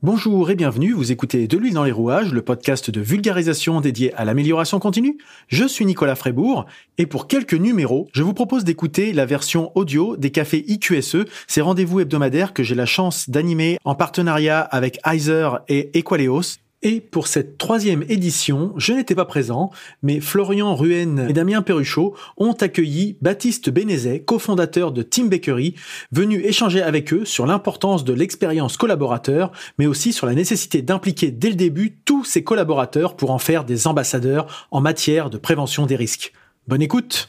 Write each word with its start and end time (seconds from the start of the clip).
Bonjour 0.00 0.48
et 0.48 0.54
bienvenue, 0.54 0.92
vous 0.92 1.10
écoutez 1.10 1.48
De 1.48 1.58
l'huile 1.58 1.74
dans 1.74 1.82
les 1.82 1.90
rouages, 1.90 2.32
le 2.32 2.40
podcast 2.40 2.88
de 2.88 3.00
vulgarisation 3.00 3.80
dédié 3.80 4.14
à 4.14 4.24
l'amélioration 4.24 4.78
continue. 4.78 5.18
Je 5.48 5.64
suis 5.64 5.84
Nicolas 5.84 6.14
Frébourg 6.14 6.66
et 6.98 7.06
pour 7.06 7.26
quelques 7.26 7.54
numéros, 7.54 8.08
je 8.12 8.22
vous 8.22 8.32
propose 8.32 8.62
d'écouter 8.62 9.12
la 9.12 9.26
version 9.26 9.72
audio 9.76 10.16
des 10.16 10.30
cafés 10.30 10.64
IQSE, 10.68 11.24
ces 11.48 11.60
rendez-vous 11.62 11.98
hebdomadaires 11.98 12.52
que 12.52 12.62
j'ai 12.62 12.76
la 12.76 12.86
chance 12.86 13.28
d'animer 13.28 13.80
en 13.84 13.96
partenariat 13.96 14.60
avec 14.60 15.00
Heiser 15.04 15.48
et 15.66 15.98
Equaleos 15.98 16.58
et 16.82 17.00
pour 17.00 17.26
cette 17.26 17.58
troisième 17.58 18.04
édition, 18.08 18.72
je 18.76 18.92
n'étais 18.92 19.16
pas 19.16 19.24
présent, 19.24 19.70
mais 20.02 20.20
Florian 20.20 20.76
Ruhen 20.76 21.26
et 21.28 21.32
Damien 21.32 21.60
Perruchot 21.62 22.14
ont 22.36 22.52
accueilli 22.52 23.16
Baptiste 23.20 23.68
Bénézet, 23.68 24.20
cofondateur 24.20 24.92
de 24.92 25.02
Team 25.02 25.28
Bakery, 25.28 25.74
venu 26.12 26.40
échanger 26.44 26.80
avec 26.80 27.12
eux 27.12 27.24
sur 27.24 27.46
l'importance 27.46 28.04
de 28.04 28.12
l'expérience 28.12 28.76
collaborateur, 28.76 29.50
mais 29.78 29.86
aussi 29.86 30.12
sur 30.12 30.26
la 30.26 30.34
nécessité 30.34 30.80
d'impliquer 30.80 31.32
dès 31.32 31.48
le 31.50 31.56
début 31.56 31.98
tous 32.04 32.24
ces 32.24 32.44
collaborateurs 32.44 33.16
pour 33.16 33.32
en 33.32 33.38
faire 33.38 33.64
des 33.64 33.88
ambassadeurs 33.88 34.68
en 34.70 34.80
matière 34.80 35.30
de 35.30 35.38
prévention 35.38 35.84
des 35.84 35.96
risques. 35.96 36.32
Bonne 36.68 36.82
écoute! 36.82 37.28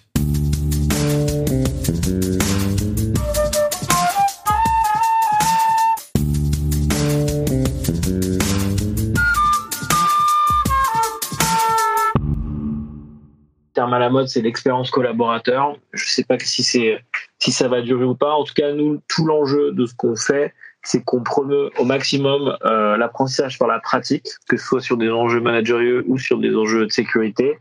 Terme 13.79 13.93
à 13.93 13.99
la 13.99 14.09
mode, 14.09 14.27
c'est 14.27 14.41
l'expérience 14.41 14.91
collaborateur. 14.91 15.77
Je 15.93 16.03
ne 16.03 16.09
sais 16.09 16.25
pas 16.25 16.37
si 16.37 16.63
c'est 16.63 17.01
si 17.39 17.53
ça 17.53 17.69
va 17.69 17.81
durer 17.81 18.03
ou 18.03 18.13
pas. 18.13 18.33
En 18.33 18.43
tout 18.43 18.53
cas, 18.53 18.73
nous, 18.73 19.01
tout 19.07 19.25
l'enjeu 19.25 19.71
de 19.71 19.85
ce 19.85 19.95
qu'on 19.95 20.17
fait, 20.17 20.53
c'est 20.83 21.01
qu'on 21.05 21.23
promeut 21.23 21.69
au 21.79 21.85
maximum 21.85 22.57
euh, 22.65 22.97
l'apprentissage 22.97 23.57
par 23.57 23.69
la 23.69 23.79
pratique, 23.79 24.27
que 24.49 24.57
ce 24.57 24.65
soit 24.65 24.81
sur 24.81 24.97
des 24.97 25.09
enjeux 25.09 25.39
managérieux 25.39 26.03
ou 26.07 26.17
sur 26.17 26.39
des 26.39 26.53
enjeux 26.57 26.87
de 26.87 26.91
sécurité. 26.91 27.57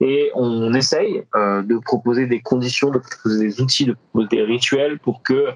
Et 0.00 0.30
on 0.34 0.74
essaye 0.74 1.24
euh, 1.36 1.62
de 1.62 1.78
proposer 1.78 2.26
des 2.26 2.42
conditions, 2.42 2.90
de 2.90 2.98
proposer 2.98 3.46
des 3.46 3.62
outils, 3.62 3.86
de 3.86 3.94
proposer 3.94 4.28
des 4.28 4.42
rituels 4.42 4.98
pour 4.98 5.22
que 5.22 5.46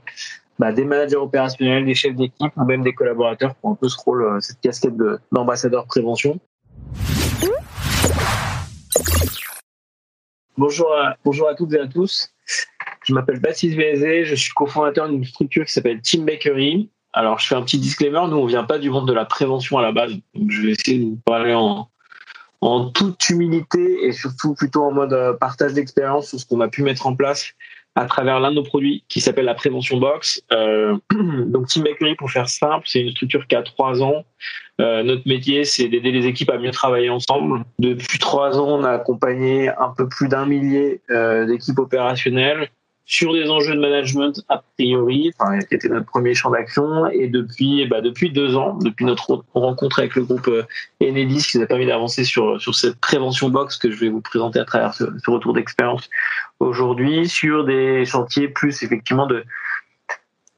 bah, 0.59 0.73
des 0.73 0.87
managers 0.87 1.17
opérationnels, 1.17 1.85
des 1.85 1.95
chefs 1.95 2.17
d'équipe 2.17 2.53
ou 2.57 2.65
même 2.65 2.83
des 2.83 2.95
collaborateurs 2.95 3.55
ont 3.63 3.73
un 3.73 3.75
peu 3.75 3.91
ce 3.91 3.99
rôle, 4.03 4.23
euh, 4.23 4.41
cette 4.41 4.63
casquette 4.63 4.95
d'ambassadeur 5.31 5.85
prévention, 5.85 6.41
Bonjour 10.59 10.91
à, 10.91 11.19
bonjour 11.23 11.51
toutes 11.55 11.75
et 11.75 11.79
à 11.79 11.87
tous. 11.87 12.33
Je 13.05 13.13
m'appelle 13.13 13.41
Baptiste 13.41 13.77
Vézé, 13.77 14.25
je 14.25 14.35
suis 14.35 14.55
cofondateur 14.55 15.07
d'une 15.07 15.23
structure 15.23 15.67
qui 15.67 15.73
s'appelle 15.73 16.01
Team 16.01 16.25
Bakery. 16.25 16.89
Alors, 17.13 17.39
je 17.39 17.47
fais 17.47 17.55
un 17.55 17.63
petit 17.63 17.79
disclaimer, 17.79 18.23
nous, 18.31 18.39
on 18.39 18.47
vient 18.47 18.65
pas 18.65 18.79
du 18.79 18.89
monde 18.89 19.07
de 19.07 19.13
la 19.13 19.27
prévention 19.27 19.77
à 19.77 19.83
la 19.83 19.93
base. 19.93 20.13
Donc, 20.35 20.51
je 20.51 20.63
vais 20.63 20.71
essayer 20.71 20.99
de 20.99 21.05
vous 21.11 21.21
parler 21.27 21.53
en, 21.53 21.91
en 22.63 22.89
toute 22.89 23.29
humilité 23.29 24.07
et 24.07 24.13
surtout 24.13 24.55
plutôt 24.55 24.85
en 24.85 24.93
mode 24.93 25.13
euh, 25.13 25.35
partage 25.35 25.75
d'expérience 25.75 26.29
sur 26.29 26.41
ce 26.41 26.47
qu'on 26.47 26.63
a 26.63 26.69
pu 26.69 26.83
mettre 26.83 27.07
en 27.07 27.15
place 27.15 27.53
à 27.97 28.05
travers 28.05 28.39
l'un 28.39 28.51
de 28.51 28.57
nos 28.57 28.63
produits 28.63 29.03
qui 29.09 29.21
s'appelle 29.21 29.47
la 29.47 29.55
prévention 29.55 29.97
box. 29.97 30.43
Euh, 30.53 30.97
donc 31.47 31.67
Team 31.67 31.83
Bakery, 31.83 32.15
pour 32.15 32.31
faire 32.31 32.49
simple, 32.49 32.85
c'est 32.87 33.01
une 33.01 33.11
structure 33.11 33.47
qui 33.47 33.57
a 33.57 33.63
trois 33.63 34.03
ans. 34.03 34.25
Euh, 34.81 35.03
notre 35.03 35.27
métier, 35.27 35.65
c'est 35.65 35.89
d'aider 35.89 36.13
les 36.13 36.27
équipes 36.27 36.51
à 36.51 36.59
mieux 36.59 36.71
travailler 36.71 37.09
ensemble. 37.09 37.65
Depuis 37.79 38.19
trois 38.19 38.59
ans, 38.61 38.79
on 38.79 38.85
a 38.85 38.91
accompagné 38.91 39.71
un 39.71 39.93
peu 39.97 40.07
plus 40.07 40.29
d'un 40.29 40.45
millier 40.45 41.01
euh, 41.11 41.47
d'équipes 41.47 41.79
opérationnelles 41.79 42.69
sur 43.07 43.33
des 43.33 43.49
enjeux 43.49 43.75
de 43.75 43.81
management 43.81 44.45
a 44.49 44.63
priori, 44.77 45.33
enfin, 45.39 45.61
qui 45.61 45.75
était 45.77 45.89
notre 45.89 46.07
premier 46.07 46.35
champ 46.35 46.51
d'action. 46.51 47.09
Et 47.09 47.29
depuis, 47.29 47.87
bah, 47.87 48.01
depuis 48.01 48.31
deux 48.31 48.57
ans, 48.57 48.77
depuis 48.83 49.05
notre 49.05 49.45
rencontre 49.55 50.01
avec 50.01 50.17
le 50.17 50.25
groupe 50.25 50.49
euh, 50.49 50.65
Enedis, 51.01 51.47
qui 51.49 51.59
nous 51.59 51.65
a 51.65 51.67
permis 51.67 51.87
d'avancer 51.87 52.25
sur, 52.25 52.61
sur 52.61 52.75
cette 52.75 52.97
prévention 52.97 53.49
box 53.49 53.77
que 53.77 53.91
je 53.91 53.97
vais 53.97 54.09
vous 54.09 54.21
présenter 54.21 54.59
à 54.59 54.65
travers 54.65 54.93
ce, 54.93 55.05
ce 55.25 55.31
retour 55.31 55.55
d'expérience 55.55 56.11
aujourd'hui, 56.59 57.29
sur 57.29 57.65
des 57.65 58.05
chantiers 58.05 58.49
plus 58.49 58.83
effectivement 58.83 59.27
de, 59.27 59.45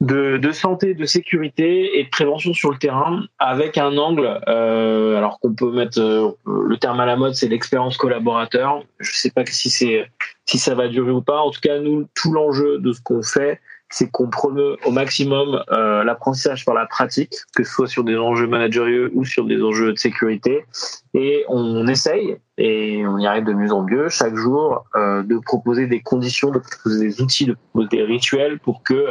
de, 0.01 0.37
de, 0.37 0.51
santé, 0.51 0.93
de 0.93 1.05
sécurité 1.05 1.99
et 1.99 2.05
de 2.05 2.09
prévention 2.09 2.53
sur 2.53 2.71
le 2.71 2.77
terrain 2.77 3.23
avec 3.37 3.77
un 3.77 3.97
angle, 3.97 4.39
euh, 4.47 5.17
alors 5.17 5.39
qu'on 5.39 5.53
peut 5.53 5.71
mettre 5.71 5.99
euh, 5.99 6.31
le 6.45 6.77
terme 6.77 6.99
à 6.99 7.05
la 7.05 7.17
mode, 7.17 7.35
c'est 7.35 7.49
l'expérience 7.49 7.97
collaborateur. 7.97 8.83
Je 8.99 9.11
sais 9.11 9.31
pas 9.31 9.45
si 9.45 9.69
c'est 9.69 10.09
si 10.45 10.57
ça 10.57 10.73
va 10.73 10.87
durer 10.87 11.11
ou 11.11 11.21
pas. 11.21 11.39
En 11.41 11.51
tout 11.51 11.59
cas, 11.61 11.79
nous, 11.79 12.07
tout 12.15 12.31
l'enjeu 12.31 12.79
de 12.79 12.93
ce 12.93 13.01
qu'on 13.01 13.21
fait, 13.21 13.59
c'est 13.89 14.09
qu'on 14.09 14.29
promeut 14.29 14.77
au 14.85 14.91
maximum 14.91 15.63
euh, 15.71 16.03
l'apprentissage 16.03 16.63
par 16.63 16.75
la 16.75 16.85
pratique, 16.85 17.33
que 17.55 17.63
ce 17.63 17.71
soit 17.71 17.87
sur 17.87 18.03
des 18.03 18.15
enjeux 18.17 18.47
managérieux 18.47 19.11
ou 19.13 19.25
sur 19.25 19.45
des 19.45 19.61
enjeux 19.61 19.93
de 19.93 19.97
sécurité. 19.97 20.65
Et 21.13 21.43
on 21.49 21.87
essaye, 21.87 22.37
et 22.57 23.05
on 23.05 23.17
y 23.17 23.25
arrive 23.25 23.45
de 23.45 23.53
mieux 23.53 23.71
en 23.71 23.83
mieux, 23.83 24.09
chaque 24.09 24.35
jour, 24.35 24.85
euh, 24.95 25.23
de 25.23 25.37
proposer 25.39 25.87
des 25.87 26.01
conditions, 26.01 26.51
de 26.51 26.59
proposer 26.59 27.07
des 27.07 27.21
outils, 27.21 27.45
de 27.45 27.53
proposer 27.73 27.89
des 27.89 28.03
rituels 28.03 28.59
pour 28.59 28.83
que 28.83 29.07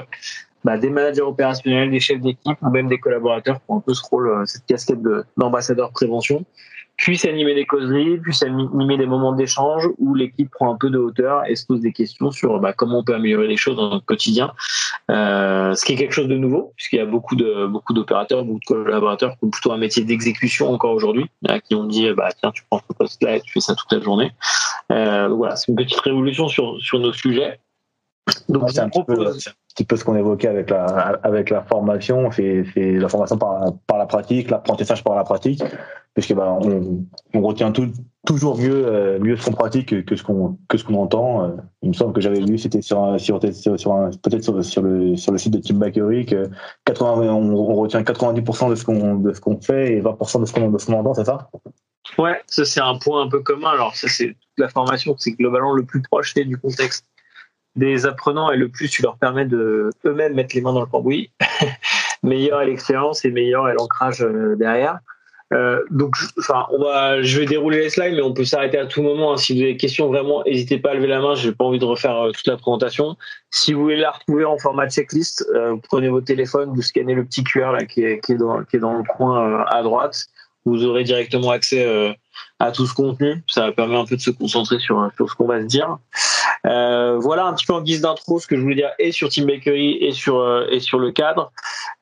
bah, 0.69 0.77
des 0.77 0.91
managers 0.91 1.23
opérationnels, 1.23 1.91
des 1.91 1.99
chefs 1.99 2.21
d'équipe 2.21 2.59
ou 2.61 2.69
même 2.69 2.89
des 2.89 2.99
collaborateurs 2.99 3.59
ont 3.69 3.79
un 3.79 3.81
peu 3.81 3.95
ce 3.95 4.03
rôle, 4.03 4.29
euh, 4.29 4.45
cette 4.45 4.67
casquette 4.67 5.01
d'ambassadeur 5.39 5.93
prévention, 5.93 6.45
puissent 6.99 7.25
animer 7.25 7.55
des 7.55 7.65
causeries, 7.65 8.19
puissent 8.19 8.43
animer 8.43 8.99
des 8.99 9.06
moments 9.06 9.33
d'échange 9.33 9.89
où 9.97 10.15
l'équipe 10.15 10.51
prend 10.51 10.75
un 10.75 10.77
peu 10.77 10.91
de 10.91 10.99
hauteur 10.99 11.41
et 11.49 11.56
se 11.56 11.65
pose 11.65 11.81
des 11.81 11.93
questions 11.93 12.31
sur 12.31 12.61
bah, 12.61 12.75
comment 12.75 12.99
on 12.99 13.03
peut 13.03 13.15
améliorer 13.15 13.47
les 13.47 13.56
choses 13.56 13.77
dans 13.77 13.89
notre 13.89 14.05
quotidien. 14.05 14.53
Euh, 15.11 15.75
ce 15.75 15.87
qui 15.87 15.95
est 15.95 15.97
quelque 15.97 16.12
chose 16.12 16.29
de 16.29 16.37
nouveau, 16.37 16.75
puisqu'il 16.77 16.97
y 16.97 17.00
a 17.00 17.06
beaucoup 17.06 17.35
de 17.35 17.67
beaucoup 17.67 17.95
d'opérateurs, 17.95 18.45
beaucoup 18.45 18.61
de 18.61 18.67
collaborateurs 18.67 19.39
qui 19.39 19.47
ont 19.47 19.50
plutôt 19.50 19.73
un 19.73 19.79
métier 19.79 20.05
d'exécution 20.05 20.71
encore 20.71 20.93
aujourd'hui, 20.93 21.31
qui 21.65 21.77
ont 21.77 21.85
dit 21.85 22.12
bah 22.12 22.29
tiens 22.39 22.50
tu 22.50 22.62
prends 22.69 22.83
ce 22.87 22.95
poste 22.95 23.23
là 23.23 23.37
et 23.37 23.41
tu 23.41 23.53
fais 23.55 23.61
ça 23.61 23.75
toute 23.75 23.91
la 23.91 24.00
journée. 24.00 24.33
Euh, 24.93 25.29
voilà, 25.29 25.56
c'est 25.56 25.73
une 25.73 25.77
petite 25.77 26.00
révolution 26.00 26.47
sur 26.49 26.79
sur 26.79 26.99
nos 26.99 27.15
sujets. 27.15 27.59
Donc 28.49 28.71
c'est 28.71 28.81
un 28.81 28.89
propose 28.89 29.53
petit 29.79 29.85
peu 29.85 29.97
ce 29.97 30.05
qu'on 30.05 30.17
évoquait 30.17 30.49
avec 30.49 30.71
la, 30.71 30.85
avec 31.23 31.51
la 31.51 31.63
formation, 31.63 32.31
c'est 32.33 32.65
la 32.75 33.09
formation 33.09 33.39
par, 33.39 33.73
par 33.87 33.97
la 33.97 34.07
pratique, 34.07 34.51
l'apprentissage 34.51 35.05
par 35.05 35.15
la 35.15 35.23
pratique, 35.23 35.63
puisque 36.15 36.35
bah, 36.35 36.59
on, 36.61 37.05
on 37.33 37.43
retient 37.43 37.71
tout, 37.71 37.93
toujours 38.27 38.59
mieux, 38.59 38.87
euh, 38.87 39.21
mieux 39.21 39.37
ce 39.37 39.45
qu'on 39.45 39.53
pratique 39.53 40.05
que, 40.05 40.17
ce 40.17 40.25
qu'on 40.25 40.59
que 40.69 40.79
ce 40.79 40.85
qu'on 40.85 40.97
entend. 41.01 41.45
Euh, 41.45 41.51
il 41.83 41.91
me 41.91 41.95
semble 41.95 42.13
que 42.13 42.21
j'avais 42.21 42.41
lu, 42.41 42.59
c'était 42.59 42.83
sur, 42.83 43.21
sur, 43.21 43.41
sur, 43.41 43.79
sur 43.79 44.11
peut-être 44.23 44.43
sur, 44.43 44.65
sur, 44.65 44.83
le, 44.83 45.17
sur 45.17 45.31
le 45.31 45.39
site 45.39 45.53
de 45.53 45.59
Team 45.59 45.79
Bakery, 45.79 46.27
que 46.27 46.51
80, 46.87 47.33
on, 47.33 47.55
retient 47.77 48.03
90% 48.03 48.71
de 48.71 48.75
ce 48.75 48.85
qu'on 48.85 49.15
de 49.15 49.33
ce 49.33 49.41
qu'on 49.41 49.61
fait 49.61 49.95
et 49.95 50.03
20% 50.03 50.41
de 50.41 50.47
ce 50.47 50.53
qu'on 50.53 50.71
de 50.71 50.79
ce 50.79 50.87
qu'on 50.87 50.95
entend, 50.95 51.15
c'est 51.15 51.27
ça? 51.27 51.51
Ouais, 52.19 52.41
ça 52.49 52.65
c'est 52.65 52.81
un 52.81 52.99
point 52.99 53.23
un 53.23 53.29
peu 53.29 53.41
commun. 53.41 53.71
Alors 53.71 53.95
ça 53.95 54.09
c'est 54.09 54.35
la 54.57 54.69
formation, 54.69 55.15
c'est 55.19 55.33
globalement 55.33 55.75
le 55.75 55.85
plus 55.85 56.03
proche 56.03 56.35
du 56.35 56.59
contexte 56.59 57.07
des 57.77 58.06
apprenants 58.06 58.51
et 58.51 58.56
le 58.56 58.69
plus 58.69 58.89
tu 58.89 59.03
leur 59.03 59.17
permets 59.17 59.47
de 59.47 59.91
eux-mêmes 60.05 60.34
mettre 60.34 60.55
les 60.55 60.61
mains 60.61 60.73
dans 60.73 60.81
le 60.81 60.87
cambouis, 60.87 61.31
meilleure 62.23 62.62
est 62.62 62.67
l'expérience 62.67 63.25
et 63.25 63.31
meilleur 63.31 63.69
est 63.69 63.75
l'ancrage 63.75 64.23
euh, 64.23 64.56
derrière. 64.56 64.99
Euh, 65.55 65.83
donc, 65.91 66.15
enfin, 66.39 66.67
on 66.71 66.83
va, 66.83 67.23
je 67.23 67.41
vais 67.41 67.47
dérouler 67.47 67.79
les 67.79 67.89
slides, 67.89 68.15
mais 68.15 68.21
on 68.21 68.34
peut 68.34 68.45
s'arrêter 68.45 68.77
à 68.77 68.84
tout 68.84 69.03
moment. 69.03 69.33
Hein. 69.33 69.37
Si 69.39 69.55
vous 69.55 69.62
avez 69.62 69.73
des 69.73 69.79
questions, 69.79 70.09
vraiment, 70.09 70.43
n'hésitez 70.45 70.79
pas 70.79 70.91
à 70.91 70.95
lever 70.95 71.06
la 71.06 71.21
main. 71.21 71.34
J'ai 71.34 71.53
pas 71.53 71.65
envie 71.65 71.79
de 71.79 71.87
refaire 71.87 72.17
euh, 72.17 72.33
toute 72.33 72.47
la 72.47 72.59
présentation. 72.59 73.17
Si 73.51 73.73
vous 73.73 73.83
voulez 73.83 73.97
la 73.97 74.11
retrouver 74.11 74.45
en 74.45 74.59
format 74.59 74.89
checklist, 74.89 75.47
vous 75.55 75.81
prenez 75.89 76.09
votre 76.09 76.27
téléphone, 76.27 76.75
vous 76.75 76.83
scannez 76.83 77.15
le 77.15 77.25
petit 77.25 77.45
QR 77.45 77.73
là 77.73 77.87
qui 77.87 78.03
est, 78.03 78.21
qui 78.21 78.33
est 78.33 78.37
dans, 78.37 78.62
qui 78.65 78.77
est 78.77 78.81
dans 78.81 78.99
le 78.99 79.05
coin 79.05 79.65
à 79.65 79.83
droite. 79.83 80.27
Vous 80.67 80.85
aurez 80.85 81.03
directement 81.03 81.50
accès 81.50 82.15
à 82.59 82.72
tout 82.72 82.87
ce 82.87 82.94
contenu. 82.94 83.43
Ça 83.47 83.71
permet 83.72 83.97
un 83.97 84.04
peu 84.04 84.16
de 84.16 84.21
se 84.21 84.31
concentrer 84.31 84.78
sur, 84.78 85.10
sur 85.16 85.28
ce 85.28 85.34
qu'on 85.34 85.47
va 85.47 85.60
se 85.60 85.66
dire. 85.66 85.99
Euh, 86.66 87.19
voilà 87.19 87.47
un 87.47 87.54
petit 87.54 87.66
peu 87.66 87.72
en 87.72 87.82
guise 87.82 88.00
d'intro 88.00 88.41
ce 88.41 88.47
que 88.47 88.56
je 88.56 88.60
voulais 88.60 88.75
dire 88.75 88.91
et 88.99 89.12
sur 89.12 89.28
Team 89.28 89.47
Bakery 89.47 89.99
et 90.00 90.12
sur 90.12 90.38
euh, 90.38 90.66
et 90.71 90.81
sur 90.81 90.99
le 90.99 91.12
cadre. 91.12 91.53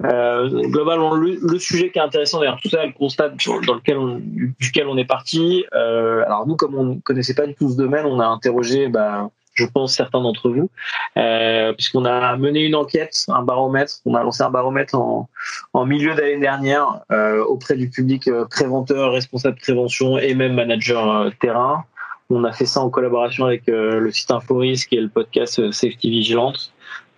Euh, 0.05 0.49
globalement, 0.69 1.15
le, 1.15 1.39
le, 1.43 1.59
sujet 1.59 1.91
qui 1.91 1.99
est 1.99 2.03
intéressant 2.03 2.41
derrière 2.41 2.61
tout 2.61 2.69
ça, 2.69 2.85
le 2.85 2.93
constat 2.93 3.31
dans 3.67 3.75
lequel 3.75 3.99
on, 3.99 4.21
duquel 4.61 4.89
on 4.89 4.97
est 4.97 5.07
parti. 5.07 5.65
Euh, 5.75 6.23
alors 6.27 6.47
nous, 6.47 6.57
comme 6.57 6.75
on 6.75 6.85
ne 6.85 7.01
connaissait 7.01 7.35
pas 7.35 7.47
du 7.47 7.55
tout 7.55 7.71
ce 7.71 7.77
domaine, 7.77 8.05
on 8.07 8.21
a 8.21 8.27
interrogé, 8.27 8.89
bah, 8.89 9.31
je 9.57 9.67
pense 9.67 9.95
certains 9.95 10.21
d'entre 10.21 10.51
vous, 10.51 10.71
euh, 11.17 11.73
puisqu'on 11.73 12.05
a 12.05 12.37
mené 12.37 12.65
une 12.65 12.75
enquête, 12.75 13.25
un 13.29 13.43
baromètre. 13.43 13.97
On 14.05 14.15
a 14.15 14.23
lancé 14.23 14.43
un 14.43 14.51
baromètre 14.51 14.95
en, 14.95 15.29
en 15.73 15.87
milieu 15.87 16.15
d'année 16.15 16.39
dernière 16.39 17.01
euh, 17.11 17.43
auprès 17.45 17.77
du 17.77 17.91
public 17.91 18.31
préventeur, 18.51 19.13
responsable 19.13 19.59
prévention 19.59 20.19
et 20.19 20.35
même 20.35 20.55
manager 20.55 21.31
terrain. 21.41 21.85
On 22.29 22.43
a 22.45 22.53
fait 22.53 22.67
ça 22.67 22.81
en 22.81 22.91
collaboration 22.91 23.45
avec 23.45 23.69
euh, 23.69 24.01
le 24.01 24.11
site 24.11 24.31
Inforis, 24.31 24.85
qui 24.89 24.97
est 24.97 25.01
le 25.01 25.09
podcast 25.09 25.61
euh, 25.61 25.71
Safety 25.71 26.11
Vigilance. 26.11 26.73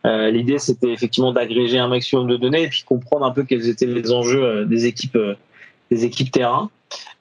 Euh, 0.04 0.30
l'idée, 0.30 0.58
c'était 0.58 0.92
effectivement 0.92 1.32
d'agréger 1.32 1.78
un 1.78 1.88
maximum 1.88 2.28
de 2.28 2.36
données 2.36 2.64
et 2.64 2.68
puis 2.68 2.84
comprendre 2.84 3.24
un 3.24 3.30
peu 3.30 3.44
quels 3.44 3.68
étaient 3.68 3.86
les 3.86 4.12
enjeux 4.12 4.64
des 4.66 4.86
équipes, 4.86 5.18
des 5.90 6.04
équipes 6.04 6.30
terrain. 6.30 6.70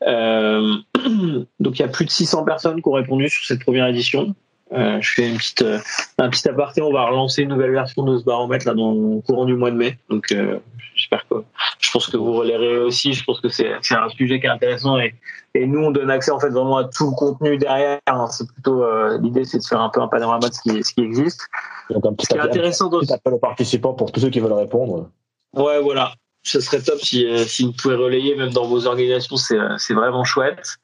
donc, 0.05 1.79
il 1.79 1.79
y 1.79 1.83
a 1.83 1.87
plus 1.87 2.05
de 2.05 2.11
600 2.11 2.43
personnes 2.43 2.81
qui 2.81 2.87
ont 2.87 2.93
répondu 2.93 3.29
sur 3.29 3.43
cette 3.45 3.63
première 3.63 3.87
édition. 3.87 4.35
Euh, 4.73 4.99
je 5.01 5.13
fais 5.13 5.29
une 5.29 5.37
petite, 5.37 5.61
euh, 5.61 5.79
un 6.17 6.29
petit 6.29 6.47
aparté. 6.49 6.81
On 6.81 6.91
va 6.91 7.05
relancer 7.05 7.43
une 7.43 7.49
nouvelle 7.49 7.71
version 7.71 8.03
de 8.03 8.17
ce 8.17 8.23
baromètre 8.23 8.67
là 8.67 8.73
dans 8.73 8.91
le 8.91 9.21
courant 9.21 9.45
du 9.45 9.55
mois 9.55 9.71
de 9.71 9.77
mai. 9.77 9.97
Donc, 10.09 10.31
euh, 10.31 10.59
j'espère 10.95 11.25
que, 11.29 11.35
je 11.79 11.91
pense 11.91 12.07
que 12.07 12.17
vous 12.17 12.33
relayerez 12.33 12.79
aussi. 12.79 13.13
Je 13.13 13.23
pense 13.23 13.39
que 13.39 13.49
c'est, 13.49 13.71
c'est 13.81 13.95
un 13.95 14.09
sujet 14.09 14.39
qui 14.39 14.45
est 14.45 14.49
intéressant 14.49 14.97
et, 14.97 15.15
et 15.53 15.65
nous, 15.65 15.79
on 15.79 15.91
donne 15.91 16.11
accès 16.11 16.31
en 16.31 16.39
fait 16.39 16.49
vraiment 16.49 16.77
à 16.77 16.83
tout 16.83 17.09
le 17.09 17.15
contenu 17.15 17.57
derrière. 17.57 17.99
Hein. 18.07 18.27
C'est 18.29 18.47
plutôt 18.51 18.83
l'idée, 19.19 19.45
c'est 19.45 19.59
de 19.59 19.63
faire 19.63 19.81
un 19.81 19.89
peu 19.89 20.01
un 20.01 20.07
panorama 20.07 20.49
de 20.49 20.53
ce 20.53 20.61
qui, 20.61 20.83
ce 20.83 20.93
qui 20.93 21.01
existe. 21.01 21.47
Donc 21.89 22.05
un 22.05 22.13
petit, 22.13 22.37
intéressant 22.37 22.87
un 22.87 22.99
petit 22.99 23.13
appel 23.13 23.33
aux 23.33 23.39
participants 23.39 23.93
pour 23.93 24.11
tous 24.11 24.19
ceux 24.19 24.29
qui 24.29 24.39
veulent 24.39 24.51
répondre. 24.53 25.09
Ouais, 25.55 25.81
voilà. 25.81 26.13
Ce 26.43 26.59
serait 26.59 26.81
top 26.81 26.99
si, 26.99 27.25
si 27.47 27.63
vous 27.65 27.73
pouvez 27.73 27.95
relayer 27.95 28.35
même 28.35 28.51
dans 28.51 28.65
vos 28.65 28.85
organisations. 28.85 29.37
C'est, 29.37 29.57
c'est 29.77 29.93
vraiment 29.93 30.23
chouette. 30.23 30.77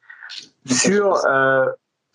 Sur 0.66 1.18
euh, 1.26 1.66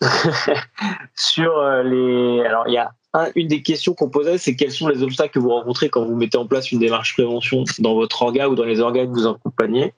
sur 1.15 1.57
euh, 1.57 1.83
les. 1.83 2.45
Alors, 2.45 2.67
il 2.67 2.73
y 2.73 2.77
a 2.77 2.91
une 3.35 3.47
des 3.47 3.61
questions 3.61 3.93
qu'on 3.93 4.09
posait, 4.09 4.37
c'est 4.37 4.55
quels 4.55 4.71
sont 4.71 4.87
les 4.87 5.01
obstacles 5.01 5.33
que 5.33 5.39
vous 5.39 5.49
rencontrez 5.49 5.89
quand 5.89 6.05
vous 6.05 6.15
mettez 6.15 6.37
en 6.37 6.45
place 6.45 6.71
une 6.71 6.79
démarche 6.79 7.13
prévention 7.13 7.63
dans 7.79 7.95
votre 7.95 8.21
orga 8.21 8.49
ou 8.49 8.55
dans 8.55 8.65
les 8.65 8.79
organes 8.79 9.07
que 9.07 9.19
vous 9.19 9.27
accompagnez. 9.27 9.93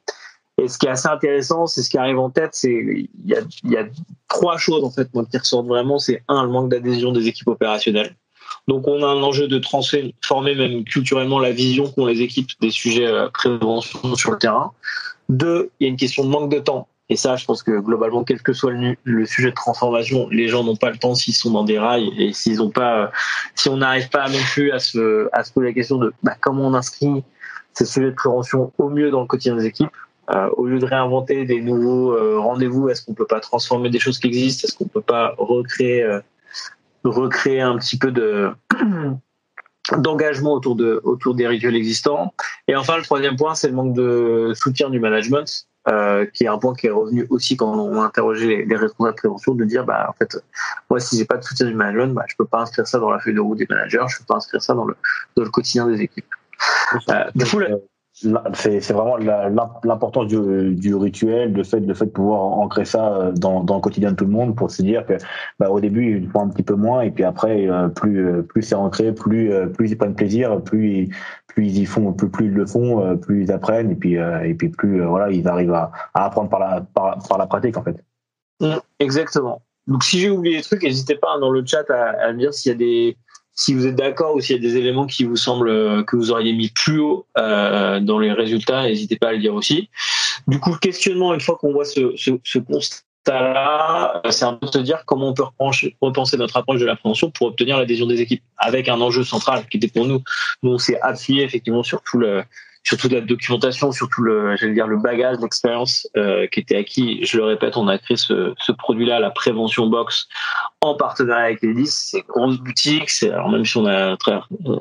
Et 0.57 0.67
ce 0.67 0.77
qui 0.77 0.85
est 0.85 0.89
assez 0.89 1.07
intéressant, 1.07 1.65
c'est 1.67 1.81
ce 1.83 1.89
qui 1.89 1.97
arrive 1.97 2.19
en 2.19 2.29
tête, 2.29 2.51
c'est 2.53 2.71
il 2.71 3.09
y 3.25 3.35
a, 3.35 3.41
y 3.63 3.77
a 3.77 3.85
trois 4.27 4.57
choses 4.57 4.83
en 4.83 4.91
fait 4.91 5.09
qui 5.11 5.37
ressortent 5.37 5.67
vraiment. 5.67 5.99
C'est 5.99 6.23
un, 6.27 6.43
le 6.43 6.49
manque 6.49 6.69
d'adhésion 6.69 7.11
des 7.11 7.27
équipes 7.27 7.47
opérationnelles. 7.47 8.15
Donc 8.67 8.87
on 8.87 9.03
a 9.03 9.07
un 9.07 9.21
enjeu 9.23 9.47
de 9.47 9.57
transformer 9.57 10.55
même 10.55 10.83
culturellement 10.83 11.39
la 11.39 11.51
vision 11.51 11.91
qu'ont 11.91 12.05
les 12.05 12.21
équipes 12.21 12.49
des 12.59 12.71
sujets 12.71 13.07
euh, 13.07 13.29
prévention 13.29 14.15
sur 14.15 14.31
le 14.31 14.37
terrain. 14.37 14.71
Deux, 15.29 15.71
il 15.79 15.85
y 15.85 15.87
a 15.87 15.89
une 15.89 15.97
question 15.97 16.23
de 16.23 16.29
manque 16.29 16.51
de 16.51 16.59
temps. 16.59 16.87
Et 17.11 17.17
ça, 17.17 17.35
je 17.35 17.43
pense 17.43 17.61
que 17.61 17.77
globalement, 17.77 18.23
quel 18.23 18.41
que 18.41 18.53
soit 18.53 18.71
le, 19.03 19.25
sujet 19.25 19.49
de 19.49 19.55
transformation, 19.55 20.29
les 20.29 20.47
gens 20.47 20.63
n'ont 20.63 20.77
pas 20.77 20.89
le 20.89 20.97
temps 20.97 21.13
s'ils 21.13 21.33
sont 21.33 21.51
dans 21.51 21.65
des 21.65 21.77
rails 21.77 22.09
et 22.17 22.31
s'ils 22.31 22.61
ont 22.61 22.69
pas, 22.69 23.01
euh, 23.01 23.07
si 23.53 23.67
on 23.67 23.75
n'arrive 23.75 24.07
pas 24.07 24.29
non 24.29 24.39
plus 24.53 24.71
à 24.71 24.79
se, 24.79 25.27
à 25.33 25.43
se 25.43 25.51
poser 25.51 25.67
la 25.67 25.73
question 25.73 25.97
de 25.97 26.13
bah, 26.23 26.37
comment 26.39 26.67
on 26.67 26.73
inscrit 26.73 27.21
ces 27.73 27.83
sujets 27.83 28.11
de 28.11 28.15
prévention 28.15 28.71
au 28.77 28.87
mieux 28.87 29.11
dans 29.11 29.19
le 29.19 29.27
quotidien 29.27 29.57
des 29.57 29.65
équipes. 29.65 29.91
Euh, 30.33 30.47
au 30.55 30.67
lieu 30.67 30.79
de 30.79 30.85
réinventer 30.85 31.43
des 31.43 31.59
nouveaux 31.59 32.13
euh, 32.13 32.39
rendez-vous, 32.39 32.87
est-ce 32.87 33.03
qu'on 33.03 33.13
peut 33.13 33.27
pas 33.27 33.41
transformer 33.41 33.89
des 33.89 33.99
choses 33.99 34.17
qui 34.17 34.27
existent? 34.27 34.65
Est-ce 34.65 34.77
qu'on 34.77 34.87
peut 34.87 35.01
pas 35.01 35.35
recréer, 35.37 36.07
recréer 37.03 37.59
un 37.59 37.77
petit 37.77 37.97
peu 37.97 38.11
de 38.11 38.51
d'engagement 39.97 40.53
autour 40.53 40.75
de 40.75 41.01
autour 41.03 41.35
des 41.35 41.47
rituels 41.47 41.75
existants 41.75 42.33
Et 42.67 42.75
enfin, 42.75 42.97
le 42.97 43.03
troisième 43.03 43.35
point, 43.35 43.55
c'est 43.55 43.67
le 43.67 43.73
manque 43.73 43.93
de 43.93 44.53
soutien 44.55 44.89
du 44.89 44.99
management. 44.99 45.67
Euh, 45.87 46.27
qui 46.27 46.43
est 46.43 46.47
un 46.47 46.59
point 46.59 46.75
qui 46.75 46.85
est 46.85 46.91
revenu 46.91 47.25
aussi 47.31 47.57
quand 47.57 47.73
on 47.73 47.99
a 47.99 48.05
interrogé 48.05 48.65
les, 48.65 48.75
responsables 48.75 49.15
de 49.15 49.19
prévention, 49.19 49.55
de 49.55 49.65
dire 49.65 49.83
bah 49.83 50.05
en 50.07 50.13
fait 50.13 50.37
moi 50.91 50.99
si 50.99 51.17
j'ai 51.17 51.25
pas 51.25 51.37
de 51.37 51.43
soutien 51.43 51.65
du 51.65 51.73
management, 51.73 52.13
bah, 52.13 52.23
je 52.27 52.35
peux 52.35 52.45
pas 52.45 52.59
inscrire 52.59 52.85
ça 52.85 52.99
dans 52.99 53.09
la 53.09 53.17
feuille 53.17 53.33
de 53.33 53.39
route 53.39 53.57
des 53.57 53.65
managers, 53.67 54.05
je 54.07 54.19
peux 54.19 54.25
pas 54.27 54.35
inscrire 54.35 54.61
ça 54.61 54.75
dans 54.75 54.85
le 54.85 54.95
dans 55.35 55.43
le 55.43 55.49
quotidien 55.49 55.87
des 55.87 56.01
équipes. 56.01 56.27
Euh, 57.09 57.23
du 57.33 57.45
coup, 57.45 57.59
c'est 58.53 58.91
vraiment 58.91 59.17
l'importance 59.83 60.27
du, 60.27 60.95
rituel, 60.95 61.53
le 61.53 61.63
fait, 61.63 61.81
de 61.81 61.93
pouvoir 62.05 62.41
ancrer 62.41 62.85
ça 62.85 63.13
euh, 63.13 63.31
dans, 63.31 63.61
le 63.61 63.81
quotidien 63.81 64.11
de 64.11 64.15
tout 64.15 64.25
le 64.25 64.31
monde 64.31 64.55
pour 64.55 64.69
se 64.69 64.81
dire 64.81 65.05
que 65.05 65.13
bah, 65.59 65.69
au 65.69 65.79
début 65.79 66.17
ils 66.17 66.29
font 66.29 66.41
un 66.41 66.49
petit 66.49 66.63
peu 66.63 66.75
moins 66.75 67.01
et 67.01 67.11
puis 67.11 67.23
après 67.23 67.67
euh, 67.67 67.87
plus 67.87 68.25
euh, 68.25 68.41
plus 68.43 68.61
c'est 68.61 68.75
ancré, 68.75 69.13
plus 69.13 69.51
plus 69.73 69.91
ils 69.91 69.97
prennent 69.97 70.15
plaisir, 70.15 70.61
plus 70.61 71.09
plus 71.47 71.65
ils 71.65 71.79
y 71.79 71.85
font, 71.85 72.13
plus 72.13 72.29
plus 72.29 72.49
le 72.49 72.65
font, 72.65 73.17
plus 73.17 73.43
ils 73.43 73.51
apprennent 73.51 73.91
et 73.91 73.95
puis 73.95 74.15
et 74.15 74.53
puis 74.53 74.69
plus 74.69 75.03
voilà 75.03 75.29
ils 75.31 75.47
arrivent 75.47 75.73
à, 75.73 75.91
apprendre 76.13 76.49
par 76.49 76.59
la 76.59 76.81
par, 76.81 77.37
la 77.37 77.47
pratique 77.47 77.77
en 77.77 77.83
fait. 77.83 78.03
Mmh, 78.59 78.77
exactement. 78.99 79.61
Donc 79.87 80.03
si 80.03 80.19
j'ai 80.19 80.29
oublié 80.29 80.57
des 80.57 80.63
trucs, 80.63 80.83
n'hésitez 80.83 81.15
pas 81.15 81.39
dans 81.39 81.49
le 81.49 81.65
chat 81.65 81.89
à, 81.89 82.27
à 82.27 82.33
me 82.33 82.37
dire 82.39 82.53
s'il 82.53 82.71
y 82.71 82.75
a 82.75 82.77
des 82.77 83.17
si 83.53 83.73
vous 83.73 83.85
êtes 83.85 83.95
d'accord 83.95 84.35
ou 84.35 84.41
s'il 84.41 84.55
y 84.55 84.59
a 84.59 84.61
des 84.61 84.77
éléments 84.77 85.05
qui 85.05 85.23
vous 85.23 85.35
semblent 85.35 85.69
euh, 85.69 86.03
que 86.03 86.15
vous 86.15 86.31
auriez 86.31 86.53
mis 86.53 86.69
plus 86.69 86.99
haut 86.99 87.25
euh, 87.37 87.99
dans 87.99 88.19
les 88.19 88.31
résultats, 88.31 88.83
n'hésitez 88.83 89.17
pas 89.17 89.29
à 89.29 89.31
le 89.33 89.39
dire 89.39 89.53
aussi. 89.53 89.89
Du 90.47 90.59
coup, 90.59 90.71
le 90.71 90.77
questionnement, 90.77 91.33
une 91.33 91.41
fois 91.41 91.57
qu'on 91.57 91.71
voit 91.71 91.85
ce, 91.85 92.13
ce, 92.15 92.31
ce 92.43 92.59
constat-là, 92.59 94.21
euh, 94.25 94.31
c'est 94.31 94.45
un 94.45 94.53
peu 94.53 94.67
de 94.67 94.71
se 94.71 94.77
dire 94.79 95.03
comment 95.05 95.29
on 95.29 95.33
peut 95.33 95.43
repenser 96.01 96.37
notre 96.37 96.57
approche 96.57 96.79
de 96.79 96.85
la 96.85 96.95
prévention 96.95 97.29
pour 97.29 97.47
obtenir 97.47 97.77
l'adhésion 97.77 98.07
des 98.07 98.21
équipes, 98.21 98.43
avec 98.57 98.89
un 98.89 98.99
enjeu 99.01 99.23
central 99.23 99.65
qui 99.69 99.77
était 99.77 99.87
pour 99.87 100.05
nous. 100.05 100.23
Nous, 100.63 100.71
on 100.71 100.77
s'est 100.77 100.99
appuyé 101.01 101.43
effectivement 101.43 101.83
sur 101.83 102.01
tout 102.01 102.17
le, 102.17 102.43
sur 102.83 102.97
toute 102.97 103.11
la 103.11 103.21
documentation, 103.21 103.91
sur 103.91 104.09
tout 104.09 104.23
le, 104.23 104.55
j'allais 104.57 104.73
dire, 104.73 104.87
le 104.87 104.97
bagage 104.97 105.37
d'expérience 105.37 106.07
euh, 106.17 106.47
qui 106.47 106.61
était 106.61 106.77
acquis. 106.77 107.23
Je 107.23 107.37
le 107.37 107.45
répète, 107.45 107.77
on 107.77 107.87
a 107.87 107.97
créé 107.97 108.17
ce, 108.17 108.53
ce 108.57 108.71
produit-là, 108.71 109.19
la 109.19 109.29
Prévention 109.29 109.87
Box, 109.87 110.27
en 110.81 110.95
partenariat 110.95 111.45
avec 111.45 111.61
les 111.61 111.73
10. 111.73 112.09
C'est 112.11 112.25
grosse 112.27 112.57
boutique. 112.57 113.09
C'est, 113.09 113.29
alors 113.29 113.49
même 113.49 113.65
si 113.65 113.77
on 113.77 113.85
a 113.85 114.17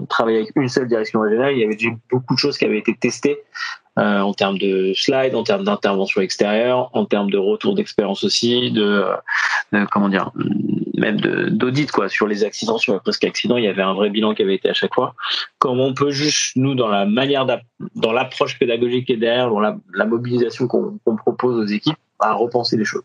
travaillé 0.08 0.38
avec 0.38 0.52
une 0.56 0.68
seule 0.68 0.88
direction 0.88 1.20
régionale, 1.20 1.52
il 1.52 1.60
y 1.60 1.64
avait 1.64 1.76
déjà 1.76 1.90
beaucoup 2.10 2.34
de 2.34 2.38
choses 2.38 2.56
qui 2.56 2.64
avaient 2.64 2.78
été 2.78 2.94
testées 2.94 3.38
euh, 3.98 4.20
en 4.20 4.32
termes 4.32 4.56
de 4.56 4.92
slides, 4.94 5.34
en 5.34 5.42
termes 5.42 5.64
d'intervention 5.64 6.22
extérieure, 6.22 6.90
en 6.94 7.04
termes 7.04 7.30
de 7.30 7.38
retour 7.38 7.74
d'expérience 7.74 8.24
aussi, 8.24 8.70
de, 8.70 9.04
de, 9.72 9.84
comment 9.90 10.08
dire, 10.08 10.30
même 10.96 11.20
d'audit 11.20 11.90
quoi 11.90 12.08
sur 12.08 12.26
les 12.26 12.44
accidents, 12.44 12.78
sur 12.78 13.00
presque 13.00 13.24
accidents. 13.24 13.56
Il 13.56 13.64
y 13.64 13.68
avait 13.68 13.82
un 13.82 13.94
vrai 13.94 14.10
bilan 14.10 14.34
qui 14.34 14.42
avait 14.42 14.54
été 14.54 14.68
à 14.68 14.74
chaque 14.74 14.94
fois. 14.94 15.14
Comment 15.58 15.86
on 15.86 15.94
peut 15.94 16.10
juste 16.10 16.56
nous 16.56 16.74
dans 16.74 16.88
la 16.88 17.06
manière 17.06 17.46
dans 17.94 18.12
l'approche 18.12 18.58
pédagogique 18.58 19.10
est 19.10 19.16
derrière, 19.16 19.50
dans 19.50 19.60
la, 19.60 20.04
mobilisation 20.04 20.66
qu'on 20.66 21.16
propose 21.16 21.56
aux 21.56 21.66
équipes, 21.66 21.96
à 22.18 22.34
repenser 22.34 22.76
les 22.76 22.84
choses. 22.84 23.04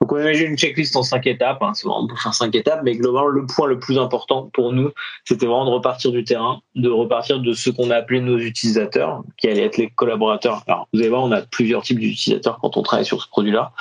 Donc 0.00 0.12
on 0.12 0.18
imagine 0.18 0.50
une 0.50 0.58
checklist 0.58 0.96
en 0.96 1.02
cinq 1.02 1.26
étapes, 1.26 1.62
hein, 1.62 1.72
vraiment 1.84 2.08
pour 2.08 2.20
faire 2.20 2.34
cinq 2.34 2.54
étapes, 2.54 2.80
mais 2.82 2.96
globalement 2.96 3.28
le 3.28 3.46
point 3.46 3.68
le 3.68 3.78
plus 3.78 3.98
important 3.98 4.50
pour 4.52 4.72
nous, 4.72 4.90
c'était 5.24 5.46
vraiment 5.46 5.66
de 5.66 5.70
repartir 5.70 6.10
du 6.10 6.24
terrain, 6.24 6.60
de 6.74 6.88
repartir 6.88 7.38
de 7.38 7.52
ce 7.52 7.70
qu'on 7.70 7.90
a 7.90 7.96
appelé 7.96 8.20
nos 8.20 8.38
utilisateurs, 8.38 9.22
qui 9.36 9.48
allaient 9.48 9.64
être 9.64 9.76
les 9.76 9.90
collaborateurs. 9.90 10.64
Alors 10.66 10.88
vous 10.92 11.00
allez 11.00 11.08
voir, 11.08 11.22
on 11.22 11.30
a 11.30 11.42
plusieurs 11.42 11.82
types 11.82 12.00
d'utilisateurs 12.00 12.58
quand 12.60 12.76
on 12.76 12.82
travaille 12.82 13.04
sur 13.04 13.22
ce 13.22 13.28
produit-là. 13.28 13.72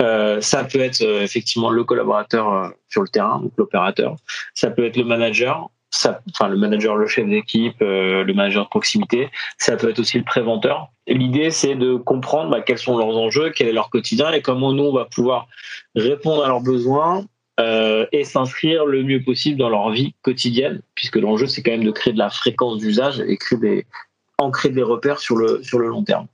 Euh, 0.00 0.40
ça 0.40 0.64
peut 0.64 0.80
être 0.80 1.02
euh, 1.02 1.22
effectivement 1.22 1.70
le 1.70 1.82
collaborateur 1.84 2.52
euh, 2.52 2.68
sur 2.88 3.02
le 3.02 3.08
terrain, 3.08 3.40
donc 3.40 3.52
l'opérateur. 3.56 4.16
Ça 4.54 4.70
peut 4.70 4.84
être 4.84 4.96
le 4.96 5.04
manager, 5.04 5.70
ça, 5.90 6.20
enfin 6.30 6.48
le 6.48 6.56
manager, 6.56 6.96
le 6.96 7.06
chef 7.06 7.28
d'équipe, 7.28 7.80
euh, 7.82 8.22
le 8.24 8.34
manager 8.34 8.64
de 8.64 8.68
proximité, 8.68 9.30
ça 9.56 9.76
peut 9.76 9.90
être 9.90 9.98
aussi 9.98 10.18
le 10.18 10.24
préventeur. 10.24 10.88
L'idée, 11.06 11.50
c'est 11.50 11.74
de 11.74 11.96
comprendre 11.96 12.50
bah, 12.50 12.60
quels 12.60 12.78
sont 12.78 12.98
leurs 12.98 13.16
enjeux, 13.16 13.50
quel 13.50 13.68
est 13.68 13.72
leur 13.72 13.90
quotidien 13.90 14.30
et 14.32 14.42
comment 14.42 14.72
nous 14.72 14.84
on 14.84 14.92
va 14.92 15.06
pouvoir 15.06 15.48
répondre 15.94 16.44
à 16.44 16.48
leurs 16.48 16.60
besoins 16.60 17.24
euh, 17.60 18.06
et 18.12 18.24
s'inscrire 18.24 18.84
le 18.84 19.02
mieux 19.02 19.22
possible 19.22 19.58
dans 19.58 19.70
leur 19.70 19.90
vie 19.90 20.14
quotidienne, 20.22 20.80
puisque 20.94 21.16
l'enjeu 21.16 21.46
c'est 21.46 21.62
quand 21.62 21.72
même 21.72 21.84
de 21.84 21.90
créer 21.90 22.12
de 22.12 22.18
la 22.18 22.30
fréquence 22.30 22.78
d'usage 22.78 23.20
et 23.20 23.36
créer 23.36 23.58
des, 23.58 23.86
ancrer 24.38 24.68
des 24.68 24.82
repères 24.82 25.18
sur 25.18 25.36
le 25.36 25.62
sur 25.62 25.78
le 25.78 25.88
long 25.88 26.04
terme. 26.04 26.26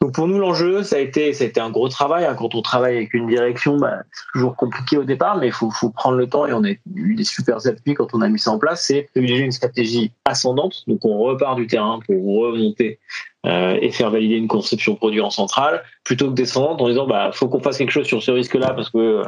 Donc 0.00 0.14
pour 0.14 0.28
nous 0.28 0.38
l'enjeu 0.38 0.84
ça 0.84 0.96
a 0.96 0.98
été 1.00 1.32
un 1.58 1.70
gros 1.70 1.88
travail. 1.88 2.24
Hein. 2.24 2.34
quand 2.38 2.54
on 2.54 2.62
travaille 2.62 2.96
avec 2.96 3.14
une 3.14 3.26
direction 3.26 3.76
bah, 3.76 3.98
c'est 4.12 4.24
toujours 4.32 4.54
compliqué 4.54 4.96
au 4.96 5.04
départ 5.04 5.36
mais 5.38 5.48
il 5.48 5.52
faut, 5.52 5.70
faut 5.70 5.90
prendre 5.90 6.16
le 6.16 6.28
temps. 6.28 6.46
Et 6.46 6.52
on 6.52 6.64
a 6.64 6.70
eu 6.94 7.14
des 7.14 7.24
super 7.24 7.66
appuis 7.66 7.94
quand 7.94 8.14
on 8.14 8.20
a 8.20 8.28
mis 8.28 8.38
ça 8.38 8.52
en 8.52 8.58
place. 8.58 8.84
C'est 8.86 9.08
privilégier 9.12 9.44
une 9.44 9.52
stratégie 9.52 10.12
ascendante. 10.24 10.84
Donc 10.86 11.04
on 11.04 11.18
repart 11.18 11.56
du 11.56 11.66
terrain 11.66 11.98
pour 12.06 12.16
remonter 12.24 13.00
euh, 13.46 13.76
et 13.80 13.90
faire 13.90 14.10
valider 14.10 14.36
une 14.36 14.48
conception 14.48 14.94
produit 14.94 15.20
en 15.20 15.30
centrale 15.30 15.82
plutôt 16.04 16.28
que 16.28 16.34
descendante 16.34 16.80
en 16.80 16.88
disant 16.88 17.06
bah 17.06 17.30
faut 17.32 17.48
qu'on 17.48 17.60
fasse 17.60 17.78
quelque 17.78 17.92
chose 17.92 18.06
sur 18.06 18.22
ce 18.22 18.30
risque 18.30 18.54
là 18.54 18.72
parce 18.74 18.90
que 18.90 18.98
euh, 18.98 19.24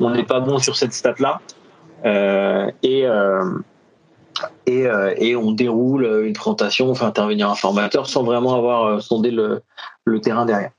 on 0.00 0.10
n'est 0.10 0.24
pas 0.24 0.40
bon 0.40 0.58
sur 0.58 0.76
cette 0.76 0.92
stat 0.92 1.14
là 1.18 1.40
euh, 2.04 2.70
et 2.82 3.06
euh, 3.06 3.42
et, 4.66 4.86
euh, 4.86 5.14
et, 5.18 5.36
on 5.36 5.52
déroule 5.52 6.24
une 6.26 6.32
présentation, 6.32 6.88
on 6.88 6.94
fait 6.94 7.04
intervenir 7.04 7.50
un 7.50 7.54
formateur 7.54 8.08
sans 8.08 8.22
vraiment 8.22 8.56
avoir 8.56 8.84
euh, 8.84 9.00
sondé 9.00 9.30
le, 9.30 9.62
terrain 10.22 10.44
derrière. 10.44 10.70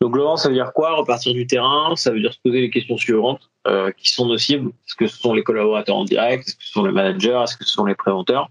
Donc 0.00 0.12
globalement, 0.12 0.36
ça 0.36 0.48
veut 0.48 0.54
dire 0.54 0.72
quoi 0.72 0.94
Repartir 0.94 1.32
du 1.32 1.46
terrain, 1.46 1.94
ça 1.96 2.10
veut 2.10 2.20
dire 2.20 2.32
se 2.32 2.38
poser 2.44 2.60
les 2.60 2.70
questions 2.70 2.96
suivantes 2.96 3.50
euh, 3.66 3.90
qui 3.96 4.12
sont 4.12 4.26
nocibles. 4.26 4.70
Est-ce 4.86 4.94
que 4.94 5.06
ce 5.06 5.18
sont 5.18 5.34
les 5.34 5.42
collaborateurs 5.42 5.96
en 5.96 6.04
direct? 6.04 6.46
Est-ce 6.46 6.56
que 6.56 6.64
ce 6.64 6.72
sont 6.72 6.84
les 6.84 6.92
managers? 6.92 7.40
Est-ce 7.42 7.56
que 7.56 7.64
ce 7.64 7.72
sont 7.72 7.84
les 7.84 7.94
préventeurs? 7.94 8.48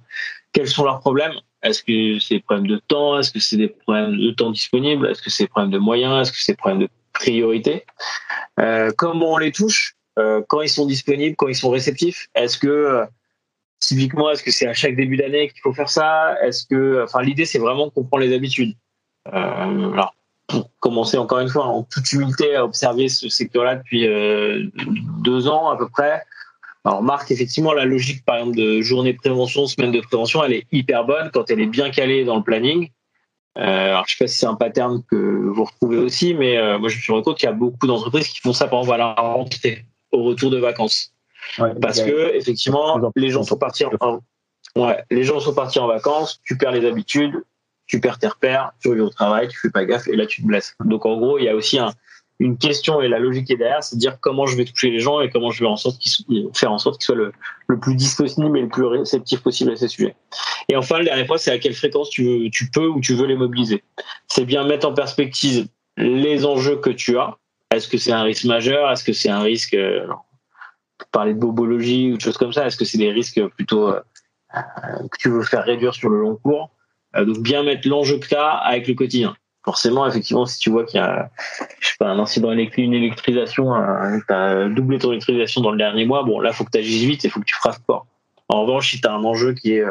Quels 0.52 0.68
sont 0.68 0.84
leurs 0.84 1.00
problèmes? 1.00 1.34
Est-ce 1.62 1.84
que 1.84 2.20
c'est 2.20 2.36
des 2.36 2.42
problèmes 2.42 2.68
de 2.68 2.82
temps? 2.88 3.18
Est-ce 3.18 3.32
que 3.32 3.40
c'est 3.40 3.58
des 3.58 3.70
problèmes 3.70 4.18
de 4.18 4.32
temps 4.32 4.52
disponible? 4.52 5.08
Est-ce 5.08 5.22
que 5.22 5.30
c'est 5.30 5.46
des 5.46 5.50
problèmes 5.50 5.72
de 5.72 5.78
moyens? 5.78 6.22
Est-ce 6.22 6.32
que 6.32 6.38
c'est 6.40 6.54
des 6.54 6.58
problèmes 6.58 6.82
de 6.82 6.90
priorité? 7.14 7.86
Comment 8.98 9.34
on 9.34 9.38
les 9.38 9.52
touche? 9.52 9.96
Quand 10.18 10.62
ils 10.62 10.70
sont 10.70 10.86
disponibles? 10.86 11.36
Quand 11.38 11.48
ils 11.48 11.56
sont 11.56 11.70
réceptifs? 11.70 12.28
Est-ce 12.36 12.58
que 12.58 13.08
typiquement, 13.88 14.30
est-ce 14.32 14.44
que 14.44 14.52
c'est 14.52 14.68
à 14.68 14.74
chaque 14.74 14.96
début 14.96 15.18
d'année 15.18 15.50
qu'il 15.50 15.62
faut 15.62 15.74
faire 15.74 15.90
ça? 15.90 16.36
Est-ce 16.44 16.66
que, 16.66 17.04
enfin, 17.04 17.22
l'idée 17.22 17.46
c'est 17.46 17.60
vraiment 17.60 17.90
qu'on 17.90 18.04
prend 18.04 18.18
les 18.18 18.34
habitudes. 18.34 18.76
Euh, 19.28 19.92
alors, 19.94 20.16
pour 20.48 20.70
commencer 20.80 21.18
encore 21.18 21.40
une 21.40 21.50
fois 21.50 21.66
en 21.66 21.84
toute 21.84 22.12
humilité 22.12 22.56
à 22.56 22.66
observer 22.66 23.10
ce 23.10 23.30
secteur-là 23.30 23.78
depuis 23.78 24.08
euh, 24.08 24.68
deux 25.24 25.48
ans 25.48 25.70
à 25.70 25.78
peu 25.78 25.88
près. 25.88 26.22
Alors, 26.86 27.00
remarque 27.00 27.32
effectivement 27.32 27.74
la 27.74 27.86
logique, 27.86 28.26
par 28.26 28.38
exemple, 28.38 28.58
de 28.58 28.82
journée 28.82 29.14
de 29.14 29.18
prévention, 29.18 29.66
semaine 29.68 29.92
de 29.92 30.02
prévention, 30.02 30.44
elle 30.44 30.54
est 30.54 30.68
hyper 30.72 31.06
bonne 31.06 31.32
quand 31.34 31.50
elle 31.50 31.62
est 31.62 31.68
bien 31.68 31.90
calée 31.90 32.26
dans 32.26 32.36
le 32.36 32.44
planning. 32.44 32.90
Euh, 33.58 33.62
alors, 33.62 34.06
je 34.08 34.16
sais 34.16 34.24
pas 34.24 34.28
si 34.28 34.40
c'est 34.40 34.48
un 34.48 34.56
pattern 34.56 35.02
que 35.10 35.16
vous 35.16 35.64
retrouvez 35.64 35.98
aussi, 35.98 36.34
mais 36.34 36.58
euh, 36.58 36.80
moi, 36.80 36.90
je 36.90 36.98
me 36.98 37.02
suis 37.02 37.14
rendu 37.14 37.24
compte 37.24 37.38
qu'il 37.38 37.48
y 37.48 37.52
a 37.52 37.56
beaucoup 37.56 37.88
d'entreprises 37.88 38.28
qui 38.28 38.40
font 38.42 38.52
ça, 38.52 38.68
par 38.68 38.80
exemple, 38.80 38.96
à 38.96 38.98
la 38.98 39.14
rentrée, 39.14 39.86
au 40.12 40.24
retour 40.24 40.50
de 40.50 40.58
vacances. 40.58 41.13
Parce 41.82 42.02
que 42.02 42.36
effectivement, 42.36 43.00
les 43.16 43.30
gens 43.30 43.44
sont 43.44 43.58
partis 43.58 43.86
en, 43.86 44.20
ouais, 44.76 45.04
les 45.12 45.24
gens 45.24 45.40
sont 45.40 45.54
partis 45.54 45.80
en 45.80 45.88
vacances, 45.88 46.40
tu 46.44 46.58
perds 46.58 46.72
les 46.72 46.88
habitudes, 46.88 47.44
tu 47.86 48.00
perds 48.00 48.20
tes 48.20 48.28
repères, 48.28 48.72
tu 48.82 48.90
reviens 48.90 49.06
au 49.06 49.10
travail, 49.10 49.48
tu 49.48 49.60
fais 49.60 49.70
pas 49.70 49.86
gaffe 49.86 50.08
et 50.08 50.16
là 50.16 50.26
tu 50.26 50.42
te 50.42 50.48
blesses. 50.48 50.76
Donc 50.84 51.06
en 51.06 51.18
gros, 51.18 51.38
il 51.38 51.46
y 51.46 51.50
a 51.50 51.56
aussi 51.56 51.78
un, 51.80 51.94
une 52.40 52.58
question 52.58 53.02
et 53.02 53.08
la 53.08 53.20
logique 53.20 53.48
qui 53.48 53.54
est 53.54 53.58
derrière, 53.58 53.84
c'est 53.84 53.96
de 53.96 54.00
dire 54.00 54.18
comment 54.20 54.46
je 54.46 54.58
vais 54.58 54.66
toucher 54.66 54.90
les 54.90 55.00
gens 55.00 55.22
et 55.22 55.30
comment 55.30 55.52
je 55.52 55.64
vais 55.64 55.70
en 55.70 55.78
sorte 55.78 56.02
faire 56.54 56.72
en 56.72 56.78
sorte 56.78 57.00
qu'ils 57.00 57.06
soient 57.06 57.16
le, 57.16 57.32
le, 57.68 57.80
plus 57.80 57.96
disponible 57.96 58.58
et 58.58 58.62
le 58.62 58.70
plus 58.70 58.86
réceptif 58.86 59.42
possible 59.42 59.72
à 59.72 59.76
ces 59.76 59.88
sujets. 59.88 60.16
Et 60.70 60.76
enfin, 60.76 61.00
le 61.00 61.06
dernier 61.06 61.26
point, 61.26 61.38
c'est 61.38 61.52
à 61.52 61.60
quelle 61.60 61.74
fréquence 61.74 62.10
tu, 62.10 62.24
veux, 62.24 62.50
tu 62.50 62.70
peux 62.70 62.88
ou 62.88 63.00
tu 63.00 63.14
veux 63.14 63.28
les 63.28 63.36
mobiliser. 63.36 63.84
C'est 64.28 64.46
bien 64.46 64.64
mettre 64.64 64.88
en 64.88 64.94
perspective 64.94 65.68
les 65.98 66.46
enjeux 66.46 66.78
que 66.78 66.90
tu 66.90 67.18
as. 67.18 67.38
Est-ce 67.72 67.88
que 67.88 67.98
c'est 67.98 68.12
un 68.12 68.24
risque 68.24 68.46
majeur? 68.46 68.92
Est-ce 68.92 69.04
que 69.04 69.14
c'est 69.14 69.30
un 69.30 69.42
risque, 69.42 69.74
euh, 69.74 70.08
parler 71.14 71.34
de 71.34 71.40
bobologie 71.40 72.12
ou 72.12 72.18
de 72.18 72.22
choses 72.22 72.38
comme 72.38 72.52
ça 72.52 72.66
Est-ce 72.68 72.76
que 72.76 72.84
c'est 72.84 72.98
des 72.98 73.12
risques 73.12 73.42
plutôt 73.56 73.88
euh, 73.88 74.02
que 74.54 75.18
tu 75.20 75.30
veux 75.30 75.44
faire 75.44 75.64
réduire 75.64 75.94
sur 75.94 76.10
le 76.10 76.20
long 76.20 76.36
cours 76.36 76.72
euh, 77.16 77.24
Donc 77.24 77.40
bien 77.40 77.64
mettre 77.64 77.88
l'enjeu 77.88 78.20
que 78.20 78.28
tu 78.28 78.36
as 78.36 78.50
avec 78.50 78.88
le 78.88 78.96
quotidien 78.96 79.36
forcément, 79.66 80.06
effectivement, 80.06 80.46
si 80.46 80.60
tu 80.60 80.70
vois 80.70 80.84
qu'il 80.84 81.00
y 81.00 81.02
a, 81.02 81.32
je 81.80 81.88
sais 81.88 81.96
pas, 81.98 82.10
un 82.10 82.20
incident 82.20 82.52
électrique, 82.52 82.84
une 82.84 82.94
électrisation, 82.94 83.74
tu 84.28 84.34
as 84.34 84.68
doublé 84.68 85.00
ton 85.00 85.12
électrisation 85.12 85.62
dans 85.62 85.72
le 85.72 85.78
dernier 85.78 86.04
mois, 86.04 86.24
bon, 86.24 86.42
là, 86.42 86.52
faut 86.52 86.66
que 86.66 86.72
tu 86.72 86.80
agisses 86.80 87.04
vite 87.04 87.24
et 87.24 87.30
faut 87.30 87.40
que 87.40 87.46
tu 87.46 87.56
fasses 87.64 87.82
fort. 87.88 88.06
En 88.50 88.64
revanche, 88.64 88.92
si 88.92 89.00
tu 89.00 89.08
as 89.08 89.14
un 89.14 89.24
enjeu 89.24 89.54
qui 89.54 89.72
est, 89.72 89.86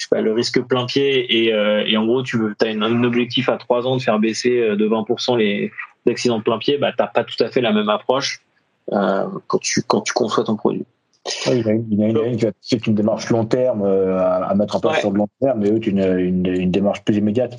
je 0.00 0.04
sais 0.04 0.08
pas, 0.10 0.22
le 0.22 0.32
risque 0.32 0.62
plein 0.62 0.86
pied 0.86 1.44
et, 1.44 1.52
euh, 1.52 1.84
et 1.86 1.98
en 1.98 2.06
gros, 2.06 2.22
tu 2.22 2.38
veux, 2.38 2.56
as 2.62 2.66
un 2.66 3.04
objectif 3.04 3.50
à 3.50 3.58
trois 3.58 3.86
ans 3.86 3.98
de 3.98 4.02
faire 4.02 4.18
baisser 4.18 4.58
euh, 4.58 4.74
de 4.74 4.88
20% 4.88 5.36
les 5.36 5.70
accidents 6.08 6.38
de 6.38 6.42
plein 6.42 6.56
pied, 6.56 6.78
bah, 6.78 6.92
t'as 6.96 7.06
pas 7.06 7.22
tout 7.22 7.36
à 7.44 7.50
fait 7.50 7.60
la 7.60 7.70
même 7.70 7.90
approche 7.90 8.40
euh, 8.40 8.49
quand 8.90 9.58
tu 9.58 9.82
quand 9.82 10.00
tu 10.00 10.12
conçois 10.12 10.44
ton 10.44 10.56
produit. 10.56 10.84
il 11.46 11.66
y 11.66 11.68
a 11.68 11.72
une, 11.72 11.86
il 11.90 12.00
y 12.00 12.04
a 12.04 12.08
une, 12.08 12.36
qui 12.36 12.46
a 12.46 12.78
une 12.86 12.94
démarche 12.94 13.30
long 13.30 13.44
terme 13.44 13.82
euh, 13.82 14.18
à, 14.18 14.54
mettre 14.54 14.76
en 14.76 14.80
place 14.80 15.00
sur 15.00 15.10
le 15.10 15.18
long 15.18 15.28
terme, 15.40 15.60
mais 15.60 15.70
eux, 15.70 15.80
une, 15.86 15.98
une, 16.18 16.46
une 16.46 16.70
démarche 16.70 17.04
plus 17.04 17.16
immédiate. 17.16 17.56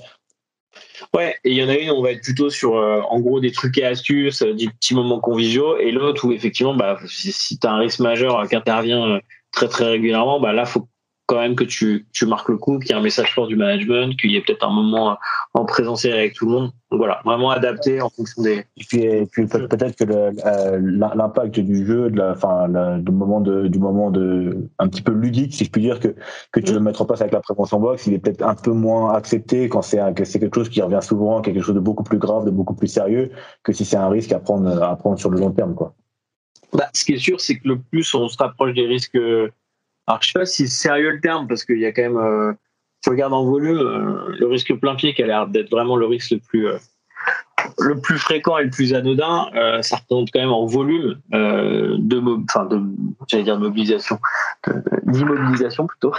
Ouais, 1.13 1.35
et 1.43 1.51
il 1.51 1.57
y 1.57 1.63
en 1.63 1.69
a 1.69 1.75
une, 1.75 1.91
on 1.91 2.01
va 2.01 2.11
être 2.11 2.21
plutôt 2.21 2.49
sur, 2.49 2.77
euh, 2.77 3.01
en 3.09 3.19
gros, 3.19 3.39
des 3.39 3.51
trucs 3.51 3.77
et 3.77 3.85
astuces, 3.85 4.41
euh, 4.43 4.53
des 4.53 4.67
petits 4.67 4.95
moments 4.95 5.19
conviviaux, 5.19 5.77
et 5.77 5.91
l'autre 5.91 6.25
où 6.25 6.31
effectivement, 6.31 6.73
bah, 6.73 6.97
si, 7.07 7.31
si 7.31 7.59
tu 7.59 7.67
as 7.67 7.71
un 7.71 7.79
risque 7.79 7.99
majeur 7.99 8.47
qui 8.47 8.55
intervient 8.55 9.05
euh, 9.15 9.19
très 9.51 9.67
très 9.67 9.85
régulièrement, 9.85 10.39
bah 10.39 10.53
là, 10.53 10.65
faut 10.65 10.87
quand 11.31 11.39
même 11.39 11.55
que 11.55 11.63
tu, 11.63 12.05
tu 12.11 12.25
marques 12.25 12.49
le 12.49 12.57
coup, 12.57 12.77
qu'il 12.77 12.89
y 12.89 12.91
ait 12.91 12.97
un 12.97 13.01
message 13.01 13.33
fort 13.33 13.47
du 13.47 13.55
management, 13.55 14.19
qu'il 14.19 14.31
y 14.31 14.35
ait 14.35 14.41
peut-être 14.41 14.67
un 14.67 14.73
moment 14.73 15.17
en 15.53 15.63
présentiel 15.63 16.13
avec 16.13 16.33
tout 16.33 16.45
le 16.45 16.51
monde. 16.51 16.71
Donc 16.91 16.97
voilà, 16.97 17.21
vraiment 17.23 17.51
adapté 17.51 18.01
en 18.01 18.09
fonction 18.09 18.43
des. 18.43 18.65
Et 18.75 18.83
puis, 18.85 19.03
et 19.03 19.25
puis 19.25 19.45
peut-être 19.45 19.95
que 19.95 20.03
l'impact 21.15 21.61
du 21.61 21.85
jeu, 21.85 22.09
de 22.09 22.17
la, 22.17 22.31
enfin, 22.31 22.67
du 22.99 23.13
moment 23.13 23.39
de, 23.39 23.69
du 23.69 23.79
moment 23.79 24.11
de, 24.11 24.67
un 24.77 24.89
petit 24.89 25.01
peu 25.01 25.13
ludique, 25.13 25.53
si 25.53 25.63
je 25.63 25.71
puis 25.71 25.81
dire, 25.81 26.01
que 26.01 26.13
que 26.51 26.59
tu 26.59 26.73
veux 26.73 26.81
mm. 26.81 26.83
mettre 26.83 27.01
en 27.01 27.05
place 27.05 27.21
avec 27.21 27.33
la 27.33 27.39
prévention 27.39 27.79
box, 27.79 28.07
il 28.07 28.13
est 28.13 28.19
peut-être 28.19 28.45
un 28.45 28.55
peu 28.55 28.71
moins 28.71 29.13
accepté 29.13 29.69
quand 29.69 29.81
c'est 29.81 30.01
c'est 30.25 30.39
quelque 30.39 30.55
chose 30.55 30.67
qui 30.67 30.81
revient 30.81 30.99
souvent, 31.01 31.39
quelque 31.39 31.61
chose 31.61 31.75
de 31.75 31.79
beaucoup 31.79 32.03
plus 32.03 32.17
grave, 32.17 32.43
de 32.43 32.51
beaucoup 32.51 32.75
plus 32.75 32.89
sérieux, 32.89 33.31
que 33.63 33.71
si 33.71 33.85
c'est 33.85 33.95
un 33.95 34.09
risque 34.09 34.33
à 34.33 34.39
prendre 34.39 34.83
à 34.83 34.97
prendre 34.97 35.17
sur 35.17 35.29
le 35.29 35.39
long 35.39 35.51
terme, 35.51 35.75
quoi. 35.75 35.95
Bah, 36.73 36.89
ce 36.93 37.05
qui 37.05 37.13
est 37.13 37.19
sûr, 37.19 37.39
c'est 37.39 37.57
que 37.57 37.69
le 37.69 37.79
plus 37.79 38.13
on 38.15 38.27
se 38.27 38.37
rapproche 38.37 38.73
des 38.73 38.85
risques 38.85 39.17
alors, 40.11 40.21
je 40.21 40.31
sais 40.31 40.39
pas 40.39 40.45
si 40.45 40.67
c'est 40.67 40.87
sérieux 40.89 41.11
le 41.11 41.21
terme, 41.21 41.47
parce 41.47 41.63
qu'il 41.63 41.79
y 41.79 41.85
a 41.85 41.93
quand 41.93 42.01
même, 42.01 42.17
euh, 42.17 42.51
tu 43.01 43.09
regardes 43.09 43.31
en 43.31 43.45
volume, 43.45 43.77
euh, 43.77 44.35
le 44.37 44.47
risque 44.47 44.77
plein 44.77 44.95
pied 44.95 45.13
qui 45.13 45.23
a 45.23 45.25
l'air 45.25 45.47
d'être 45.47 45.69
vraiment 45.69 45.95
le 45.95 46.05
risque 46.05 46.31
le 46.31 46.39
plus, 46.39 46.67
euh, 46.67 46.77
le 47.79 48.01
plus 48.01 48.17
fréquent 48.17 48.57
et 48.57 48.65
le 48.65 48.69
plus 48.69 48.93
anodin, 48.93 49.47
ça 49.81 49.95
représente 49.95 50.27
quand 50.33 50.39
même 50.39 50.51
en 50.51 50.65
volume 50.65 51.21
de, 51.31 51.95
de, 51.97 53.43
dire 53.43 53.57
d'immobilisation 53.57 54.17
plutôt. 55.87 56.11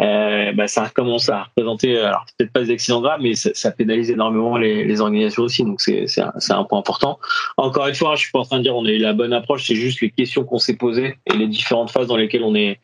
Euh, 0.00 0.52
bah, 0.52 0.66
ça 0.68 0.90
commence 0.94 1.28
à 1.28 1.44
représenter, 1.44 1.98
alors 1.98 2.24
peut-être 2.36 2.52
pas 2.52 2.62
des 2.62 2.70
accidents 2.70 3.00
graves, 3.00 3.20
mais 3.20 3.34
ça, 3.34 3.50
ça 3.54 3.70
pénalise 3.70 4.10
énormément 4.10 4.56
les, 4.56 4.84
les, 4.84 5.00
organisations 5.00 5.42
aussi, 5.42 5.64
donc 5.64 5.80
c'est 5.80 6.20
un, 6.20 6.32
un, 6.50 6.64
point 6.64 6.78
important. 6.78 7.18
Encore 7.56 7.86
une 7.86 7.94
fois, 7.94 8.14
je 8.14 8.22
suis 8.22 8.32
pas 8.32 8.40
en 8.40 8.44
train 8.44 8.58
de 8.58 8.62
dire 8.62 8.76
on 8.76 8.84
a 8.84 8.90
la 8.90 9.12
bonne 9.12 9.32
approche, 9.32 9.66
c'est 9.66 9.74
juste 9.74 10.00
les 10.00 10.10
questions 10.10 10.44
qu'on 10.44 10.58
s'est 10.58 10.76
posées 10.76 11.18
et 11.26 11.36
les 11.36 11.46
différentes 11.46 11.90
phases 11.90 12.06
dans 12.06 12.16
lesquelles 12.16 12.44
on 12.44 12.54
est 12.54 12.80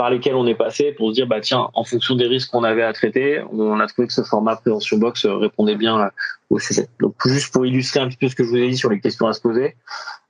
par 0.00 0.08
lesquels 0.08 0.34
on 0.34 0.46
est 0.46 0.54
passé 0.54 0.92
pour 0.92 1.10
se 1.10 1.14
dire 1.16 1.26
bah 1.26 1.42
tiens 1.42 1.68
en 1.74 1.84
fonction 1.84 2.14
des 2.14 2.26
risques 2.26 2.50
qu'on 2.50 2.64
avait 2.64 2.82
à 2.82 2.94
traiter 2.94 3.42
on 3.52 3.78
a 3.80 3.86
trouvé 3.86 4.08
que 4.08 4.14
ce 4.14 4.22
format 4.22 4.56
prévention 4.56 4.96
box 4.96 5.26
répondait 5.26 5.76
bien 5.76 6.10
au 6.48 6.58
sujet 6.58 6.88
donc 7.00 7.14
juste 7.26 7.52
pour 7.52 7.66
illustrer 7.66 8.00
un 8.00 8.08
petit 8.08 8.16
peu 8.16 8.28
ce 8.28 8.34
que 8.34 8.42
je 8.42 8.48
vous 8.48 8.56
ai 8.56 8.70
dit 8.70 8.78
sur 8.78 8.88
les 8.88 8.98
questions 8.98 9.26
à 9.26 9.34
se 9.34 9.42
poser 9.42 9.76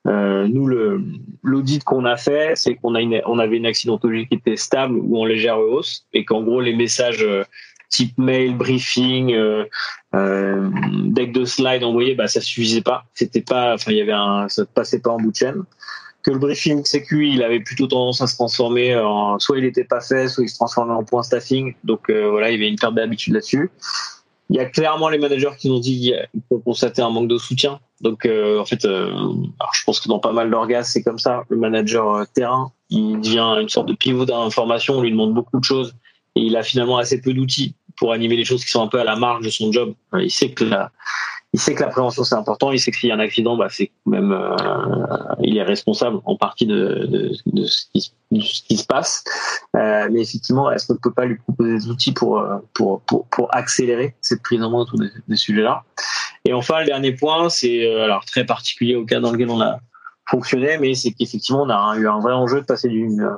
euh, 0.08 0.48
nous 0.48 0.66
l'audit 1.44 1.84
qu'on 1.84 2.04
a 2.04 2.16
fait 2.16 2.56
c'est 2.56 2.74
qu'on 2.74 2.96
a 2.96 3.00
on 3.26 3.38
avait 3.38 3.58
une 3.58 3.66
accidentologie 3.66 4.26
qui 4.26 4.34
était 4.34 4.56
stable 4.56 4.96
ou 4.96 5.20
en 5.20 5.24
légère 5.24 5.60
hausse 5.60 6.04
et 6.14 6.24
qu'en 6.24 6.42
gros 6.42 6.60
les 6.60 6.74
messages 6.74 7.22
euh, 7.22 7.44
type 7.90 8.18
mail 8.18 8.56
briefing 8.56 9.34
euh, 9.34 9.66
euh, 10.16 10.68
deck 11.04 11.32
de 11.32 11.44
slide 11.44 11.84
envoyé 11.84 12.16
bah 12.16 12.26
ça 12.26 12.40
suffisait 12.40 12.80
pas. 12.80 13.04
C'était 13.14 13.42
pas 13.42 13.74
enfin 13.74 13.92
il 13.92 13.98
y 13.98 14.00
avait 14.00 14.12
un 14.12 14.48
ça 14.48 14.64
passait 14.64 15.00
pas 15.00 15.10
en 15.10 15.18
bout 15.18 15.30
de 15.30 15.36
chaîne 15.36 15.62
que 16.22 16.30
le 16.30 16.38
briefing 16.38 16.84
sécu, 16.84 17.28
il 17.28 17.42
avait 17.42 17.60
plutôt 17.60 17.86
tendance 17.86 18.20
à 18.20 18.26
se 18.26 18.34
transformer 18.34 18.96
en 18.96 19.38
soit 19.38 19.58
il 19.58 19.64
n'était 19.64 19.84
pas 19.84 20.00
fait, 20.00 20.28
soit 20.28 20.44
il 20.44 20.48
se 20.48 20.56
transformait 20.56 20.92
en 20.92 21.04
point 21.04 21.22
staffing. 21.22 21.74
Donc 21.84 22.10
euh, 22.10 22.30
voilà, 22.30 22.50
il 22.50 22.54
y 22.54 22.56
avait 22.56 22.68
une 22.68 22.78
perte 22.78 22.94
d'habitude 22.94 23.34
là-dessus. 23.34 23.70
Il 24.50 24.56
y 24.56 24.58
a 24.58 24.64
clairement 24.64 25.08
les 25.08 25.18
managers 25.18 25.52
qui 25.58 25.68
nous 25.68 25.76
ont 25.76 25.80
dit 25.80 26.12
qu'on 26.48 26.58
constatait 26.58 27.02
un 27.02 27.10
manque 27.10 27.28
de 27.28 27.38
soutien. 27.38 27.78
Donc 28.00 28.26
euh, 28.26 28.58
en 28.58 28.64
fait, 28.64 28.84
euh, 28.84 29.10
alors 29.10 29.72
je 29.72 29.84
pense 29.84 30.00
que 30.00 30.08
dans 30.08 30.18
pas 30.18 30.32
mal 30.32 30.50
d'orgasmes, 30.50 30.90
c'est 30.92 31.02
comme 31.02 31.18
ça. 31.18 31.44
Le 31.48 31.56
manager 31.56 32.26
terrain, 32.34 32.72
il 32.90 33.20
devient 33.20 33.58
une 33.60 33.68
sorte 33.68 33.88
de 33.88 33.94
pivot 33.94 34.24
d'information. 34.24 34.98
On 34.98 35.02
lui 35.02 35.12
demande 35.12 35.34
beaucoup 35.34 35.58
de 35.58 35.64
choses 35.64 35.94
et 36.34 36.40
il 36.40 36.56
a 36.56 36.62
finalement 36.62 36.98
assez 36.98 37.20
peu 37.20 37.32
d'outils 37.32 37.74
pour 37.96 38.12
animer 38.12 38.36
les 38.36 38.44
choses 38.44 38.64
qui 38.64 38.70
sont 38.70 38.82
un 38.82 38.88
peu 38.88 38.98
à 38.98 39.04
la 39.04 39.16
marge 39.16 39.44
de 39.44 39.50
son 39.50 39.70
job. 39.72 39.94
Il 40.14 40.30
sait 40.30 40.50
que 40.50 40.64
la, 40.64 40.90
il 41.52 41.60
sait 41.60 41.74
que 41.74 41.82
la 41.82 41.88
prévention 41.88 42.22
c'est 42.22 42.36
important, 42.36 42.70
il 42.70 42.78
sait 42.78 42.90
que 42.90 42.96
s'il 42.96 43.08
y 43.08 43.12
a 43.12 43.16
un 43.16 43.20
accident, 43.20 43.56
bah 43.56 43.68
c'est 43.68 43.90
même 44.06 44.32
euh, 44.32 44.56
il 45.42 45.56
est 45.56 45.62
responsable 45.62 46.20
en 46.24 46.36
partie 46.36 46.66
de, 46.66 47.06
de, 47.10 47.32
de, 47.46 47.64
ce, 47.64 47.84
qui, 47.92 48.12
de 48.30 48.40
ce, 48.40 48.62
qui, 48.62 48.76
se 48.76 48.86
passe. 48.86 49.24
Euh, 49.76 50.08
mais 50.12 50.20
effectivement, 50.22 50.70
est-ce 50.70 50.86
qu'on 50.86 50.94
ne 50.94 50.98
peut 50.98 51.12
pas 51.12 51.24
lui 51.24 51.36
proposer 51.36 51.72
des 51.72 51.88
outils 51.88 52.12
pour 52.12 52.38
euh, 52.38 52.58
pour 52.72 53.00
pour, 53.02 53.26
pour 53.26 53.54
accélérer 53.54 54.14
cette 54.20 54.42
prise 54.42 54.62
en 54.62 54.70
main 54.70 54.78
autour 54.78 54.98
des, 55.00 55.08
des 55.26 55.36
sujets-là 55.36 55.82
Et 56.44 56.52
enfin, 56.52 56.80
le 56.80 56.86
dernier 56.86 57.12
point, 57.12 57.48
c'est 57.48 57.84
euh, 57.84 58.04
alors 58.04 58.24
très 58.24 58.46
particulier 58.46 58.94
au 58.94 59.04
cas 59.04 59.18
dans 59.18 59.32
lequel 59.32 59.50
on 59.50 59.60
a 59.60 59.78
fonctionné, 60.28 60.78
mais 60.78 60.94
c'est 60.94 61.10
qu'effectivement 61.10 61.62
on 61.62 61.70
a 61.70 61.96
eu 61.96 62.06
un 62.06 62.20
vrai 62.20 62.32
enjeu 62.32 62.60
de 62.60 62.66
passer 62.66 62.88
d'une 62.88 63.28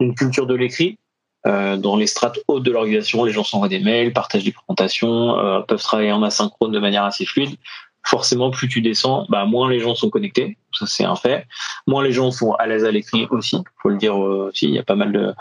d'une 0.00 0.14
culture 0.14 0.46
de 0.46 0.54
l'écrit 0.54 0.98
euh, 1.46 1.76
dans 1.76 1.96
les 1.96 2.06
strates 2.06 2.38
hautes 2.48 2.62
de 2.62 2.70
l'organisation, 2.70 3.24
les 3.24 3.32
gens 3.32 3.44
s'envoient 3.44 3.68
des 3.68 3.80
mails, 3.80 4.12
partagent 4.12 4.44
des 4.44 4.52
présentations, 4.52 5.38
euh, 5.38 5.60
peuvent 5.60 5.82
travailler 5.82 6.12
en 6.12 6.22
asynchrone 6.22 6.72
de 6.72 6.78
manière 6.78 7.04
assez 7.04 7.24
fluide. 7.24 7.56
Forcément, 8.02 8.50
plus 8.50 8.68
tu 8.68 8.80
descends, 8.80 9.26
bah, 9.28 9.44
moins 9.44 9.68
les 9.68 9.78
gens 9.78 9.94
sont 9.94 10.08
connectés, 10.08 10.56
ça 10.72 10.86
c'est 10.86 11.04
un 11.04 11.16
fait. 11.16 11.46
Moins 11.86 12.02
les 12.02 12.12
gens 12.12 12.30
sont 12.30 12.52
à 12.54 12.66
l'aise 12.66 12.84
à 12.84 12.90
l'écrit 12.90 13.26
aussi, 13.30 13.62
faut 13.82 13.90
le 13.90 13.98
dire 13.98 14.16
aussi. 14.16 14.66
Il 14.68 14.74
y 14.74 14.78
a 14.78 14.82
pas 14.82 14.94
mal 14.94 15.12
de, 15.12 15.34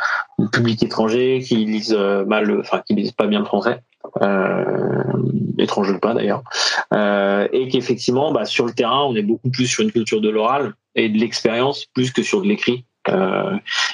publics 0.48 0.84
étrangers 0.84 1.41
qui 1.46 1.56
lisent 1.65 1.96
euh, 1.98 2.25
mal, 2.25 2.60
enfin 2.60 2.82
qui 2.86 2.96
lisent 2.96 3.13
pas 3.13 3.27
bien 3.27 3.39
le 3.39 3.46
français, 3.46 3.82
euh, 4.22 5.03
étrangers 5.58 5.94
ou 5.94 6.00
pas 6.00 6.13
d'ailleurs, 6.13 6.44
euh, 6.94 7.48
et 7.53 7.70
qu'effectivement, 7.70 8.32
bah, 8.34 8.46
sur 8.46 8.65
le 8.65 8.74
terrain, 8.74 9.03
on 9.03 9.15
est 9.15 9.24
beaucoup 9.24 9.50
plus 9.50 9.68
sur 9.68 9.84
une 9.84 9.91
culture 9.91 10.20
de 10.20 10.29
l'oral 10.29 10.74
et 10.96 11.08
de 11.08 11.18
l'expérience 11.18 11.86
plus 11.94 12.12
que 12.12 12.24
sur 12.24 12.41
de 12.41 12.48
l'écrit 12.48 12.86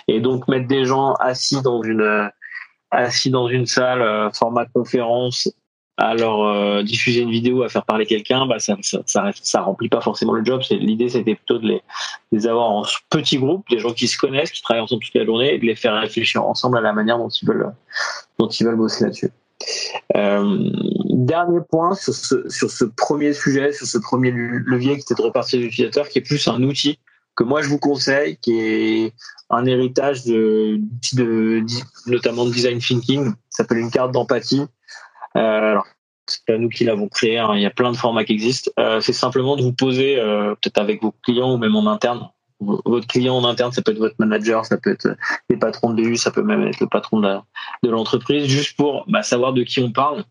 et 0.08 0.20
donc 0.20 0.48
mettre 0.48 0.68
des 0.68 0.86
gens 0.86 1.14
assis 1.14 1.62
dans 1.62 1.82
une 1.82 2.30
assis 2.92 3.30
dans 3.30 3.48
une 3.48 3.66
salle 3.66 4.02
euh, 4.02 4.30
format 4.32 4.66
conférence 4.66 5.50
à 5.98 6.14
leur 6.14 6.42
euh, 6.42 6.84
diffuser 6.84 7.22
une 7.22 7.32
vidéo, 7.32 7.64
à 7.64 7.70
faire 7.70 7.86
parler 7.86 8.06
quelqu'un, 8.06 8.46
bah 8.46 8.60
ça, 8.60 8.76
ça, 8.82 9.32
ça, 9.34 9.62
remplit 9.62 9.88
pas 9.88 10.02
forcément 10.02 10.34
le 10.34 10.44
job. 10.44 10.62
L'idée, 10.70 11.08
c'était 11.08 11.36
plutôt 11.36 11.58
de 11.58 11.68
les, 11.68 11.82
les, 12.34 12.48
avoir 12.48 12.70
en 12.70 12.84
petits 13.10 13.38
groupes, 13.38 13.66
des 13.70 13.80
gens 13.80 13.94
qui 13.94 14.10
se 14.10 14.18
connaissent, 14.18 14.52
qui 14.52 14.62
travaillent 14.62 14.84
ensemble 14.84 15.04
toute 15.04 15.16
la 15.16 15.24
journée, 15.24 15.54
et 15.54 15.58
de 15.58 15.66
les 15.66 15.76
faire 15.76 15.98
réfléchir 15.98 16.44
ensemble 16.44 16.78
à 16.78 16.82
la 16.82 16.92
manière 16.92 17.18
dont 17.18 17.30
ils 17.30 17.48
veulent, 17.48 17.72
dont 18.40 18.50
ils 18.50 18.66
veulent 18.66 18.76
bosser 18.76 19.06
là-dessus. 19.06 19.32
Euh, 20.18 20.70
dernier 21.06 21.60
point 21.72 21.96
sur 21.96 22.14
ce, 22.14 22.50
sur 22.50 22.70
ce 22.70 22.84
premier 22.84 23.32
sujet, 23.32 23.72
sur 23.72 23.88
ce 23.88 23.98
premier 23.98 24.32
levier 24.32 24.96
qui 24.96 25.02
était 25.02 25.16
de 25.16 25.22
repartir 25.22 25.62
l'utilisateur, 25.62 26.10
qui 26.10 26.20
est 26.20 26.22
plus 26.22 26.46
un 26.50 26.62
outil 26.62 27.00
que 27.36 27.44
moi 27.44 27.62
je 27.62 27.68
vous 27.68 27.80
conseille, 27.80 28.38
qui 28.38 28.60
est 28.60 29.14
un 29.50 29.66
héritage 29.66 30.26
de, 30.26 30.80
de, 31.14 31.64
notamment 32.08 32.46
de 32.46 32.52
design 32.52 32.80
thinking, 32.80 33.26
ça 33.50 33.64
s'appelle 33.64 33.80
une 33.80 33.92
carte 33.92 34.12
d'empathie. 34.12 34.66
Euh, 35.38 35.72
alors, 35.72 35.86
c'est 36.28 36.44
pas 36.46 36.58
nous 36.58 36.70
qui 36.70 36.86
l'avons 36.86 37.08
créé, 37.08 37.38
hein, 37.38 37.52
il 37.56 37.62
y 37.62 37.66
a 37.66 37.72
plein 37.72 37.92
de 37.92 37.98
formats 37.98 38.24
qui 38.24 38.34
existent. 38.34 38.72
Euh, 38.80 39.00
c'est 39.02 39.14
simplement 39.14 39.56
de 39.56 39.62
vous 39.62 39.74
poser, 39.74 40.20
euh, 40.20 40.56
peut-être 40.56 40.80
avec 40.80 41.02
vos 41.02 41.14
clients 41.24 41.54
ou 41.54 41.58
même 41.58 41.76
en 41.76 41.86
interne. 41.88 42.30
Votre 42.62 43.06
client 43.06 43.36
en 43.36 43.44
interne, 43.44 43.74
ça 43.74 43.82
peut 43.82 43.92
être 43.92 44.00
votre 44.00 44.16
manager, 44.18 44.66
ça 44.66 44.78
peut 44.78 44.92
être 44.92 45.10
les 45.50 45.58
patrons 45.58 45.94
de 45.94 46.02
BU, 46.02 46.16
ça 46.16 46.32
peut 46.32 46.42
même 46.42 46.66
être 46.66 46.80
le 46.80 46.88
patron 46.88 47.20
de 47.20 47.90
l'entreprise, 47.90 48.46
juste 48.46 48.78
pour 48.78 49.04
bah, 49.10 49.24
savoir 49.24 49.52
de 49.52 49.64
qui 49.64 49.82
on 49.82 49.92
parle 49.92 50.24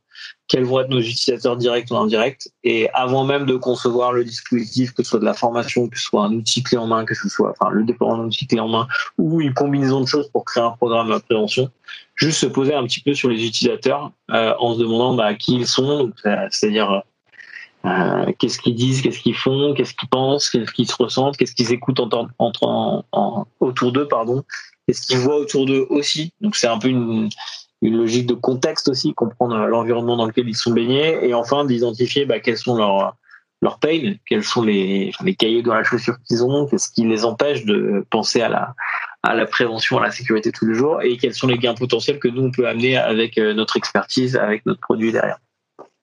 quels 0.49 0.65
vont 0.65 0.81
être 0.81 0.91
nos 0.91 1.01
utilisateurs 1.01 1.57
directs 1.57 1.91
ou 1.91 1.97
indirects. 1.97 2.49
Et 2.65 2.89
avant 2.91 3.25
même 3.25 3.47
de 3.47 3.57
concevoir 3.57 4.13
le 4.13 4.25
dispositif, 4.25 4.93
que 4.93 5.03
ce 5.03 5.11
soit 5.11 5.21
de 5.21 5.25
la 5.25 5.35
formation, 5.35 5.89
que 5.89 5.99
ce 5.99 6.05
soit 6.05 6.25
un 6.25 6.33
outil 6.33 6.63
clé 6.63 6.77
en 6.79 6.87
main, 6.87 7.05
que 7.05 7.15
ce 7.15 7.29
soit 7.29 7.55
enfin, 7.59 7.71
le 7.71 7.85
déploiement 7.85 8.19
d'un 8.19 8.25
outil 8.25 8.47
clé 8.47 8.61
en 8.61 8.69
main 8.69 8.87
ou 9.19 9.41
une 9.41 9.55
combinaison 9.55 10.01
de 10.01 10.07
choses 10.07 10.29
pour 10.29 10.45
créer 10.45 10.63
un 10.63 10.71
programme 10.71 11.11
de 11.11 11.19
prévention, 11.19 11.71
juste 12.15 12.39
se 12.39 12.47
poser 12.47 12.75
un 12.75 12.85
petit 12.85 13.01
peu 13.01 13.15
sur 13.15 13.29
les 13.29 13.45
utilisateurs 13.45 14.13
euh, 14.31 14.55
en 14.59 14.75
se 14.75 14.81
demandant 14.81 15.15
bah, 15.15 15.35
qui 15.35 15.57
ils 15.57 15.67
sont, 15.67 16.13
c'est-à-dire 16.51 17.03
euh, 17.87 18.33
qu'est-ce 18.39 18.59
qu'ils 18.59 18.75
disent, 18.75 19.03
qu'est-ce 19.03 19.21
qu'ils 19.21 19.35
font, 19.35 19.75
qu'est-ce 19.75 19.95
qu'ils 19.95 20.09
pensent, 20.09 20.49
qu'est-ce 20.51 20.73
qu'ils 20.73 20.91
se 20.91 20.97
ressentent, 20.99 21.37
qu'est-ce 21.37 21.55
qu'ils 21.55 21.73
écoutent 21.73 22.01
en, 22.01 22.29
en, 22.39 23.47
autour 23.61 23.93
d'eux, 23.93 24.09
pardon, 24.09 24.43
qu'est-ce 24.87 25.07
qu'ils 25.07 25.19
voient 25.19 25.37
autour 25.37 25.67
d'eux 25.67 25.87
aussi. 25.91 26.33
Donc 26.41 26.57
c'est 26.57 26.67
un 26.67 26.79
peu 26.79 26.89
une, 26.89 27.29
une 27.85 27.99
logique 27.99 28.27
de 28.27 28.35
contexte 28.35 28.89
aussi, 28.89 29.15
comprendre 29.15 29.57
l'environnement 29.67 30.17
dans 30.17 30.27
lequel 30.27 30.49
ils 30.49 30.57
sont 30.57 30.73
baignés, 30.73 31.29
et 31.29 31.35
enfin 31.35 31.65
d'identifier 31.65 32.25
bah, 32.25 32.41
quels 32.41 32.57
sont 32.57 32.77
leurs 32.77 33.15
leurs 33.63 33.79
pains, 33.79 34.15
quels 34.27 34.45
sont 34.45 34.63
les, 34.63 35.11
les 35.23 35.35
cailloux 35.35 35.63
dans 35.63 35.75
la 35.75 35.85
chaussure 35.85 36.17
qu'ils 36.27 36.45
ont, 36.45 36.67
qu'est-ce 36.67 36.91
qui 36.91 37.05
les 37.05 37.25
empêche 37.25 37.65
de 37.65 38.05
penser 38.11 38.43
à 38.43 38.49
la, 38.49 38.75
à 39.23 39.35
la 39.35 39.47
prévention, 39.47 39.99
à 39.99 40.03
la 40.03 40.11
sécurité 40.11 40.53
tous 40.53 40.67
les 40.67 40.75
jours, 40.75 41.01
et 41.03 41.17
quels 41.17 41.35
sont 41.35 41.47
les 41.47 41.57
gains 41.57 41.75
potentiels 41.75 42.19
que 42.19 42.29
nous 42.29 42.43
on 42.43 42.51
peut 42.51 42.69
amener 42.69 42.97
avec 42.97 43.39
euh, 43.39 43.55
notre 43.55 43.77
expertise, 43.79 44.37
avec 44.37 44.67
notre 44.67 44.81
produit 44.81 45.13
derrière. 45.13 45.39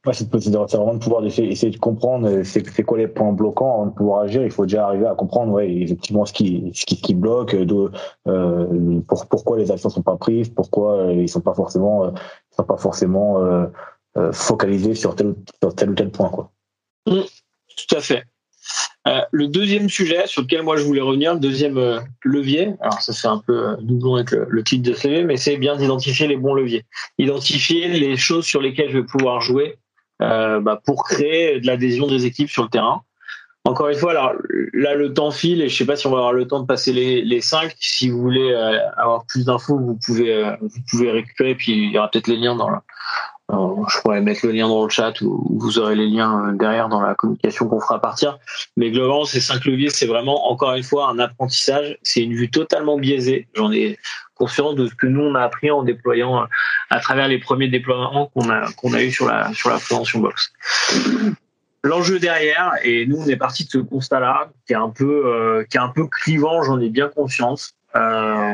Ouais, 0.03 0.13
c'est 0.15 0.27
vraiment 0.31 0.95
de 0.95 0.99
pouvoir 0.99 1.23
essayer, 1.23 1.69
de 1.69 1.77
comprendre 1.77 2.27
euh, 2.27 2.43
c'est 2.43 2.83
quoi 2.83 2.97
les 2.97 3.07
points 3.07 3.33
bloquants 3.33 3.73
avant 3.75 3.85
de 3.85 3.91
pouvoir 3.91 4.21
agir. 4.21 4.43
Il 4.43 4.49
faut 4.49 4.65
déjà 4.65 4.87
arriver 4.87 5.05
à 5.05 5.13
comprendre 5.13 5.51
ouais, 5.51 5.71
effectivement 5.71 6.25
ce 6.25 6.33
qui, 6.33 6.71
ce 6.73 6.87
qui, 6.87 6.95
ce 6.95 7.01
qui 7.03 7.13
bloque, 7.13 7.55
de, 7.55 7.91
euh, 8.27 8.99
pour, 9.07 9.27
pourquoi 9.27 9.59
les 9.59 9.69
actions 9.69 9.91
sont 9.91 10.01
pas 10.01 10.17
prises, 10.17 10.49
pourquoi 10.49 11.01
euh, 11.01 11.13
ils 11.13 11.29
sont 11.29 11.41
pas 11.41 11.53
forcément, 11.53 12.05
euh, 12.05 12.11
sont 12.49 12.63
pas 12.63 12.77
forcément 12.77 13.43
euh, 13.45 14.31
focalisés 14.31 14.95
sur 14.95 15.15
tel, 15.15 15.35
sur 15.61 15.75
tel 15.75 15.91
ou 15.91 15.93
tel 15.93 16.09
point. 16.09 16.29
Quoi. 16.29 16.51
Mmh, 17.05 17.19
tout 17.19 17.95
à 17.95 18.01
fait. 18.01 18.23
Euh, 19.07 19.21
le 19.31 19.47
deuxième 19.49 19.87
sujet 19.87 20.25
sur 20.25 20.41
lequel 20.41 20.63
moi 20.63 20.77
je 20.77 20.83
voulais 20.83 21.01
revenir, 21.01 21.35
le 21.35 21.39
deuxième 21.39 21.79
levier, 22.23 22.73
alors 22.79 23.01
ça 23.01 23.13
fait 23.13 23.27
un 23.27 23.39
peu 23.39 23.77
doublon 23.81 24.15
avec 24.15 24.31
le, 24.31 24.47
le 24.49 24.63
titre 24.63 24.89
de 24.89 24.95
CV, 24.95 25.23
mais 25.23 25.37
c'est 25.37 25.57
bien 25.57 25.75
d'identifier 25.75 26.25
les 26.25 26.37
bons 26.37 26.55
leviers. 26.55 26.85
Identifier 27.19 27.87
les 27.87 28.17
choses 28.17 28.45
sur 28.45 28.61
lesquelles 28.61 28.89
je 28.89 28.97
vais 28.97 29.05
pouvoir 29.05 29.41
jouer 29.41 29.77
euh, 29.77 29.90
bah, 30.21 30.79
pour 30.85 31.03
créer 31.03 31.59
de 31.59 31.67
l'adhésion 31.67 32.07
des 32.07 32.25
équipes 32.25 32.49
sur 32.49 32.63
le 32.63 32.69
terrain. 32.69 33.03
Encore 33.63 33.89
une 33.89 33.95
fois, 33.95 34.11
alors 34.11 34.33
là 34.73 34.95
le 34.95 35.13
temps 35.13 35.29
file 35.29 35.61
et 35.61 35.69
je 35.69 35.77
sais 35.77 35.85
pas 35.85 35.95
si 35.95 36.07
on 36.07 36.11
va 36.11 36.17
avoir 36.17 36.33
le 36.33 36.47
temps 36.47 36.61
de 36.61 36.65
passer 36.65 36.93
les, 36.93 37.21
les 37.21 37.41
cinq. 37.41 37.75
Si 37.79 38.09
vous 38.09 38.19
voulez 38.19 38.51
euh, 38.51 38.79
avoir 38.97 39.25
plus 39.27 39.45
d'infos, 39.45 39.77
vous 39.77 39.99
pouvez 40.03 40.33
euh, 40.33 40.55
vous 40.61 40.81
pouvez 40.89 41.11
récupérer. 41.11 41.53
Puis 41.53 41.73
il 41.73 41.91
y 41.91 41.97
aura 41.99 42.09
peut-être 42.09 42.27
les 42.27 42.37
liens 42.37 42.55
dans 42.55 42.69
la, 42.69 42.81
je 43.51 44.01
pourrais 44.01 44.21
mettre 44.21 44.45
le 44.45 44.51
lien 44.53 44.67
dans 44.67 44.83
le 44.83 44.89
chat 44.89 45.19
ou, 45.21 45.57
vous 45.59 45.77
aurez 45.77 45.95
les 45.95 46.07
liens 46.07 46.53
derrière 46.53 46.89
dans 46.89 47.01
la 47.01 47.13
communication 47.13 47.67
qu'on 47.67 47.79
fera 47.79 48.01
partir. 48.01 48.39
Mais 48.77 48.89
globalement, 48.89 49.25
ces 49.25 49.41
cinq 49.41 49.65
leviers, 49.65 49.89
c'est 49.89 50.07
vraiment 50.07 50.49
encore 50.49 50.73
une 50.73 50.83
fois 50.83 51.09
un 51.09 51.19
apprentissage. 51.19 51.97
C'est 52.01 52.21
une 52.21 52.33
vue 52.33 52.49
totalement 52.49 52.97
biaisée. 52.97 53.47
J'en 53.53 53.71
ai 53.71 53.99
conscience 54.41 54.75
de 54.75 54.87
ce 54.87 54.95
que 54.95 55.07
nous 55.07 55.21
on 55.21 55.35
a 55.35 55.41
appris 55.41 55.69
en 55.69 55.83
déployant 55.83 56.47
à 56.89 56.99
travers 56.99 57.27
les 57.27 57.39
premiers 57.47 57.67
déploiements 57.67 58.31
qu'on 58.33 58.49
a 58.49 58.71
qu'on 58.77 58.93
a 58.93 59.01
eu 59.03 59.11
sur 59.11 59.27
la 59.27 59.53
sur 59.53 59.69
la 59.69 59.77
prévention 59.77 60.19
box. 60.19 60.51
L'enjeu 61.83 62.17
derrière, 62.19 62.73
et 62.83 63.05
nous 63.07 63.17
on 63.23 63.27
est 63.27 63.41
parti 63.47 63.65
de 63.65 63.69
ce 63.69 63.77
constat-là, 63.77 64.51
qui 64.65 64.73
est 64.73 64.83
un 64.87 64.89
peu 64.89 65.13
euh, 65.25 65.63
qui 65.69 65.77
est 65.77 65.85
un 65.89 65.93
peu 65.97 66.05
clivant, 66.07 66.63
j'en 66.63 66.79
ai 66.79 66.89
bien 66.89 67.07
conscience, 67.07 67.73
euh, 67.95 68.53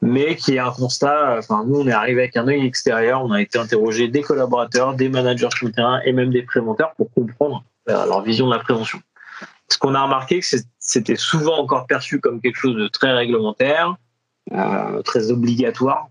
mais 0.00 0.36
qui 0.36 0.50
est 0.56 0.58
un 0.58 0.70
constat. 0.70 1.36
Enfin, 1.38 1.64
nous 1.66 1.80
on 1.82 1.86
est 1.86 1.98
arrivé 2.02 2.22
avec 2.22 2.36
un 2.36 2.48
œil 2.48 2.64
extérieur, 2.66 3.22
on 3.22 3.32
a 3.32 3.40
été 3.40 3.58
interrogé 3.58 4.08
des 4.08 4.22
collaborateurs, 4.22 4.94
des 4.94 5.10
managers 5.10 5.54
sur 5.56 5.66
le 5.66 5.72
terrain 5.72 6.00
et 6.06 6.12
même 6.12 6.30
des 6.30 6.42
préventeurs 6.42 6.92
pour 6.96 7.12
comprendre 7.12 7.64
euh, 7.90 8.06
leur 8.06 8.22
vision 8.22 8.46
de 8.48 8.54
la 8.54 8.60
prévention. 8.60 9.00
Ce 9.72 9.78
qu'on 9.78 9.94
a 9.94 10.02
remarqué, 10.02 10.40
c'était 10.78 11.16
souvent 11.16 11.58
encore 11.58 11.86
perçu 11.86 12.20
comme 12.20 12.40
quelque 12.42 12.60
chose 12.64 12.76
de 12.76 12.88
très 12.88 13.12
réglementaire, 13.12 13.86
euh, 13.90 13.94
très 15.04 15.30
obligatoire. 15.30 16.08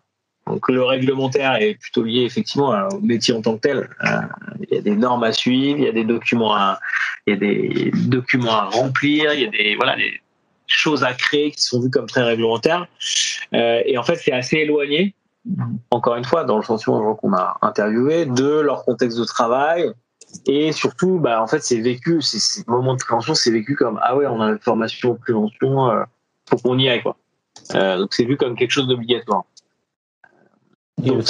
Donc 0.48 0.70
le 0.70 0.84
réglementaire 0.84 1.56
est 1.62 1.76
plutôt 1.76 2.04
lié 2.04 2.24
effectivement 2.24 2.88
au 2.90 3.00
métier 3.00 3.34
en 3.34 3.42
tant 3.42 3.56
que 3.56 3.62
tel. 3.62 3.90
Euh, 4.04 4.22
il 4.70 4.76
y 4.76 4.78
a 4.78 4.82
des 4.82 4.96
normes 4.96 5.24
à 5.24 5.32
suivre, 5.32 5.80
il 5.80 5.86
y 5.86 5.88
a 5.88 5.92
des 5.92 6.04
documents 6.04 6.54
à, 6.54 6.80
il 7.28 7.34
y 7.34 7.36
a 7.36 7.40
des 7.40 7.92
documents 8.08 8.52
à 8.52 8.66
remplir, 8.66 9.34
il 9.34 9.42
y 9.42 9.46
a 9.46 9.50
des 9.50 9.76
voilà 9.76 9.96
des 9.96 10.20
choses 10.68 11.04
à 11.04 11.14
créer 11.14 11.52
qui 11.52 11.62
sont 11.62 11.80
vues 11.80 11.90
comme 11.90 12.08
très 12.08 12.24
réglementaires. 12.24 12.88
Euh, 13.54 13.82
et 13.86 13.98
en 13.98 14.04
fait, 14.04 14.16
c'est 14.16 14.32
assez 14.32 14.58
éloigné. 14.58 15.14
Encore 15.90 16.16
une 16.16 16.24
fois, 16.24 16.44
dans 16.44 16.58
le 16.58 16.64
sens 16.64 16.86
qu'on 16.86 17.34
a 17.34 17.58
interviewé, 17.62 18.26
de 18.26 18.60
leur 18.60 18.86
contexte 18.86 19.18
de 19.18 19.26
travail, 19.26 19.92
et 20.46 20.72
surtout, 20.72 21.20
bah, 21.20 21.42
en 21.42 21.48
fait, 21.48 21.62
c'est 21.64 21.80
vécu, 21.80 22.22
ces 22.22 22.64
moments 22.68 22.94
de 22.94 23.00
prévention, 23.00 23.34
c'est 23.34 23.52
vécu 23.52 23.76
comme 23.76 24.00
ah 24.04 24.16
ouais, 24.16 24.28
on 24.28 24.40
a 24.40 24.50
une 24.50 24.60
formation 24.60 25.16
prévention, 25.16 25.90
euh, 25.90 26.04
faut 26.50 26.58
qu'on 26.58 26.78
y 26.78 26.90
aille 26.90 27.02
quoi. 27.02 27.18
Euh, 27.76 27.98
donc 27.98 28.14
c'est 28.14 28.26
vu 28.26 28.38
comme 28.38 28.56
quelque 28.56 28.72
chose 28.72 28.88
d'obligatoire. 28.88 29.46
Le, 31.04 31.22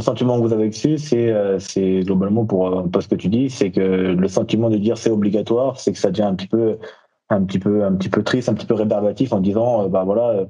sentiment 0.00 0.40
que 0.40 0.46
vous 0.46 0.52
avez 0.52 0.68
dessus, 0.70 0.98
c'est 0.98 1.30
euh, 1.30 1.58
c'est 1.60 2.00
globalement 2.00 2.44
pour 2.44 2.66
euh, 2.66 2.82
pas 2.82 3.00
ce 3.00 3.06
que 3.06 3.14
tu 3.14 3.28
dis, 3.28 3.48
c'est 3.48 3.70
que 3.70 3.80
le 3.80 4.28
sentiment 4.28 4.70
de 4.70 4.76
dire 4.76 4.98
c'est 4.98 5.10
obligatoire, 5.10 5.78
c'est 5.78 5.92
que 5.92 5.98
ça 5.98 6.10
devient 6.10 6.24
un 6.24 6.34
petit 6.34 6.48
peu 6.48 6.78
un 7.28 7.44
petit 7.44 7.60
peu 7.60 7.84
un 7.84 7.92
petit 7.92 8.08
peu 8.08 8.24
triste, 8.24 8.48
un 8.48 8.54
petit 8.54 8.66
peu 8.66 8.74
rébarbatif 8.74 9.32
en 9.32 9.40
disant 9.40 9.88
bah 9.88 10.02
voilà 10.04 10.46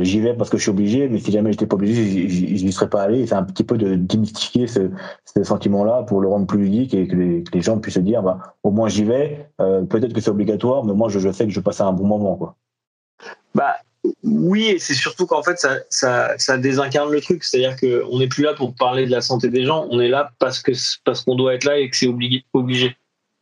j'y 0.00 0.20
vais 0.20 0.32
parce 0.32 0.48
que 0.48 0.56
je 0.56 0.62
suis 0.62 0.70
obligé, 0.70 1.08
mais 1.10 1.18
si 1.18 1.30
jamais 1.30 1.52
j'étais 1.52 1.66
pas 1.66 1.76
obligé, 1.76 2.28
j'y 2.28 2.72
serais 2.72 2.88
pas 2.88 3.02
allé. 3.02 3.26
C'est 3.26 3.34
un 3.34 3.42
petit 3.42 3.64
peu 3.64 3.76
de 3.76 3.94
démystifier 3.96 4.66
ce, 4.66 4.90
ce 5.24 5.44
sentiment-là 5.44 6.04
pour 6.04 6.22
le 6.22 6.28
rendre 6.28 6.46
plus 6.46 6.58
ludique 6.58 6.94
et 6.94 7.06
que 7.06 7.14
les, 7.14 7.44
les 7.52 7.60
gens 7.60 7.78
puissent 7.78 7.94
se 7.94 8.00
dire 8.00 8.22
bah 8.22 8.56
au 8.62 8.70
moins 8.70 8.88
j'y 8.88 9.04
vais. 9.04 9.50
Peut-être 9.58 10.12
que 10.12 10.20
c'est 10.20 10.30
obligatoire, 10.30 10.84
mais 10.84 10.94
moi 10.94 11.08
je, 11.08 11.18
je 11.18 11.30
sais 11.30 11.44
que 11.44 11.52
je 11.52 11.60
passe 11.60 11.80
un 11.80 11.92
bon 11.92 12.06
moment 12.06 12.36
quoi. 12.36 12.56
Bah 13.54 13.76
oui, 14.22 14.66
et 14.66 14.78
c'est 14.78 14.94
surtout 14.94 15.26
qu'en 15.26 15.42
fait, 15.42 15.58
ça, 15.58 15.78
ça, 15.88 16.34
ça, 16.38 16.58
désincarne 16.58 17.10
le 17.10 17.20
truc. 17.20 17.42
C'est-à-dire 17.44 17.76
qu'on 17.78 18.18
n'est 18.18 18.28
plus 18.28 18.44
là 18.44 18.54
pour 18.54 18.74
parler 18.74 19.06
de 19.06 19.10
la 19.10 19.20
santé 19.20 19.48
des 19.48 19.64
gens, 19.64 19.86
on 19.90 20.00
est 20.00 20.08
là 20.08 20.32
parce 20.38 20.60
que 20.60 20.72
parce 21.04 21.22
qu'on 21.22 21.34
doit 21.34 21.54
être 21.54 21.64
là 21.64 21.78
et 21.78 21.88
que 21.88 21.96
c'est 21.96 22.06
obligé. 22.06 22.96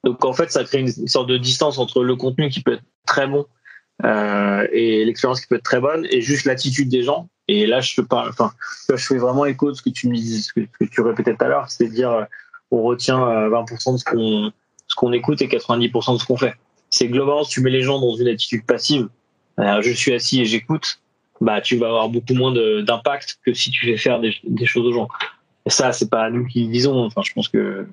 Donc 0.04 0.24
en 0.24 0.32
fait, 0.32 0.50
ça 0.50 0.64
crée 0.64 0.80
une, 0.80 1.08
sorte 1.08 1.28
de 1.28 1.36
distance 1.36 1.78
entre 1.78 2.02
le 2.04 2.16
contenu 2.16 2.48
qui 2.48 2.62
peut 2.62 2.74
être 2.74 2.82
très 3.06 3.26
bon 3.26 3.46
euh, 4.04 4.66
et 4.72 5.04
l'expérience 5.04 5.40
qui 5.40 5.46
peut 5.48 5.56
être 5.56 5.64
très 5.64 5.80
bonne 5.80 6.06
et 6.10 6.20
juste 6.20 6.44
l'attitude 6.44 6.88
des 6.88 7.02
gens. 7.02 7.28
Et 7.48 7.66
là, 7.66 7.80
je 7.80 8.00
parle, 8.00 8.28
enfin, 8.28 8.52
je 8.88 8.96
fais 8.96 9.18
vraiment 9.18 9.44
écho 9.46 9.70
de 9.70 9.76
ce 9.76 9.82
que 9.82 9.90
tu 9.90 10.08
me 10.08 10.14
dis, 10.14 10.42
ce 10.42 10.52
que, 10.52 10.84
tu 10.84 11.00
répétais 11.00 11.34
tout 11.34 11.44
à 11.44 11.48
l'heure, 11.48 11.70
c'est-à-dire 11.70 12.10
euh, 12.10 12.24
on 12.70 12.82
retient 12.82 13.18
20% 13.18 13.88
euh, 13.88 13.92
de 13.92 13.96
ce 13.98 14.04
qu'on 14.04 14.52
ce 14.92 14.94
qu'on 14.94 15.12
écoute 15.12 15.40
et 15.40 15.48
90% 15.48 16.14
de 16.14 16.18
ce 16.20 16.24
qu'on 16.24 16.36
fait. 16.36 16.54
C'est 16.90 17.08
globalement, 17.08 17.44
si 17.44 17.52
tu 17.52 17.60
mets 17.62 17.70
les 17.70 17.80
gens 17.80 17.98
dans 17.98 18.14
une 18.14 18.28
attitude 18.28 18.66
passive, 18.66 19.08
je 19.58 19.92
suis 19.92 20.12
assis 20.14 20.40
et 20.40 20.44
j'écoute, 20.44 21.00
bah 21.40 21.60
tu 21.60 21.76
vas 21.76 21.88
avoir 21.88 22.08
beaucoup 22.08 22.34
moins 22.34 22.52
d'impact 22.82 23.38
que 23.44 23.52
si 23.52 23.70
tu 23.70 23.86
fais 23.86 23.96
faire 23.96 24.20
des, 24.20 24.66
choses 24.66 24.86
aux 24.86 24.92
gens. 24.92 25.08
Et 25.66 25.70
ça, 25.70 25.92
c'est 25.92 26.10
pas 26.10 26.30
nous 26.30 26.46
qui 26.46 26.64
le 26.64 26.72
disons. 26.72 27.04
Enfin, 27.04 27.22
je 27.24 27.32
pense 27.32 27.48
que 27.48 27.86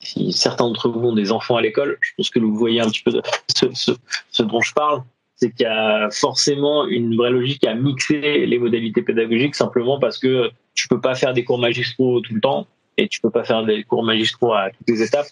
si 0.00 0.32
certains 0.32 0.66
d'entre 0.66 0.88
vous 0.88 1.00
ont 1.00 1.14
des 1.14 1.32
enfants 1.32 1.56
à 1.56 1.62
l'école, 1.62 1.98
je 2.00 2.10
pense 2.16 2.30
que 2.30 2.38
vous 2.38 2.56
voyez 2.56 2.80
un 2.80 2.88
petit 2.88 3.02
peu 3.02 3.20
ce, 3.48 4.42
dont 4.42 4.60
je 4.60 4.72
parle, 4.72 5.02
c'est 5.34 5.50
qu'il 5.50 5.64
y 5.64 5.68
a 5.68 6.08
forcément 6.10 6.86
une 6.86 7.16
vraie 7.16 7.30
logique 7.30 7.66
à 7.66 7.74
mixer 7.74 8.46
les 8.46 8.58
modalités 8.58 9.02
pédagogiques 9.02 9.54
simplement 9.54 9.98
parce 9.98 10.18
que 10.18 10.50
tu 10.74 10.88
peux 10.88 11.00
pas 11.00 11.14
faire 11.14 11.34
des 11.34 11.44
cours 11.44 11.58
magistraux 11.58 12.20
tout 12.20 12.34
le 12.34 12.40
temps 12.40 12.66
et 12.96 13.08
tu 13.08 13.20
peux 13.20 13.30
pas 13.30 13.44
faire 13.44 13.64
des 13.64 13.82
cours 13.84 14.02
magistraux 14.02 14.54
à 14.54 14.70
toutes 14.70 14.88
les 14.88 15.02
étapes 15.02 15.26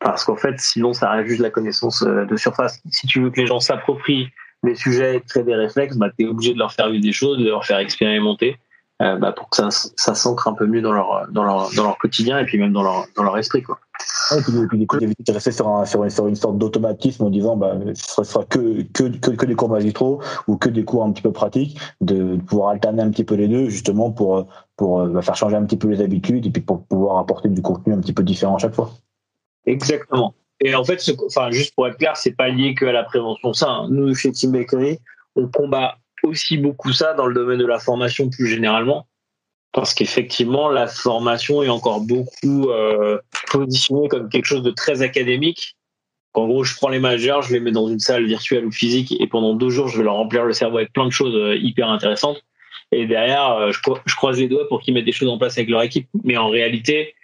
parce 0.00 0.24
qu'en 0.24 0.36
fait, 0.36 0.58
sinon, 0.60 0.92
ça 0.92 1.10
reste 1.10 1.28
juste 1.28 1.40
la 1.40 1.50
connaissance 1.50 2.02
euh, 2.02 2.24
de 2.24 2.36
surface. 2.36 2.80
Si 2.90 3.06
tu 3.06 3.20
veux 3.20 3.30
que 3.30 3.40
les 3.40 3.46
gens 3.46 3.60
s'approprient 3.60 4.28
les 4.64 4.74
sujets, 4.74 5.22
créent 5.28 5.44
des 5.44 5.54
réflexes, 5.54 5.96
bah, 5.96 6.08
tu 6.16 6.24
es 6.24 6.28
obligé 6.28 6.54
de 6.54 6.58
leur 6.58 6.72
faire 6.72 6.88
vivre 6.90 7.02
des 7.02 7.12
choses, 7.12 7.38
de 7.38 7.48
leur 7.48 7.64
faire 7.64 7.78
expérimenter 7.78 8.58
euh, 9.00 9.16
bah, 9.16 9.30
pour 9.30 9.48
que 9.48 9.56
ça, 9.56 9.68
ça 9.70 10.14
s'ancre 10.14 10.48
un 10.48 10.54
peu 10.54 10.66
mieux 10.66 10.82
dans 10.82 10.90
leur, 10.90 11.28
dans, 11.30 11.44
leur, 11.44 11.70
dans 11.76 11.84
leur 11.84 11.98
quotidien 11.98 12.40
et 12.40 12.44
puis 12.44 12.58
même 12.58 12.72
dans 12.72 12.82
leur, 12.82 13.06
dans 13.14 13.22
leur 13.22 13.38
esprit. 13.38 13.62
Quoi. 13.62 13.78
et 14.36 14.42
puis, 14.42 14.86
puis 14.86 14.98
d'éviter 14.98 15.22
de 15.22 15.32
rester 15.32 15.52
sur, 15.52 15.68
un, 15.68 15.84
sur, 15.84 16.02
une, 16.02 16.10
sur 16.10 16.26
une 16.26 16.34
sorte 16.34 16.58
d'automatisme 16.58 17.24
en 17.24 17.30
disant 17.30 17.56
bah, 17.56 17.76
ce 17.94 18.24
sera 18.24 18.44
que, 18.44 18.82
que, 18.92 19.04
que, 19.18 19.30
que, 19.30 19.46
des 19.46 19.54
cours 19.54 19.68
magistraux 19.68 20.20
ou 20.48 20.56
que 20.56 20.68
des 20.68 20.84
cours 20.84 21.04
un 21.04 21.12
petit 21.12 21.22
peu 21.22 21.30
pratiques, 21.30 21.78
de 22.00 22.36
pouvoir 22.38 22.70
alterner 22.70 23.02
un 23.02 23.10
petit 23.10 23.24
peu 23.24 23.36
les 23.36 23.46
deux 23.46 23.68
justement 23.68 24.10
pour, 24.10 24.48
pour 24.76 25.06
bah, 25.06 25.22
faire 25.22 25.36
changer 25.36 25.54
un 25.54 25.64
petit 25.64 25.76
peu 25.76 25.86
les 25.86 26.00
habitudes 26.00 26.46
et 26.46 26.50
puis 26.50 26.62
pour 26.62 26.84
pouvoir 26.84 27.18
apporter 27.18 27.48
du 27.48 27.62
contenu 27.62 27.92
un 27.92 28.00
petit 28.00 28.12
peu 28.12 28.24
différent 28.24 28.56
à 28.56 28.58
chaque 28.58 28.74
fois. 28.74 28.90
Exactement. 29.64 30.34
Et 30.60 30.74
en 30.74 30.84
fait, 30.84 31.02
enfin, 31.26 31.50
juste 31.50 31.74
pour 31.74 31.86
être 31.86 31.98
clair, 31.98 32.16
c'est 32.16 32.36
pas 32.36 32.48
lié 32.48 32.74
que 32.74 32.84
à 32.84 32.92
la 32.92 33.04
prévention. 33.04 33.52
Ça, 33.52 33.68
hein. 33.68 33.88
nous 33.90 34.14
chez 34.14 34.32
Team 34.32 34.52
Bakery, 34.52 34.98
on 35.36 35.46
combat 35.48 35.98
aussi 36.24 36.58
beaucoup 36.58 36.92
ça 36.92 37.14
dans 37.14 37.26
le 37.26 37.34
domaine 37.34 37.58
de 37.58 37.66
la 37.66 37.78
formation 37.78 38.28
plus 38.28 38.48
généralement, 38.48 39.06
parce 39.72 39.94
qu'effectivement, 39.94 40.68
la 40.68 40.88
formation 40.88 41.62
est 41.62 41.68
encore 41.68 42.00
beaucoup 42.00 42.70
euh, 42.70 43.18
positionnée 43.50 44.08
comme 44.08 44.28
quelque 44.28 44.46
chose 44.46 44.62
de 44.62 44.70
très 44.70 45.02
académique. 45.02 45.76
En 46.34 46.46
gros, 46.46 46.64
je 46.64 46.74
prends 46.74 46.88
les 46.88 46.98
majeurs, 46.98 47.42
je 47.42 47.52
les 47.52 47.60
mets 47.60 47.70
dans 47.70 47.88
une 47.88 48.00
salle 48.00 48.26
virtuelle 48.26 48.66
ou 48.66 48.72
physique, 48.72 49.14
et 49.20 49.26
pendant 49.26 49.54
deux 49.54 49.70
jours, 49.70 49.88
je 49.88 49.98
vais 49.98 50.04
leur 50.04 50.14
remplir 50.14 50.44
le 50.44 50.52
cerveau 50.52 50.78
avec 50.78 50.92
plein 50.92 51.06
de 51.06 51.12
choses 51.12 51.34
euh, 51.34 51.56
hyper 51.56 51.88
intéressantes. 51.88 52.42
Et 52.90 53.06
derrière, 53.06 53.52
euh, 53.52 53.70
je 53.72 54.16
croise 54.16 54.38
les 54.38 54.48
doigts 54.48 54.66
pour 54.68 54.80
qu'ils 54.80 54.94
mettent 54.94 55.04
des 55.04 55.12
choses 55.12 55.28
en 55.28 55.38
place 55.38 55.56
avec 55.58 55.68
leur 55.68 55.82
équipe. 55.82 56.08
Mais 56.24 56.36
en 56.36 56.48
réalité, 56.48 57.14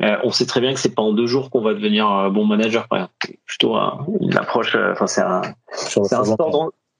on 0.00 0.30
sait 0.30 0.46
très 0.46 0.60
bien 0.60 0.74
que 0.74 0.80
c'est 0.80 0.94
pas 0.94 1.02
en 1.02 1.12
deux 1.12 1.26
jours 1.26 1.50
qu'on 1.50 1.62
va 1.62 1.74
devenir 1.74 2.30
bon 2.30 2.44
manager. 2.44 2.86
C'est 3.22 3.38
plutôt 3.46 3.76
une 4.20 4.36
approche. 4.36 4.76
Enfin, 4.92 5.06
c'est 5.06 5.22
un, 5.22 5.42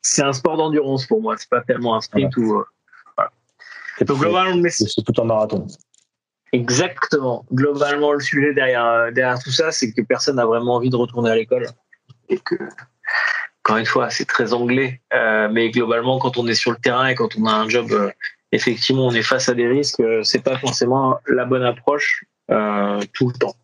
c'est 0.03 0.23
un 0.23 0.33
sport 0.33 0.57
d'endurance 0.57 1.07
pour 1.07 1.21
moi. 1.21 1.37
C'est 1.37 1.49
pas 1.49 1.61
tellement 1.61 1.97
un 1.97 2.01
sprint 2.01 2.37
ou. 2.37 2.65
Donc 4.01 4.19
globalement, 4.19 4.63
c'est 4.69 5.03
tout 5.03 5.23
un 5.23 5.25
marathon. 5.25 5.67
Exactement. 6.53 7.45
Globalement, 7.53 8.13
le 8.13 8.21
sujet 8.21 8.55
derrière 8.55 9.13
derrière 9.13 9.39
tout 9.39 9.51
ça, 9.51 9.73
c'est 9.73 9.93
que 9.93 10.03
personne 10.03 10.37
n'a 10.37 10.47
vraiment 10.47 10.75
envie 10.75 10.91
de 10.91 10.97
retourner 10.97 11.31
à 11.31 11.35
l'école 11.35 11.67
et 12.29 12.39
que 12.39 12.57
encore 13.67 13.79
une 13.79 13.87
fois, 13.87 14.11
c'est 14.11 14.27
très 14.27 14.53
anglais, 14.53 15.01
euh, 15.13 15.49
mais 15.51 15.71
globalement, 15.71 16.21
quand 16.21 16.39
on 16.39 16.47
est 16.47 16.55
sur 16.55 16.71
le 16.71 16.77
terrain 16.77 17.09
et 17.09 17.17
quand 17.17 17.37
on 17.37 17.47
a 17.47 17.53
un 17.53 17.69
job, 17.69 17.91
euh, 17.91 18.11
effectivement, 18.53 19.09
on 19.09 19.11
est 19.11 19.23
face 19.25 19.49
à 19.49 19.55
des 19.55 19.67
risques. 19.67 19.99
Euh, 19.99 20.23
c'est 20.23 20.39
pas 20.39 20.57
forcément 20.57 21.19
la 21.27 21.45
bonne 21.45 21.65
approche 21.65 22.25
tout 23.13 23.29
le 23.29 23.39
temps. 23.39 23.55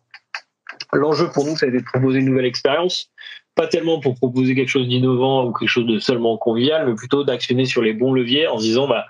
L'enjeu 0.91 1.29
pour 1.29 1.45
nous, 1.45 1.55
ça 1.55 1.65
a 1.65 1.69
été 1.69 1.79
de 1.79 1.85
proposer 1.85 2.19
une 2.19 2.25
nouvelle 2.25 2.45
expérience, 2.45 3.09
pas 3.55 3.67
tellement 3.67 3.99
pour 3.99 4.15
proposer 4.15 4.55
quelque 4.55 4.69
chose 4.69 4.87
d'innovant 4.87 5.45
ou 5.45 5.53
quelque 5.53 5.69
chose 5.69 5.85
de 5.85 5.99
seulement 5.99 6.37
convivial, 6.37 6.87
mais 6.87 6.95
plutôt 6.95 7.23
d'actionner 7.23 7.65
sur 7.65 7.81
les 7.81 7.93
bons 7.93 8.13
leviers 8.13 8.47
en 8.47 8.57
se 8.59 8.63
disant, 8.63 8.87
bah, 8.87 9.05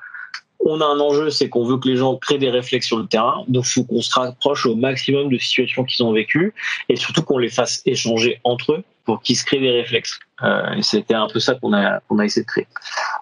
on 0.66 0.80
a 0.80 0.86
un 0.86 1.00
enjeu, 1.00 1.30
c'est 1.30 1.50
qu'on 1.50 1.66
veut 1.66 1.78
que 1.78 1.88
les 1.90 1.98
gens 1.98 2.16
créent 2.18 2.38
des 2.38 2.50
réflexes 2.50 2.88
sur 2.88 2.98
le 2.98 3.08
terrain, 3.08 3.44
donc 3.48 3.66
il 3.66 3.72
faut 3.74 3.84
qu'on 3.84 4.02
se 4.02 4.14
rapproche 4.18 4.66
au 4.66 4.76
maximum 4.76 5.30
de 5.30 5.38
situations 5.38 5.84
qu'ils 5.84 6.06
ont 6.06 6.14
vécues 6.14 6.54
et 6.90 6.96
surtout 6.96 7.22
qu'on 7.22 7.38
les 7.38 7.50
fasse 7.50 7.82
échanger 7.86 8.40
entre 8.44 8.74
eux 8.74 8.84
pour 9.06 9.22
qu'ils 9.22 9.36
se 9.36 9.46
créent 9.46 9.60
des 9.60 9.72
réflexes. 9.72 10.20
Euh, 10.44 10.82
c'était 10.82 11.14
un 11.14 11.28
peu 11.28 11.40
ça 11.40 11.56
qu'on 11.56 11.74
a, 11.74 12.00
qu'on 12.02 12.20
a 12.20 12.26
essayé 12.26 12.44
de 12.44 12.48
créer. 12.48 12.68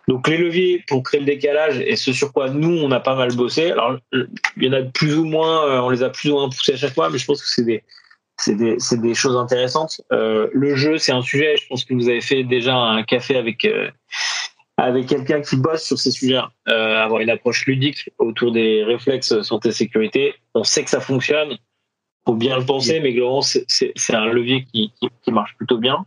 Donc 0.08 0.28
les 0.28 0.38
leviers 0.38 0.84
pour 0.88 1.04
créer 1.04 1.20
le 1.20 1.26
décalage 1.26 1.80
et 1.80 1.96
ce 1.96 2.14
sur 2.14 2.32
quoi 2.34 2.50
nous 2.50 2.78
on 2.78 2.92
a 2.92 3.00
pas 3.00 3.16
mal 3.16 3.36
bossé. 3.36 3.72
Alors 3.72 3.98
il 4.12 4.64
y 4.64 4.70
en 4.70 4.74
a 4.74 4.84
plus 4.84 5.16
ou 5.16 5.26
moins, 5.26 5.66
euh, 5.66 5.82
on 5.82 5.90
les 5.90 6.04
a 6.04 6.10
plus 6.10 6.30
ou 6.30 6.34
moins 6.34 6.50
poussés 6.50 6.74
à 6.74 6.78
chaque 6.78 6.94
fois, 6.94 7.10
mais 7.10 7.18
je 7.18 7.26
pense 7.26 7.42
que 7.42 7.48
c'est 7.48 7.66
des 7.66 7.84
c'est 8.38 8.56
des, 8.56 8.80
c'est 8.80 9.00
des 9.00 9.14
choses 9.14 9.38
intéressantes. 9.38 10.02
Euh, 10.12 10.50
le 10.52 10.76
jeu, 10.76 10.98
c'est 10.98 11.12
un 11.12 11.22
sujet. 11.22 11.58
Je 11.58 11.68
pense 11.68 11.86
que 11.86 11.94
vous 11.94 12.10
avez 12.10 12.22
fait 12.22 12.44
déjà 12.44 12.76
un 12.76 13.04
café 13.04 13.38
avec 13.38 13.68
avec 14.82 15.08
quelqu'un 15.08 15.42
qui 15.42 15.58
bosse 15.58 15.84
sur 15.84 15.98
ces 15.98 16.12
sujets, 16.12 16.40
euh, 16.70 17.04
avoir 17.04 17.22
une 17.22 17.30
approche 17.30 17.66
ludique 17.66 18.10
autour 18.18 18.52
des 18.52 18.84
réflexes 18.84 19.42
santé 19.42 19.72
sécurité. 19.72 20.34
On 20.56 20.64
sait 20.64 20.84
que 20.84 20.90
ça 20.90 21.00
fonctionne 21.00 21.58
faut 22.26 22.36
bien 22.36 22.58
le 22.58 22.66
penser, 22.66 23.00
mais 23.02 23.14
globalement, 23.14 23.42
c'est 23.42 24.14
un 24.14 24.26
levier 24.26 24.66
qui, 24.66 24.92
qui, 25.24 25.32
marche 25.32 25.56
plutôt 25.58 25.78
bien. 25.78 26.06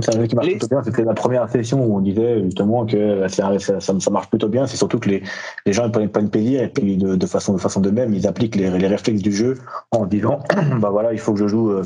C'est 0.00 0.10
un 0.10 0.18
levier 0.18 0.28
qui 0.28 0.34
marche 0.34 0.48
plutôt 0.48 0.68
bien. 0.68 0.82
C'était 0.82 1.04
la 1.04 1.14
première 1.14 1.48
session 1.48 1.84
où 1.84 1.96
on 1.96 2.00
disait 2.00 2.42
justement 2.42 2.84
que 2.84 3.28
ça, 3.28 3.58
ça, 3.58 4.10
marche 4.10 4.28
plutôt 4.28 4.48
bien. 4.48 4.66
C'est 4.66 4.76
surtout 4.76 4.98
que 4.98 5.10
les, 5.10 5.22
les 5.66 5.72
gens 5.72 5.86
ne 5.86 5.92
prennent 5.92 6.10
pas 6.10 6.20
une 6.20 6.30
plaisir 6.30 6.62
et 6.62 6.68
puis 6.68 6.96
de, 6.96 7.14
de, 7.16 7.26
façon, 7.26 7.54
de 7.54 7.60
façon 7.60 7.80
de 7.80 7.90
même, 7.90 8.12
ils 8.14 8.26
appliquent 8.26 8.56
les, 8.56 8.70
les 8.70 8.86
réflexes 8.86 9.22
du 9.22 9.32
jeu 9.32 9.58
en 9.92 10.06
disant 10.06 10.40
bah 10.80 10.90
voilà, 10.90 11.12
il 11.12 11.18
faut 11.18 11.32
que 11.32 11.40
je 11.40 11.48
joue. 11.48 11.70
Euh, 11.70 11.82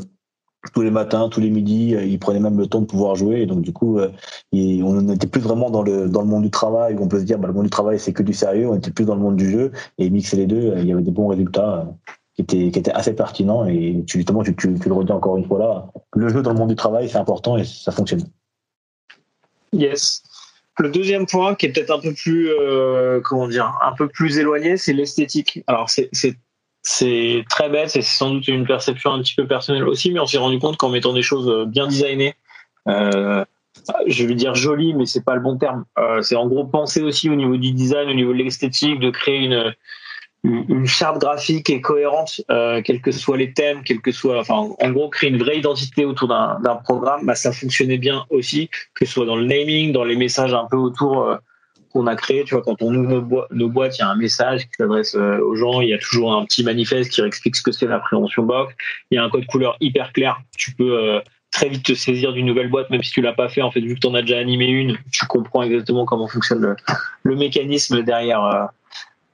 tous 0.75 0.83
les 0.83 0.91
matins, 0.91 1.29
tous 1.29 1.41
les 1.41 1.51
midis, 1.51 1.95
euh, 1.95 2.05
ils 2.05 2.19
prenaient 2.19 2.41
même 2.41 2.59
le 2.59 2.67
temps 2.67 2.81
de 2.81 2.87
pouvoir 2.87 3.15
jouer. 3.15 3.43
Et 3.43 3.47
donc, 3.47 3.63
du 3.63 3.73
coup, 3.73 3.99
euh, 3.99 4.11
on 4.53 5.03
n'était 5.03 5.27
plus 5.27 5.41
vraiment 5.41 5.71
dans 5.71 5.83
le, 5.83 6.09
dans 6.09 6.21
le 6.21 6.27
monde 6.27 6.43
du 6.43 6.51
travail 6.51 6.95
où 6.95 7.03
on 7.03 7.09
peut 7.09 7.21
se 7.21 7.25
dire, 7.25 7.39
bah, 7.39 7.47
le 7.47 7.55
monde 7.55 7.65
du 7.65 7.71
travail, 7.71 7.99
c'est 7.99 8.13
que 8.13 8.23
du 8.23 8.33
sérieux. 8.33 8.69
On 8.69 8.75
était 8.75 8.91
plus 8.91 9.05
dans 9.05 9.15
le 9.15 9.21
monde 9.21 9.37
du 9.37 9.51
jeu. 9.51 9.73
Et 9.99 10.11
mixer 10.11 10.37
les 10.37 10.47
deux, 10.47 10.75
il 10.79 10.87
y 10.87 10.93
avait 10.93 11.03
des 11.03 11.11
bons 11.11 11.29
résultats 11.29 11.87
qui 12.47 12.67
était, 12.67 12.91
assez 12.93 13.15
pertinent. 13.15 13.67
Et 13.67 14.05
tu, 14.07 14.19
justement, 14.19 14.43
tu, 14.43 14.55
le 14.55 14.93
redis 14.93 15.13
encore 15.13 15.37
une 15.37 15.47
fois 15.47 15.59
là, 15.59 15.87
le 16.15 16.29
jeu 16.29 16.43
dans 16.43 16.53
le 16.53 16.59
monde 16.59 16.69
du 16.69 16.77
travail, 16.77 17.09
c'est 17.09 17.19
important 17.19 17.57
et 17.57 17.65
ça 17.65 17.93
fonctionne. 17.93 18.23
Yes. 19.73 20.23
Le 20.79 20.91
deuxième 20.91 21.27
point, 21.27 21.55
qui 21.57 21.67
est 21.67 21.71
peut-être 21.71 21.91
un 21.91 21.99
peu 21.99 22.15
plus, 22.15 22.51
euh, 22.51 23.21
comment 23.21 23.49
dire, 23.49 23.77
un 23.85 23.93
peu 23.93 24.09
plus 24.09 24.39
éloigné, 24.39 24.77
c'est 24.77 24.93
l'esthétique. 24.93 25.65
Alors 25.67 25.91
c'est 25.91 27.45
très 27.51 27.69
bête 27.69 27.91
c'est 27.91 28.03
sans 28.03 28.31
doute 28.31 28.49
une 28.49 28.67
perception 28.67 29.13
un 29.13 29.21
petit 29.21 29.35
peu 29.35 29.47
personnelle 29.47 29.87
aussi, 29.89 30.13
mais 30.13 30.21
on 30.21 30.27
s'est 30.27 30.39
rendu 30.39 30.59
compte 30.61 30.77
qu'en 30.77 30.89
mettant 30.89 31.13
des 31.13 31.23
choses 31.23 31.67
bien 31.67 31.89
designées, 31.89 32.35
euh, 32.89 33.45
je 34.07 34.25
vais 34.25 34.35
dire 34.35 34.55
jolies, 34.55 34.95
mais 34.95 35.07
c'est 35.07 35.25
pas 35.25 35.35
le 35.35 35.41
bon 35.41 35.57
terme. 35.57 35.85
Euh, 35.99 36.23
c'est 36.23 36.37
en 36.37 36.47
gros 36.47 36.65
penser 36.65 37.03
aussi 37.03 37.29
au 37.29 37.35
niveau 37.35 37.57
du 37.57 37.73
design, 37.73 38.09
au 38.09 38.15
niveau 38.15 38.33
de 38.33 38.39
l'esthétique, 38.39 39.01
de 39.01 39.11
créer 39.11 39.39
une 39.39 39.75
une 40.49 40.87
charte 40.87 41.21
graphique 41.21 41.69
et 41.71 41.81
cohérente, 41.81 42.41
euh, 42.51 42.81
quels 42.83 43.01
que 43.01 43.13
soient 43.13 43.37
les 43.37 43.53
thèmes, 43.53 43.83
quels 43.85 44.01
que 44.01 44.13
soient, 44.13 44.41
enfin, 44.41 44.69
en 44.81 44.91
gros, 44.91 45.09
créer 45.09 45.31
une 45.31 45.39
vraie 45.39 45.59
identité 45.59 46.05
autour 46.05 46.29
d'un 46.29 46.77
programme, 46.85 47.27
bah, 47.27 47.35
ça 47.35 47.53
fonctionnait 47.53 47.99
bien 47.99 48.25
aussi, 48.31 48.69
que 48.95 49.05
ce 49.05 49.13
soit 49.13 49.27
dans 49.27 49.37
le 49.37 49.45
naming, 49.45 49.93
dans 49.93 50.05
les 50.05 50.17
messages 50.17 50.55
un 50.55 50.67
peu 50.71 50.77
autour 50.77 51.23
euh, 51.23 51.37
qu'on 51.93 52.07
a 52.07 52.17
créé. 52.17 52.45
Tu 52.45 52.55
vois, 52.55 52.63
quand 52.63 52.81
on 52.83 52.95
ouvre 52.95 53.47
nos, 53.51 53.69
boîtes, 53.69 53.99
il 53.99 54.01
y 54.01 54.05
a 54.05 54.09
un 54.09 54.17
message 54.17 54.63
qui 54.63 54.75
s'adresse 54.79 55.15
euh, 55.15 55.39
aux 55.39 55.57
gens, 55.57 55.81
il 55.81 55.91
y 55.91 55.95
a 55.95 55.99
toujours 55.99 56.33
un 56.35 56.45
petit 56.45 56.65
manifeste 56.65 57.13
qui 57.13 57.21
explique 57.21 57.57
ce 57.57 57.63
que 57.63 57.73
c'est 57.73 57.87
la 57.87 57.99
prévention 57.99 58.43
box. 58.43 58.75
Il 59.11 59.17
y 59.17 59.19
a 59.19 59.25
un 59.25 59.31
code 59.31 59.47
couleur 59.47 59.77
hyper 59.81 60.13
clair. 60.13 60.41
Tu 60.57 60.73
peux 60.73 60.99
euh, 60.99 61.21
très 61.51 61.69
vite 61.69 61.85
te 61.85 61.95
saisir 61.95 62.33
d'une 62.33 62.47
nouvelle 62.47 62.71
boîte, 62.71 62.89
même 62.91 63.03
si 63.03 63.13
tu 63.13 63.21
l'as 63.21 63.35
pas 63.35 63.49
fait. 63.49 63.63
En 63.63 63.71
fait, 63.71 63.81
vu 63.81 63.95
que 63.95 64.01
tu 64.01 64.07
en 64.07 64.15
as 64.15 64.23
déjà 64.23 64.39
animé 64.39 64.67
une, 64.67 64.97
tu 65.13 65.27
comprends 65.27 65.63
exactement 65.63 66.07
comment 66.07 66.29
fonctionne 66.29 66.61
le, 66.61 66.77
le 67.23 67.37
mécanisme 67.37 68.03
derrière 68.03 68.71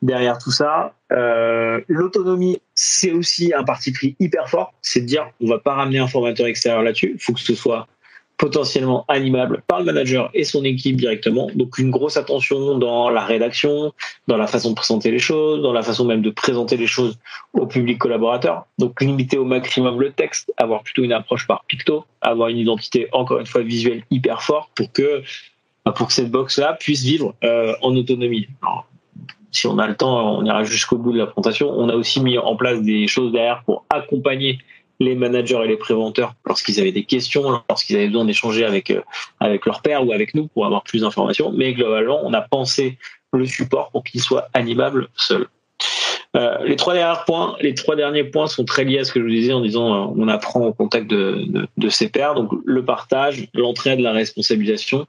derrière 0.05 0.39
tout 0.39 0.53
ça. 0.53 0.95
Euh, 1.13 1.81
L'autonomie, 1.89 2.61
c'est 2.75 3.13
aussi 3.13 3.53
un 3.55 3.65
parti 3.65 3.91
pris 3.91 4.15
hyper 4.21 4.49
fort. 4.49 4.75
C'est 4.83 5.01
de 5.01 5.07
dire, 5.07 5.27
on 5.41 5.49
va 5.49 5.59
pas 5.59 5.75
ramener 5.75 5.99
un 5.99 6.07
formateur 6.07 6.47
extérieur 6.47 6.83
là-dessus. 6.83 7.13
Il 7.15 7.21
faut 7.21 7.33
que 7.33 7.41
ce 7.41 7.55
soit 7.55 7.89
potentiellement 8.37 9.05
animable 9.09 9.63
par 9.69 9.79
le 9.79 9.87
manager 9.87 10.29
et 10.35 10.45
son 10.45 10.65
équipe 10.65 10.97
directement. 10.97 11.49
Donc 11.55 11.79
une 11.79 11.91
grosse 11.91 12.17
attention 12.17 12.77
dans 12.79 13.09
la 13.09 13.25
rédaction, 13.25 13.93
dans 14.27 14.37
la 14.37 14.47
façon 14.47 14.71
de 14.71 14.75
présenter 14.75 15.11
les 15.11 15.21
choses, 15.21 15.63
dans 15.63 15.73
la 15.73 15.83
façon 15.83 16.05
même 16.05 16.21
de 16.21 16.31
présenter 16.31 16.77
les 16.77 16.89
choses 16.89 17.17
au 17.53 17.67
public 17.67 17.99
collaborateur. 17.99 18.67
Donc 18.79 19.01
limiter 19.01 19.39
au 19.39 19.45
maximum 19.45 20.01
le 20.01 20.11
texte, 20.13 20.53
avoir 20.57 20.83
plutôt 20.83 21.05
une 21.05 21.13
approche 21.13 21.47
par 21.47 21.65
picto, 21.65 22.05
avoir 22.21 22.49
une 22.49 22.59
identité 22.59 23.09
encore 23.13 23.39
une 23.39 23.47
fois 23.47 23.63
visuelle 23.63 24.03
hyper 24.11 24.43
forte 24.43 24.69
pour 24.75 24.93
que 24.93 25.23
pour 25.97 26.09
que 26.09 26.13
cette 26.13 26.31
box 26.31 26.59
là 26.59 26.77
puisse 26.79 27.03
vivre 27.03 27.35
euh, 27.45 27.75
en 27.83 27.95
autonomie 27.95 28.49
si 29.55 29.67
on 29.69 29.79
a 29.79 29.87
le 29.87 29.95
temps, 29.95 30.39
on 30.39 30.45
ira 30.45 30.65
jusqu'au 30.65 30.99
bout 30.99 31.13
de 31.13 31.19
la 31.19 31.27
présentation. 31.27 31.71
On 31.71 31.89
a 31.89 31.95
aussi 31.95 32.21
mis 32.21 32.37
en 32.37 32.57
place 32.57 32.83
des 32.83 33.07
choses 33.07 33.33
derrière 33.33 33.63
pour 33.65 33.85
accompagner 33.89 34.59
les 35.01 35.15
managers 35.15 35.61
et 35.65 35.69
les 35.69 35.77
préventeurs 35.77 36.35
lorsqu'ils 36.45 36.81
avaient 36.81 36.93
des 36.93 37.05
questions, 37.05 37.63
lorsqu'ils 37.69 37.97
avaient 37.97 38.09
besoin 38.09 38.25
d'échanger 38.25 38.65
avec 38.65 38.91
euh, 38.91 39.01
avec 39.41 39.65
leur 39.67 39.81
père 39.81 40.07
ou 40.07 40.13
avec 40.13 40.35
nous 40.35 40.49
pour 40.49 40.67
avoir 40.67 40.83
plus 40.83 41.03
d'informations. 41.03 41.53
Mais 41.53 41.73
globalement, 41.73 42.21
on 42.25 42.33
a 42.33 42.41
pensé 42.41 42.99
le 43.33 43.47
support 43.47 43.91
pour 43.91 44.05
qu'il 44.05 44.21
soit 44.21 44.49
animable 44.55 45.09
seul. 45.15 45.47
Euh, 46.37 46.59
les 46.65 46.75
trois 46.75 46.95
derniers 46.95 47.21
points, 47.27 47.57
les 47.61 47.75
trois 47.75 47.95
derniers 47.95 48.25
points 48.25 48.49
sont 48.49 48.65
très 48.65 48.85
liés 48.85 48.99
à 48.99 49.05
ce 49.05 49.13
que 49.13 49.21
je 49.21 49.25
vous 49.25 49.31
disais 49.31 49.53
en 49.53 49.61
disant 49.61 49.95
euh, 49.95 50.15
on 50.17 50.27
apprend 50.27 50.67
au 50.67 50.73
contact 50.73 51.07
de, 51.09 51.45
de, 51.47 51.69
de 51.77 51.89
ses 51.89 52.09
pairs, 52.09 52.35
donc 52.35 52.51
le 52.65 52.85
partage, 52.85 53.47
l'entraide, 53.55 54.01
la 54.01 54.13
responsabilisation 54.13 55.07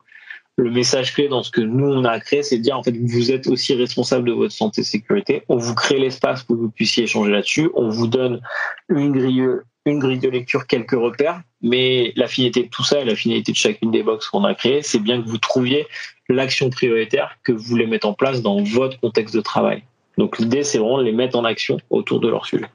le 0.57 0.71
message 0.71 1.13
clé 1.13 1.27
dans 1.27 1.43
ce 1.43 1.51
que 1.51 1.61
nous 1.61 1.87
on 1.87 2.05
a 2.05 2.19
créé, 2.19 2.43
c'est 2.43 2.57
de 2.57 2.63
dire 2.63 2.77
en 2.77 2.83
fait 2.83 2.95
vous 2.97 3.31
êtes 3.31 3.47
aussi 3.47 3.73
responsable 3.73 4.27
de 4.27 4.33
votre 4.33 4.53
santé 4.53 4.81
et 4.81 4.83
sécurité. 4.83 5.43
On 5.49 5.57
vous 5.57 5.75
crée 5.75 5.99
l'espace 5.99 6.43
pour 6.43 6.55
que 6.55 6.61
vous 6.61 6.69
puissiez 6.69 7.03
échanger 7.03 7.31
là-dessus. 7.31 7.69
On 7.75 7.89
vous 7.89 8.07
donne 8.07 8.41
une 8.87 9.11
grille, 9.11 9.45
une 9.85 9.99
grille 9.99 10.19
de 10.19 10.29
lecture, 10.29 10.65
quelques 10.65 10.91
repères, 10.91 11.41
mais 11.61 12.13
la 12.15 12.27
finalité 12.27 12.63
de 12.63 12.69
tout 12.69 12.83
ça 12.83 13.01
et 13.01 13.05
la 13.05 13.15
finalité 13.15 13.51
de 13.51 13.57
chacune 13.57 13.91
des 13.91 14.03
box 14.03 14.29
qu'on 14.29 14.45
a 14.45 14.55
créées, 14.55 14.81
c'est 14.81 14.99
bien 14.99 15.21
que 15.21 15.27
vous 15.27 15.37
trouviez 15.37 15.87
l'action 16.29 16.69
prioritaire 16.69 17.37
que 17.43 17.51
vous 17.51 17.63
voulez 17.63 17.85
mettre 17.85 18.07
en 18.07 18.13
place 18.13 18.41
dans 18.41 18.63
votre 18.63 18.99
contexte 18.99 19.35
de 19.35 19.41
travail. 19.41 19.83
Donc 20.17 20.37
l'idée 20.37 20.63
c'est 20.63 20.77
vraiment 20.77 20.99
de 20.99 21.03
les 21.03 21.11
mettre 21.11 21.37
en 21.37 21.43
action 21.43 21.77
autour 21.89 22.21
de 22.21 22.29
leur 22.29 22.45
sujet. 22.45 22.67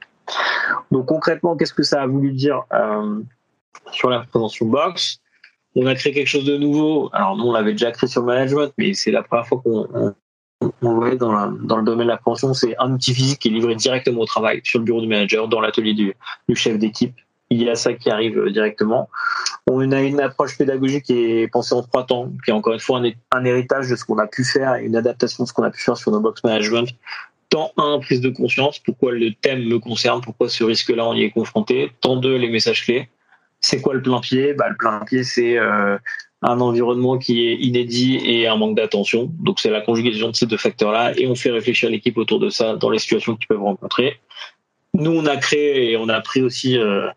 Donc 0.91 1.07
concrètement, 1.07 1.57
qu'est-ce 1.57 1.73
que 1.73 1.83
ça 1.83 2.03
a 2.03 2.07
voulu 2.07 2.31
dire 2.31 2.61
euh, 2.73 3.21
sur 3.91 4.09
la 4.09 4.19
prévention 4.19 4.67
box? 4.67 5.20
On 5.75 5.85
a 5.85 5.95
créé 5.95 6.13
quelque 6.13 6.27
chose 6.27 6.45
de 6.45 6.57
nouveau. 6.57 7.09
Alors 7.13 7.37
nous, 7.37 7.45
on 7.45 7.51
l'avait 7.53 7.71
déjà 7.71 7.91
créé 7.91 8.09
sur 8.09 8.21
le 8.21 8.27
management, 8.27 8.71
mais 8.77 8.93
c'est 8.93 9.11
la 9.11 9.23
première 9.23 9.47
fois 9.47 9.61
qu'on 9.63 10.13
on, 10.81 10.93
voit 10.93 11.15
dans, 11.15 11.47
le 11.47 11.83
domaine 11.83 12.07
de 12.07 12.11
la 12.11 12.17
prévention, 12.17 12.53
c'est 12.53 12.75
un 12.77 12.93
outil 12.93 13.13
physique 13.13 13.39
qui 13.39 13.47
est 13.47 13.51
livré 13.51 13.75
directement 13.75 14.21
au 14.21 14.25
travail, 14.25 14.61
sur 14.63 14.79
le 14.79 14.85
bureau 14.85 15.01
du 15.01 15.07
manager, 15.07 15.47
dans 15.47 15.59
l'atelier 15.59 15.93
du, 15.93 16.13
du, 16.47 16.55
chef 16.55 16.77
d'équipe. 16.77 17.15
Il 17.49 17.61
y 17.61 17.69
a 17.69 17.75
ça 17.75 17.93
qui 17.93 18.09
arrive 18.09 18.37
euh, 18.37 18.51
directement. 18.51 19.09
On 19.69 19.91
a 19.91 20.01
une 20.01 20.21
approche 20.21 20.57
pédagogique 20.57 21.05
qui 21.05 21.13
est 21.13 21.47
pensée 21.47 21.75
en 21.75 21.81
trois 21.81 22.05
temps, 22.05 22.31
qui 22.45 22.51
est 22.51 22.53
encore 22.53 22.73
une 22.73 22.79
fois 22.79 22.99
un, 22.99 23.11
un 23.31 23.45
héritage 23.45 23.89
de 23.89 23.95
ce 23.95 24.05
qu'on 24.05 24.17
a 24.19 24.27
pu 24.27 24.45
faire 24.45 24.75
et 24.75 24.85
une 24.85 24.95
adaptation 24.95 25.43
de 25.43 25.49
ce 25.49 25.53
qu'on 25.53 25.63
a 25.63 25.71
pu 25.71 25.81
faire 25.81 25.97
sur 25.97 26.11
nos 26.11 26.21
box 26.21 26.43
management. 26.43 26.89
Tant 27.49 27.71
un, 27.75 27.99
prise 27.99 28.21
de 28.21 28.29
conscience, 28.29 28.79
pourquoi 28.79 29.11
le 29.11 29.33
thème 29.33 29.63
me 29.63 29.79
concerne, 29.79 30.21
pourquoi 30.21 30.47
ce 30.47 30.63
risque-là 30.63 31.05
on 31.05 31.13
y 31.13 31.23
est 31.23 31.31
confronté? 31.31 31.91
Tant 31.99 32.15
deux, 32.15 32.37
les 32.37 32.49
messages 32.49 32.85
clés 32.85 33.09
c'est 33.61 33.79
quoi 33.79 33.93
le 33.93 34.01
plein 34.01 34.19
pied? 34.19 34.53
Bah, 34.53 34.69
Le 34.69 34.75
plein 34.75 34.99
pied, 35.05 35.23
c'est 35.23 35.57
euh, 35.57 35.97
un 36.41 36.59
environnement 36.59 37.17
qui 37.17 37.47
est 37.47 37.55
inédit 37.55 38.19
et 38.25 38.47
un 38.47 38.55
manque 38.55 38.75
d'attention. 38.75 39.31
Donc 39.39 39.59
c'est 39.59 39.69
la 39.69 39.81
conjugaison 39.81 40.29
de 40.29 40.35
ces 40.35 40.47
deux 40.47 40.57
facteurs-là 40.57 41.13
et 41.17 41.27
on 41.27 41.35
fait 41.35 41.51
réfléchir 41.51 41.89
l'équipe 41.89 42.17
autour 42.17 42.39
de 42.39 42.49
ça 42.49 42.75
dans 42.75 42.89
les 42.89 42.99
situations 42.99 43.35
qu'ils 43.35 43.47
peuvent 43.47 43.61
rencontrer. 43.61 44.19
Nous, 44.95 45.11
on 45.11 45.25
a 45.27 45.37
créé 45.37 45.91
et 45.91 45.97
on 45.97 46.09
a 46.09 46.19
pris 46.21 46.41
aussi 46.41 46.77
euh, 46.77 47.07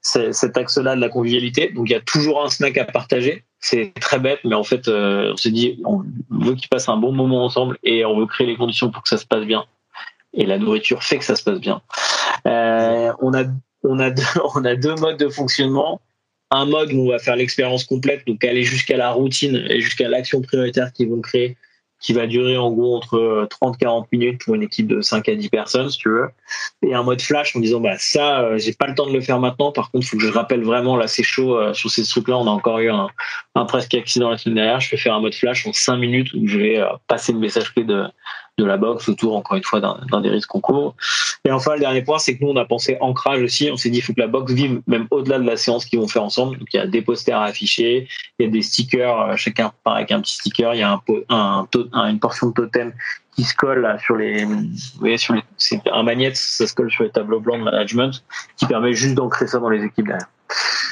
cet 0.00 0.56
axe-là 0.56 0.96
de 0.96 1.00
la 1.00 1.10
convivialité. 1.10 1.68
Donc 1.68 1.88
il 1.88 1.92
y 1.92 1.96
a 1.96 2.00
toujours 2.00 2.42
un 2.42 2.48
snack 2.48 2.78
à 2.78 2.86
partager. 2.86 3.44
C'est 3.58 3.92
très 4.00 4.18
bête, 4.18 4.40
mais 4.44 4.54
en 4.54 4.64
fait, 4.64 4.88
euh, 4.88 5.32
on 5.34 5.36
s'est 5.36 5.50
dit, 5.50 5.82
on 5.84 6.02
veut 6.30 6.54
qu'ils 6.54 6.70
passent 6.70 6.88
un 6.88 6.96
bon 6.96 7.12
moment 7.12 7.44
ensemble 7.44 7.78
et 7.82 8.06
on 8.06 8.18
veut 8.18 8.26
créer 8.26 8.46
les 8.46 8.56
conditions 8.56 8.90
pour 8.90 9.02
que 9.02 9.08
ça 9.10 9.18
se 9.18 9.26
passe 9.26 9.44
bien. 9.44 9.66
Et 10.32 10.46
la 10.46 10.56
nourriture 10.56 11.02
fait 11.02 11.18
que 11.18 11.24
ça 11.24 11.36
se 11.36 11.44
passe 11.44 11.60
bien. 11.60 11.82
on 12.46 13.34
a 13.34 13.44
on 13.84 13.98
a 13.98 14.10
deux, 14.10 14.94
modes 14.96 15.18
de 15.18 15.28
fonctionnement. 15.28 16.00
Un 16.52 16.66
mode 16.66 16.92
où 16.92 17.02
on 17.02 17.10
va 17.10 17.20
faire 17.20 17.36
l'expérience 17.36 17.84
complète, 17.84 18.26
donc 18.26 18.42
aller 18.44 18.64
jusqu'à 18.64 18.96
la 18.96 19.12
routine 19.12 19.64
et 19.68 19.80
jusqu'à 19.80 20.08
l'action 20.08 20.40
prioritaire 20.42 20.92
qu'ils 20.92 21.08
vont 21.08 21.20
créer 21.20 21.56
qui 22.00 22.14
va 22.14 22.26
durer 22.26 22.56
en 22.56 22.72
gros 22.72 22.96
entre 22.96 23.46
30-40 23.60 24.06
minutes 24.10 24.42
pour 24.44 24.54
une 24.54 24.62
équipe 24.62 24.88
de 24.88 25.02
5 25.02 25.28
à 25.28 25.34
10 25.34 25.50
personnes, 25.50 25.90
si 25.90 25.98
tu 25.98 26.08
veux. 26.08 26.30
Et 26.82 26.94
un 26.94 27.02
mode 27.02 27.20
flash 27.20 27.54
en 27.54 27.60
disant, 27.60 27.80
bah, 27.80 27.96
ça, 27.98 28.40
euh, 28.40 28.58
j'ai 28.58 28.72
pas 28.72 28.86
le 28.86 28.94
temps 28.94 29.06
de 29.06 29.12
le 29.12 29.20
faire 29.20 29.38
maintenant. 29.38 29.70
Par 29.70 29.90
contre, 29.90 30.06
faut 30.06 30.16
que 30.16 30.22
je 30.22 30.32
rappelle 30.32 30.64
vraiment, 30.64 30.96
là, 30.96 31.06
c'est 31.06 31.22
chaud 31.22 31.58
euh, 31.58 31.74
sur 31.74 31.90
ces 31.90 32.04
trucs-là. 32.04 32.38
On 32.38 32.46
a 32.46 32.50
encore 32.50 32.78
eu 32.78 32.90
un, 32.90 33.08
un 33.54 33.64
presque 33.66 33.94
accident 33.94 34.30
la 34.30 34.38
semaine 34.38 34.56
dernière. 34.56 34.80
Je 34.80 34.90
vais 34.90 34.96
faire 34.96 35.14
un 35.14 35.20
mode 35.20 35.34
flash 35.34 35.66
en 35.66 35.74
5 35.74 35.96
minutes 35.96 36.32
où 36.32 36.46
je 36.46 36.58
vais 36.58 36.78
euh, 36.78 36.86
passer 37.06 37.32
le 37.32 37.38
message 37.38 37.72
clé 37.74 37.84
de, 37.84 38.04
de 38.58 38.64
la 38.64 38.76
boxe 38.76 39.08
autour, 39.08 39.36
encore 39.36 39.56
une 39.56 39.64
fois, 39.64 39.80
d'un 39.80 40.20
des 40.20 40.28
risques 40.28 40.48
qu'on 40.48 40.60
court. 40.60 40.94
Et 41.44 41.50
enfin, 41.50 41.74
le 41.74 41.80
dernier 41.80 42.02
point, 42.02 42.18
c'est 42.18 42.36
que 42.36 42.44
nous, 42.44 42.50
on 42.50 42.56
a 42.56 42.64
pensé 42.64 42.98
ancrage 43.00 43.42
aussi. 43.42 43.70
On 43.72 43.76
s'est 43.76 43.90
dit, 43.90 43.98
il 43.98 44.02
faut 44.02 44.12
que 44.12 44.20
la 44.20 44.26
boxe 44.26 44.52
vive 44.52 44.82
même 44.86 45.06
au-delà 45.10 45.38
de 45.38 45.46
la 45.46 45.56
séance 45.56 45.86
qu'ils 45.86 45.98
vont 45.98 46.08
faire 46.08 46.24
ensemble. 46.24 46.58
Donc, 46.58 46.68
il 46.72 46.76
y 46.76 46.80
a 46.80 46.86
des 46.86 47.02
posters 47.02 47.38
à 47.38 47.44
afficher, 47.44 48.08
il 48.38 48.46
y 48.46 48.48
a 48.48 48.50
des 48.50 48.62
stickers, 48.62 49.20
euh, 49.20 49.36
chacun 49.36 49.72
part 49.84 49.96
avec 49.96 50.12
un 50.12 50.20
petit 50.20 50.34
sticker, 50.34 50.74
il 50.74 50.80
y 50.80 50.82
a 50.82 50.92
un, 50.92 51.00
un, 51.30 52.08
une 52.10 52.20
portion 52.20 52.48
de 52.48 52.52
totem 52.52 52.92
qui 53.34 53.44
se 53.44 53.54
colle 53.54 53.80
là, 53.80 53.98
sur 53.98 54.16
les, 54.16 54.44
vous 54.44 54.66
voyez, 54.98 55.16
sur 55.16 55.34
les, 55.34 55.42
c'est 55.56 55.80
un 55.90 56.02
magnète, 56.02 56.36
ça 56.36 56.66
se 56.66 56.74
colle 56.74 56.90
sur 56.90 57.04
les 57.04 57.10
tableaux 57.10 57.40
blancs 57.40 57.58
de 57.58 57.64
management, 57.64 58.22
qui 58.56 58.66
permet 58.66 58.92
juste 58.92 59.14
d'ancrer 59.14 59.46
ça 59.46 59.58
dans 59.58 59.70
les 59.70 59.84
équipes 59.84 60.06
derrière. 60.06 60.28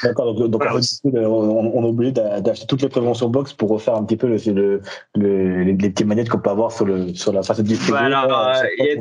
D'accord, 0.03 0.35
donc, 0.35 0.51
donc 0.51 0.63
on, 0.65 1.11
on, 1.15 1.85
est 1.85 1.89
obligé 1.89 2.13
d'acheter 2.13 2.67
toutes 2.67 2.83
les 2.83 2.89
préventions 2.89 3.29
box 3.29 3.53
pour 3.53 3.71
refaire 3.71 3.95
un 3.95 4.05
petit 4.05 4.17
peu 4.17 4.29
le, 4.29 4.37
le, 4.37 4.81
le 5.17 5.63
les, 5.63 5.75
petites 5.75 6.07
manettes 6.07 6.29
qu'on 6.29 6.39
peut 6.39 6.51
avoir 6.51 6.71
sur, 6.73 6.85
le, 6.85 7.15
sur 7.15 7.33
la 7.33 7.43
face 7.43 7.61
de 7.61 7.75
Voilà, 7.75 8.63
il 8.79 8.99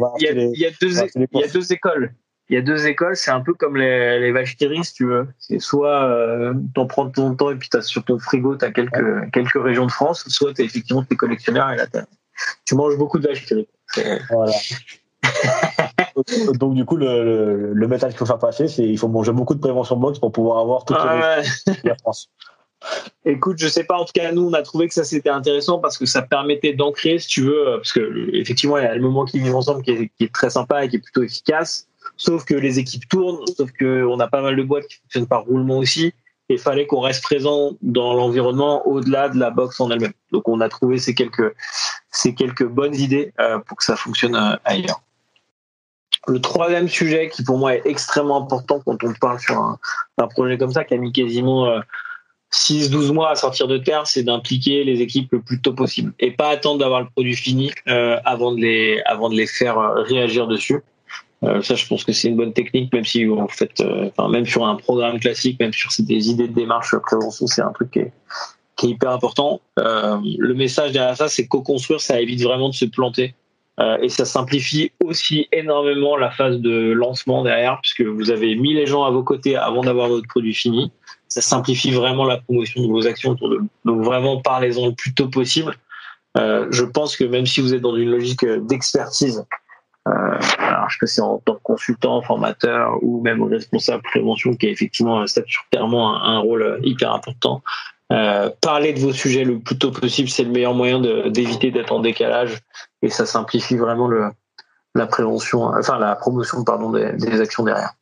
y, 0.56 0.66
a 0.66 1.48
deux 1.48 1.72
écoles. 1.72 2.14
Il 2.50 2.56
y 2.56 2.58
a 2.58 2.62
deux 2.62 2.88
écoles, 2.88 3.16
c'est 3.16 3.32
un 3.32 3.42
peu 3.42 3.54
comme 3.54 3.76
les, 3.76 4.20
les 4.20 4.32
vaches 4.32 4.56
qui 4.56 4.68
si 4.84 4.94
tu 4.94 5.06
veux. 5.06 5.28
C'est 5.38 5.60
soit 5.60 6.04
euh, 6.04 6.54
t'en 6.74 6.88
prends 6.88 7.10
ton 7.10 7.36
temps 7.36 7.52
et 7.52 7.56
puis 7.56 7.70
t'as 7.70 7.82
sur 7.82 8.04
ton 8.06 8.18
frigo 8.20 8.56
t'as 8.56 8.72
quelques 8.72 9.32
quelques 9.32 9.62
régions 9.62 9.86
de 9.86 9.92
France, 9.92 10.24
soit 10.30 10.54
t'es 10.54 10.64
effectivement 10.64 11.04
t'es 11.04 11.16
collectionneur 11.16 11.72
et 11.72 11.76
là 11.76 11.86
tu 12.66 12.76
manges 12.76 12.98
beaucoup 12.98 13.20
de 13.20 13.28
vaches 13.28 13.46
qui 13.46 13.68
Voilà. 14.30 14.54
Donc 16.60 16.74
du 16.74 16.86
coup, 16.86 16.98
le, 16.98 17.74
le, 17.74 17.88
message 17.88 18.12
qu'il 18.12 18.20
faut 18.20 18.26
faire 18.26 18.40
passer, 18.40 18.68
c'est 18.68 18.84
il 18.84 18.98
faut 18.98 19.08
manger 19.08 19.32
beaucoup 19.32 19.56
de 19.56 19.60
prévention 19.60 19.98
box 19.98 20.20
pour 20.20 20.32
pouvoir 20.32 20.60
avoir 20.60 20.86
toutes 20.86 20.98
ah 21.00 21.42
les 21.84 21.96
France. 22.02 22.30
Écoute, 23.26 23.58
je 23.58 23.68
sais 23.68 23.84
pas. 23.84 23.98
En 23.98 24.06
tout 24.06 24.14
cas, 24.14 24.32
nous, 24.32 24.48
on 24.48 24.54
a 24.54 24.62
trouvé 24.62 24.88
que 24.88 24.94
ça 24.94 25.04
c'était 25.04 25.30
intéressant 25.30 25.80
parce 25.80 25.98
que 25.98 26.06
ça 26.06 26.22
permettait 26.22 26.74
d'ancrer, 26.74 27.20
si 27.20 27.28
tu 27.28 27.42
veux, 27.42 27.78
parce 27.78 27.92
que 27.92 28.30
effectivement, 28.34 28.78
il 28.78 28.84
y 28.84 28.88
a 28.88 28.96
le 28.96 29.02
moment 29.02 29.26
qui 29.26 29.40
vivent 29.40 29.56
ensemble 29.56 29.84
qui 29.84 29.92
est, 29.92 30.12
qui 30.18 30.26
est, 30.26 30.34
très 30.34 30.50
sympa 30.50 30.86
et 30.86 30.90
qui 30.90 30.98
est 30.98 31.00
plutôt 31.00 31.24
efficace. 31.24 31.88
Sauf 32.16 32.46
que 32.46 32.54
les 32.54 32.80
équipes 32.80 33.08
tournent, 33.10 33.46
sauf 33.58 33.72
que 33.72 34.06
on 34.06 34.20
a 34.20 34.28
pas 34.28 34.42
mal 34.42 34.56
de 34.56 34.64
boîtes 34.64 34.88
qui 34.88 34.98
fonctionnent 35.02 35.28
par 35.28 35.44
roulement 35.46 35.78
aussi. 35.80 36.14
Et 36.50 36.54
il 36.54 36.60
fallait 36.60 36.88
qu'on 36.88 37.02
reste 37.02 37.24
présent 37.24 37.72
dans 37.82 38.14
l'environnement 38.14 38.88
au-delà 38.88 39.28
de 39.28 39.38
la 39.38 39.50
box 39.50 39.82
en 39.82 39.92
elle-même. 39.92 40.14
Donc, 40.32 40.48
on 40.48 40.62
a 40.62 40.70
trouvé 40.70 40.98
ces 40.98 41.14
quelques 41.14 41.54
ces 42.10 42.34
quelques 42.34 42.66
bonnes 42.66 42.96
idées 42.96 43.34
euh, 43.40 43.60
pour 43.60 43.78
que 43.78 43.84
ça 43.84 43.98
fonctionne 43.98 44.36
euh, 44.36 44.56
ailleurs. 44.64 45.02
Le 46.26 46.42
troisième 46.42 46.88
sujet 46.88 47.30
qui 47.30 47.44
pour 47.44 47.58
moi 47.58 47.76
est 47.76 47.84
extrêmement 47.86 48.42
important 48.42 48.82
quand 48.84 49.04
on 49.04 49.14
parle 49.14 49.40
sur 49.40 49.58
un, 49.58 49.78
projet 50.28 50.58
comme 50.58 50.72
ça 50.72 50.84
qui 50.84 50.94
a 50.94 50.98
mis 50.98 51.12
quasiment 51.12 51.82
6-12 52.52 53.10
euh, 53.10 53.14
mois 53.14 53.30
à 53.30 53.36
sortir 53.36 53.68
de 53.68 53.78
terre, 53.78 54.08
c'est 54.08 54.24
d'impliquer 54.24 54.84
les 54.84 55.02
équipes 55.02 55.32
le 55.32 55.42
plus 55.42 55.62
tôt 55.62 55.74
possible 55.74 56.14
et 56.20 56.32
pas 56.32 56.50
attendre 56.50 56.80
d'avoir 56.80 57.02
le 57.02 57.08
produit 57.10 57.36
fini 57.36 57.72
euh, 57.88 58.18
avant 58.26 58.52
de 58.52 58.60
les 58.60 59.02
avant 59.06 59.30
de 59.30 59.36
les 59.36 59.48
faire 59.48 59.78
euh, 59.78 60.02
réagir 60.02 60.48
dessus. 60.48 60.82
ça, 61.44 61.76
je 61.76 61.88
pense 61.88 62.04
que 62.04 62.12
c'est 62.12 62.30
une 62.30 62.36
bonne 62.36 62.54
technique, 62.54 62.92
même 62.94 63.06
si 63.06 63.30
en 63.30 63.48
fait, 63.48 63.84
enfin, 64.08 64.28
même 64.28 64.46
sur 64.46 64.66
un 64.66 64.76
programme 64.76 65.20
classique, 65.20 65.60
même 65.60 65.72
sur 65.72 65.92
des 66.00 66.30
idées 66.30 66.48
de 66.48 66.54
démarche 66.54 66.96
prévention, 66.98 67.46
c'est 67.46 67.62
un 67.62 67.72
truc 67.72 67.92
qui 67.92 68.00
est, 68.00 68.12
qui 68.76 68.88
est 68.88 68.90
hyper 68.90 69.12
important. 69.12 69.62
le 69.78 70.54
message 70.54 70.94
derrière 70.94 71.16
ça, 71.16 71.28
c'est 71.30 71.48
co-construire, 71.48 72.02
ça 72.02 72.20
évite 72.20 72.42
vraiment 72.42 72.70
de 72.70 72.74
se 72.74 72.86
planter. 72.86 73.36
Euh, 73.80 73.98
et 74.02 74.10
ça 74.10 74.26
simplifie 74.26 74.92
aussi 75.04 75.48
énormément 75.52 76.18
la 76.18 76.32
phase 76.32 76.60
de 76.60 76.92
lancement 76.94 77.44
derrière, 77.44 77.80
puisque 77.82 78.02
vous 78.02 78.32
avez 78.32 78.56
mis 78.56 78.74
les 78.74 78.88
gens 78.88 79.04
à 79.04 79.12
vos 79.12 79.24
côtés 79.24 79.56
avant 79.56 79.82
d'avoir 79.82 80.08
votre 80.10 80.28
produit 80.28 80.54
fini. 80.54 80.92
Ça 81.28 81.42
simplifie 81.42 81.92
vraiment 81.92 82.26
la 82.26 82.38
promotion 82.38 82.82
de 82.82 82.88
vos 82.88 83.06
actions 83.06 83.32
autour 83.32 83.50
de 83.50 83.60
Donc 83.86 84.04
vraiment, 84.04 84.42
parlez-en 84.42 84.88
le 84.88 84.94
plus 84.94 85.14
tôt 85.14 85.28
possible. 85.28 85.76
Euh, 86.38 86.68
je 86.72 86.84
pense 86.84 87.16
que 87.16 87.24
même 87.24 87.46
si 87.46 87.62
vous 87.62 87.74
êtes 87.74 87.82
dans 87.82 87.96
une 87.96 88.10
logique 88.10 88.46
d'expertise, 88.46 89.46
euh, 90.08 90.40
alors 90.58 90.90
je 90.90 90.96
sais 90.96 91.00
que 91.00 91.06
c'est 91.06 91.22
en 91.22 91.38
tant 91.40 91.56
que 91.56 91.62
consultant, 91.62 92.22
formateur 92.22 92.98
ou 93.04 93.22
même 93.22 93.44
responsable 93.44 94.02
prévention, 94.04 94.56
qui 94.56 94.68
a 94.68 94.70
effectivement 94.70 95.26
statutairement 95.28 96.16
un, 96.16 96.38
un 96.38 96.40
rôle 96.40 96.80
hyper 96.84 97.14
important, 97.14 97.62
euh, 98.14 98.50
parler 98.62 98.94
de 98.94 99.00
vos 99.00 99.12
sujets 99.12 99.44
le 99.44 99.60
plus 99.60 99.78
tôt 99.78 99.92
possible, 99.92 100.30
c'est 100.30 100.44
le 100.44 100.52
meilleur 100.52 100.74
moyen 100.74 101.02
d'éviter 101.02 101.72
d'être 101.72 101.92
en 101.92 102.00
décalage 102.00 102.60
et 103.02 103.10
ça 103.10 103.26
simplifie 103.26 103.76
vraiment 103.76 104.10
la 104.96 105.08
prévention, 105.08 105.66
enfin 105.66 106.00
la 106.00 106.16
promotion 106.16 106.64
pardon 106.64 106.92
des, 106.92 107.14
des 107.14 107.42
actions 107.42 107.64
derrière. 107.64 107.94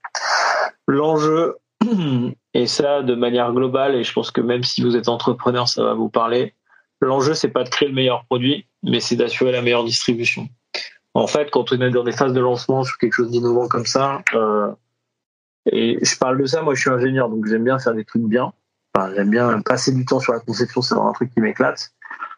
L'enjeu 0.87 1.57
et 2.53 2.67
ça 2.67 3.01
de 3.01 3.15
manière 3.15 3.51
globale 3.51 3.95
et 3.95 4.03
je 4.03 4.13
pense 4.13 4.31
que 4.31 4.41
même 4.41 4.63
si 4.63 4.83
vous 4.83 4.95
êtes 4.95 5.09
entrepreneur, 5.09 5.67
ça 5.67 5.83
va 5.83 5.93
vous 5.93 6.09
parler. 6.09 6.53
L'enjeu 7.01 7.33
c'est 7.33 7.49
pas 7.49 7.63
de 7.63 7.69
créer 7.69 7.89
le 7.89 7.95
meilleur 7.95 8.25
produit, 8.25 8.67
mais 8.83 8.99
c'est 8.99 9.15
d'assurer 9.15 9.51
la 9.51 9.61
meilleure 9.61 9.83
distribution. 9.83 10.47
En 11.15 11.27
fait, 11.27 11.49
quand 11.49 11.71
on 11.71 11.79
est 11.81 11.89
dans 11.89 12.03
des 12.03 12.11
phases 12.11 12.33
de 12.33 12.41
lancement 12.41 12.83
sur 12.83 12.97
quelque 12.97 13.13
chose 13.13 13.31
d'innovant 13.31 13.67
comme 13.67 13.85
ça, 13.85 14.21
euh, 14.33 14.71
et 15.71 15.97
je 16.03 16.17
parle 16.17 16.39
de 16.39 16.45
ça, 16.45 16.61
moi 16.61 16.75
je 16.75 16.81
suis 16.81 16.89
ingénieur, 16.89 17.29
donc 17.29 17.47
j'aime 17.47 17.63
bien 17.63 17.79
faire 17.79 17.93
des 17.93 18.05
trucs 18.05 18.23
bien. 18.23 18.53
J'aime 19.15 19.29
bien 19.29 19.61
passer 19.61 19.91
du 19.91 20.05
temps 20.05 20.19
sur 20.19 20.33
la 20.33 20.39
conception, 20.39 20.81
c'est 20.81 20.95
un 20.95 21.11
truc 21.13 21.33
qui 21.33 21.41
m'éclate. 21.41 21.91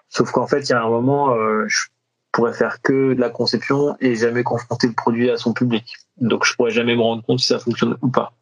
Sauf 0.10 0.32
qu'en 0.32 0.48
fait, 0.48 0.62
il 0.62 0.70
y 0.70 0.74
a 0.74 0.82
un 0.82 0.90
moment, 0.90 1.34
euh, 1.34 1.66
je 1.68 1.86
pourrais 2.32 2.54
faire 2.54 2.82
que 2.82 3.14
de 3.14 3.20
la 3.20 3.30
conception 3.30 3.96
et 4.00 4.16
jamais 4.16 4.44
confronter 4.44 4.88
le 4.88 4.94
produit 4.94 5.30
à 5.30 5.38
son 5.38 5.54
public. 5.54 5.96
Donc, 6.18 6.46
je 6.46 6.56
pourrais 6.56 6.72
jamais 6.72 6.96
me 6.96 7.02
rendre 7.02 7.24
compte 7.24 7.40
si 7.40 7.48
ça 7.48 7.60
fonctionne 7.60 7.98
ou 8.02 8.10
pas. 8.10 8.34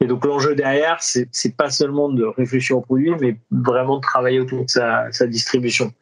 Et 0.00 0.06
donc, 0.06 0.24
l'enjeu 0.24 0.54
derrière, 0.54 0.98
c'est, 1.00 1.56
pas 1.56 1.70
seulement 1.70 2.08
de 2.08 2.24
réfléchir 2.24 2.76
au 2.76 2.80
produit, 2.80 3.12
mais 3.20 3.38
vraiment 3.50 3.96
de 3.96 4.02
travailler 4.02 4.40
autour 4.40 4.64
de 4.64 4.68
sa, 4.68 5.08
distribution. 5.26 5.92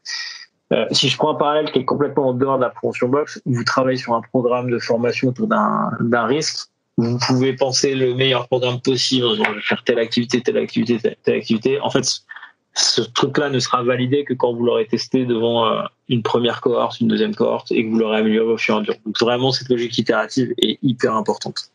Euh, 0.73 0.87
si 0.90 1.09
je 1.09 1.16
prends 1.16 1.35
un 1.35 1.38
parallèle 1.38 1.71
qui 1.71 1.81
est 1.81 1.85
complètement 1.85 2.31
en 2.31 2.35
dehors 2.35 2.57
de 2.57 2.62
la 2.62 2.71
prévention 2.71 3.09
box, 3.09 3.40
vous 3.45 3.62
travaillez 3.62 3.99
sur 3.99 4.14
un 4.14 4.23
programme 4.23 4.71
de 4.71 4.79
formation 4.79 5.29
autour 5.29 5.47
d'un 5.47 6.27
risque, 6.27 6.71
vous 6.98 7.18
pouvez 7.18 7.55
penser 7.55 7.94
le 7.94 8.14
meilleur 8.14 8.48
programme 8.48 8.81
possible, 8.81 9.26
faire 9.62 9.83
telle 9.85 9.98
activité, 9.98 10.42
telle 10.42 10.59
activité, 10.59 10.98
telle, 11.22 11.35
activité. 11.35 11.81
En 11.81 11.90
fait, 11.90 12.05
ce 12.74 13.00
truc-là 13.00 13.50
ne 13.50 13.59
sera 13.59 13.83
validé 13.83 14.24
que 14.24 14.35
quand 14.35 14.52
vous 14.52 14.64
l'aurez 14.64 14.87
testé 14.87 15.24
devant 15.24 15.66
euh, 15.66 15.83
une 16.09 16.22
première 16.22 16.61
cohorte, 16.61 17.00
une 17.00 17.09
deuxième 17.09 17.35
cohorte, 17.35 17.72
et 17.72 17.85
que 17.85 17.90
vous 17.90 17.98
l'aurez 17.98 18.18
amélioré 18.18 18.52
au 18.52 18.59
fur 18.59 18.74
et 18.74 18.78
à 18.78 18.81
mesure. 18.81 18.96
Donc 19.05 19.18
vraiment, 19.20 19.52
cette 19.52 19.68
logique 19.68 19.96
itérative 19.98 20.52
est 20.59 20.78
hyper 20.83 21.14
importante. 21.14 21.70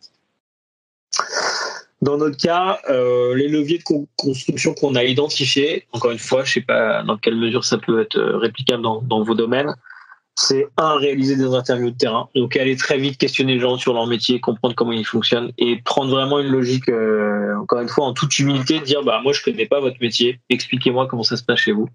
Dans 2.01 2.17
notre 2.17 2.37
cas, 2.37 2.79
euh, 2.89 3.35
les 3.35 3.47
leviers 3.47 3.79
de 3.79 3.83
construction 4.15 4.75
qu'on 4.75 4.93
a 4.93 5.03
identifiés, 5.03 5.87
encore 5.93 6.11
une 6.11 6.19
fois, 6.19 6.43
je 6.43 6.53
sais 6.53 6.61
pas 6.61 7.01
dans 7.01 7.17
quelle 7.17 7.35
mesure 7.35 7.65
ça 7.65 7.79
peut 7.79 8.01
être 8.01 8.17
euh, 8.17 8.37
réplicable 8.37 8.83
dans 8.83 9.23
vos 9.23 9.33
domaines, 9.33 9.73
c'est 10.39 10.67
un 10.77 10.95
réaliser 10.97 11.35
des 11.35 11.53
interviews 11.53 11.89
de 11.89 11.97
terrain. 11.97 12.29
Donc 12.35 12.55
aller 12.55 12.75
très 12.75 12.97
vite 12.97 13.17
questionner 13.17 13.55
les 13.55 13.59
gens 13.59 13.77
sur 13.77 13.93
leur 13.93 14.05
métier 14.05 14.39
comprendre 14.39 14.75
comment 14.75 14.91
ils 14.91 15.05
fonctionnent 15.05 15.51
et 15.57 15.77
prendre 15.77 16.11
vraiment 16.11 16.39
une 16.39 16.49
logique 16.49 16.89
euh, 16.89 17.55
encore 17.59 17.81
une 17.81 17.89
fois 17.89 18.05
en 18.05 18.13
toute 18.13 18.37
humilité 18.37 18.79
de 18.79 18.85
dire 18.85 19.03
bah 19.03 19.19
moi 19.23 19.33
je 19.33 19.41
connais 19.41 19.65
pas 19.65 19.79
votre 19.79 19.97
métier. 19.99 20.39
Expliquez-moi 20.49 21.07
comment 21.07 21.23
ça 21.23 21.37
se 21.37 21.43
passe 21.43 21.59
chez 21.59 21.71
vous. 21.71 21.89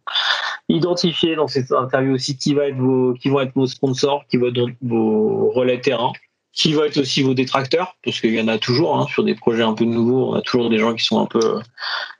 Identifier 0.68 1.36
dans 1.36 1.46
cette 1.46 1.70
interview 1.70 2.14
aussi 2.14 2.36
qui 2.36 2.52
va 2.52 2.66
être 2.66 2.76
vos 2.76 3.14
qui 3.14 3.28
vont 3.28 3.40
être 3.40 3.52
vos 3.54 3.66
sponsors 3.66 4.24
qui 4.28 4.38
vont 4.38 4.48
être 4.48 4.60
vos 4.82 5.50
relais 5.50 5.80
terrain 5.80 6.12
qui 6.52 6.74
va 6.74 6.86
être 6.86 6.98
aussi 6.98 7.22
vos 7.22 7.32
détracteurs, 7.32 7.96
parce 8.04 8.20
qu'il 8.20 8.34
y 8.34 8.40
en 8.40 8.48
a 8.48 8.58
toujours 8.58 8.98
hein, 8.98 9.06
sur 9.08 9.24
des 9.24 9.34
projets 9.34 9.62
un 9.62 9.72
peu 9.72 9.84
nouveaux, 9.84 10.32
on 10.32 10.34
a 10.34 10.42
toujours 10.42 10.68
des 10.68 10.78
gens 10.78 10.94
qui 10.94 11.02
sont 11.02 11.18
un 11.18 11.26
peu, 11.26 11.60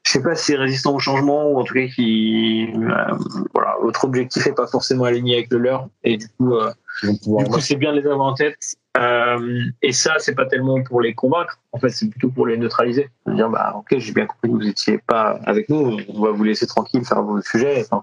je 0.04 0.12
sais 0.12 0.22
pas 0.22 0.34
si 0.34 0.56
résistants 0.56 0.94
au 0.94 0.98
changement 0.98 1.48
ou 1.48 1.60
en 1.60 1.64
tout 1.64 1.74
cas 1.74 1.86
qui, 1.86 2.68
euh, 2.74 3.14
voilà, 3.54 3.76
votre 3.82 4.04
objectif 4.04 4.46
est 4.46 4.54
pas 4.54 4.66
forcément 4.66 5.04
aligné 5.04 5.36
avec 5.36 5.50
le 5.52 5.58
leur, 5.58 5.88
et 6.02 6.16
du 6.16 6.28
coup, 6.28 6.54
euh, 6.54 6.72
du 7.02 7.44
coup, 7.44 7.60
c'est 7.60 7.76
bien 7.76 7.92
de 7.92 8.00
les 8.00 8.06
avoir 8.06 8.28
en 8.28 8.34
tête. 8.34 8.56
Euh, 8.98 9.64
et 9.80 9.92
ça, 9.92 10.16
c'est 10.18 10.34
pas 10.34 10.44
tellement 10.44 10.82
pour 10.82 11.00
les 11.00 11.14
convaincre, 11.14 11.58
en 11.72 11.78
fait, 11.78 11.88
c'est 11.90 12.08
plutôt 12.08 12.28
pour 12.28 12.46
les 12.46 12.58
neutraliser. 12.58 13.10
Dire, 13.26 13.48
bah, 13.48 13.74
ok, 13.76 13.98
j'ai 13.98 14.12
bien 14.12 14.26
compris 14.26 14.50
que 14.50 14.54
vous 14.54 14.68
étiez 14.68 14.98
pas 14.98 15.38
avec 15.44 15.68
nous, 15.68 15.98
on 16.08 16.20
va 16.20 16.30
vous 16.30 16.44
laisser 16.44 16.66
tranquille 16.66 17.04
faire 17.04 17.22
vos 17.22 17.40
sujets. 17.40 17.86
Enfin, 17.88 18.02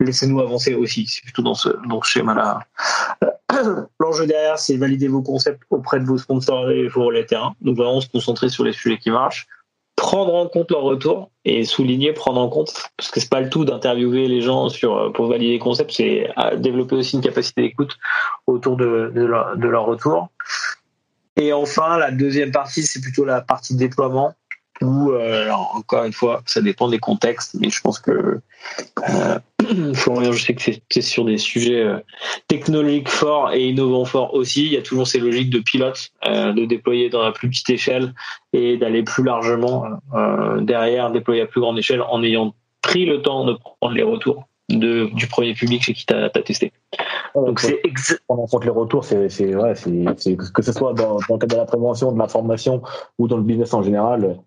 laissez-nous 0.00 0.40
avancer 0.40 0.74
aussi. 0.74 1.06
C'est 1.06 1.22
plutôt 1.22 1.42
dans 1.42 1.54
ce, 1.54 1.70
dans 1.88 2.02
ce 2.02 2.10
schéma-là. 2.10 2.60
L'enjeu 3.98 4.26
derrière, 4.26 4.58
c'est 4.58 4.76
valider 4.76 5.08
vos 5.08 5.22
concepts 5.22 5.62
auprès 5.70 5.98
de 5.98 6.04
vos 6.04 6.18
sponsors 6.18 6.70
et 6.70 6.86
vos 6.86 7.06
relais 7.06 7.26
terrain. 7.26 7.54
Donc 7.60 7.76
vraiment 7.76 8.00
se 8.00 8.08
concentrer 8.08 8.50
sur 8.50 8.64
les 8.64 8.72
sujets 8.72 8.98
qui 8.98 9.10
marchent, 9.10 9.48
prendre 9.98 10.32
en 10.36 10.46
compte 10.46 10.70
leur 10.70 10.82
retour 10.82 11.30
et 11.44 11.64
souligner, 11.64 12.12
prendre 12.12 12.40
en 12.40 12.48
compte, 12.48 12.72
parce 12.96 13.10
que 13.10 13.18
c'est 13.18 13.28
pas 13.28 13.40
le 13.40 13.50
tout 13.50 13.64
d'interviewer 13.64 14.28
les 14.28 14.40
gens 14.40 14.68
euh, 14.84 15.10
pour 15.10 15.26
valider 15.26 15.52
les 15.52 15.58
concepts, 15.58 15.90
c'est 15.90 16.30
développer 16.56 16.94
aussi 16.94 17.16
une 17.16 17.22
capacité 17.22 17.62
d'écoute 17.62 17.98
autour 18.46 18.76
de, 18.76 19.12
leur, 19.14 19.84
retour. 19.84 20.28
Et 21.36 21.52
enfin, 21.52 21.98
la 21.98 22.12
deuxième 22.12 22.52
partie, 22.52 22.82
c'est 22.84 23.00
plutôt 23.00 23.24
la 23.24 23.40
partie 23.40 23.74
déploiement 23.74 24.34
ou 24.80 25.10
euh, 25.10 25.50
encore 25.50 26.04
une 26.04 26.12
fois, 26.12 26.42
ça 26.46 26.60
dépend 26.60 26.88
des 26.88 27.00
contextes, 27.00 27.56
mais 27.58 27.68
je 27.68 27.80
pense 27.80 27.98
que 27.98 28.40
euh, 29.08 29.38
Florian, 29.94 30.32
je 30.32 30.44
sais 30.44 30.54
que 30.54 30.62
c'est 30.90 31.02
sur 31.02 31.24
des 31.24 31.38
sujets 31.38 31.82
euh, 31.82 31.98
technologiques 32.48 33.08
forts 33.08 33.52
et 33.52 33.68
innovants 33.68 34.04
forts 34.04 34.34
aussi. 34.34 34.66
Il 34.66 34.72
y 34.72 34.76
a 34.76 34.82
toujours 34.82 35.06
ces 35.06 35.18
logiques 35.18 35.50
de 35.50 35.60
pilote, 35.60 36.10
euh, 36.26 36.52
de 36.52 36.64
déployer 36.64 37.10
dans 37.10 37.22
la 37.22 37.32
plus 37.32 37.48
petite 37.48 37.70
échelle 37.70 38.14
et 38.52 38.76
d'aller 38.76 39.02
plus 39.02 39.24
largement 39.24 39.84
euh, 40.14 40.60
derrière, 40.60 41.10
déployer 41.10 41.42
à 41.42 41.46
plus 41.46 41.60
grande 41.60 41.78
échelle 41.78 42.02
en 42.02 42.22
ayant 42.22 42.54
pris 42.82 43.04
le 43.04 43.22
temps 43.22 43.44
de 43.44 43.54
prendre 43.54 43.94
les 43.94 44.02
retours 44.02 44.44
de, 44.68 45.06
du 45.14 45.26
premier 45.26 45.54
public 45.54 45.82
chez 45.82 45.94
qui 45.94 46.06
tu 46.06 46.14
as, 46.14 46.28
testé. 46.30 46.72
Donc 47.34 47.60
c'est 47.60 47.80
on 48.28 48.46
compte 48.46 48.64
les 48.64 48.70
retours, 48.70 49.04
c'est 49.04 49.28
c'est 49.28 49.54
ouais, 49.54 49.74
c'est 49.74 50.36
que 50.36 50.62
ce 50.62 50.72
soit 50.72 50.92
dans, 50.92 51.18
dans 51.28 51.34
le 51.34 51.38
cadre 51.38 51.54
de 51.54 51.56
la 51.56 51.64
prévention, 51.64 52.12
de 52.12 52.18
la 52.18 52.28
formation 52.28 52.82
ou 53.18 53.28
dans 53.28 53.36
le 53.36 53.42
business 53.42 53.72
en 53.74 53.82
général, 53.82 54.38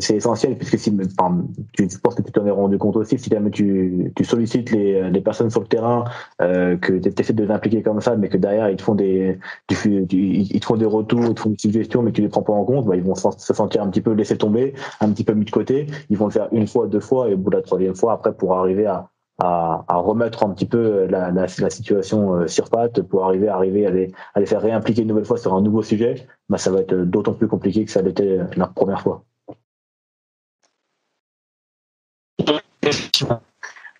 c'est 0.00 0.16
essentiel 0.16 0.56
puisque 0.56 0.78
si 0.78 0.94
enfin, 1.18 1.44
tu, 1.72 1.88
je 1.90 1.98
pense 1.98 2.14
que 2.14 2.22
tu 2.22 2.30
t'en 2.30 2.44
es 2.44 2.50
rendu 2.50 2.76
compte 2.76 2.96
aussi 2.96 3.18
si 3.18 3.30
jamais 3.30 3.50
tu, 3.50 4.12
tu 4.14 4.24
sollicites 4.24 4.70
les, 4.70 5.10
les, 5.10 5.20
personnes 5.22 5.48
sur 5.50 5.60
le 5.62 5.66
terrain 5.66 6.04
euh, 6.42 6.76
que 6.76 6.92
tu 6.92 7.12
essaies 7.18 7.32
de 7.32 7.42
les 7.42 7.50
impliquer 7.50 7.82
comme 7.82 8.00
ça 8.00 8.16
mais 8.16 8.28
que 8.28 8.36
derrière 8.36 8.68
ils 8.68 8.76
te 8.76 8.82
font 8.82 8.94
des 8.94 9.38
ils 9.70 10.60
te 10.60 10.66
font 10.66 10.76
des 10.76 10.84
retours 10.84 11.24
ils 11.24 11.34
te 11.34 11.40
font 11.40 11.50
des 11.50 11.58
suggestions 11.58 12.02
mais 12.02 12.12
tu 12.12 12.20
les 12.20 12.28
prends 12.28 12.42
pas 12.42 12.52
en 12.52 12.64
compte 12.64 12.84
bah, 12.84 12.96
ils 12.96 13.02
vont 13.02 13.14
se 13.14 13.54
sentir 13.54 13.82
un 13.82 13.88
petit 13.88 14.02
peu 14.02 14.12
laissés 14.12 14.36
tomber 14.36 14.74
un 15.00 15.10
petit 15.10 15.24
peu 15.24 15.32
mis 15.32 15.46
de 15.46 15.50
côté 15.50 15.86
ils 16.10 16.18
vont 16.18 16.26
le 16.26 16.32
faire 16.32 16.48
une 16.52 16.66
fois 16.66 16.86
deux 16.86 17.00
fois 17.00 17.30
et 17.30 17.34
au 17.34 17.38
bout 17.38 17.50
de 17.50 17.56
la 17.56 17.62
troisième 17.62 17.94
fois 17.94 18.12
après 18.12 18.34
pour 18.34 18.54
arriver 18.58 18.86
à 18.86 19.08
à, 19.38 19.84
à, 19.88 19.96
remettre 19.96 20.44
un 20.44 20.50
petit 20.50 20.64
peu 20.64 21.06
la, 21.06 21.30
la, 21.30 21.46
situation 21.46 22.34
euh, 22.34 22.46
sur 22.46 22.70
patte 22.70 23.02
pour 23.02 23.26
arriver 23.26 23.48
à 23.48 23.56
arriver 23.56 23.86
à 23.86 23.90
les, 23.90 24.10
à 24.34 24.40
les 24.40 24.46
faire 24.46 24.62
réimpliquer 24.62 25.02
une 25.02 25.08
nouvelle 25.08 25.26
fois 25.26 25.36
sur 25.36 25.52
un 25.52 25.60
nouveau 25.60 25.82
sujet, 25.82 26.26
bah 26.48 26.56
ça 26.56 26.70
va 26.70 26.80
être 26.80 26.94
d'autant 26.94 27.34
plus 27.34 27.46
compliqué 27.46 27.84
que 27.84 27.90
ça 27.90 28.00
l'était 28.00 28.38
la 28.56 28.66
première 28.66 29.02
fois. 29.02 29.24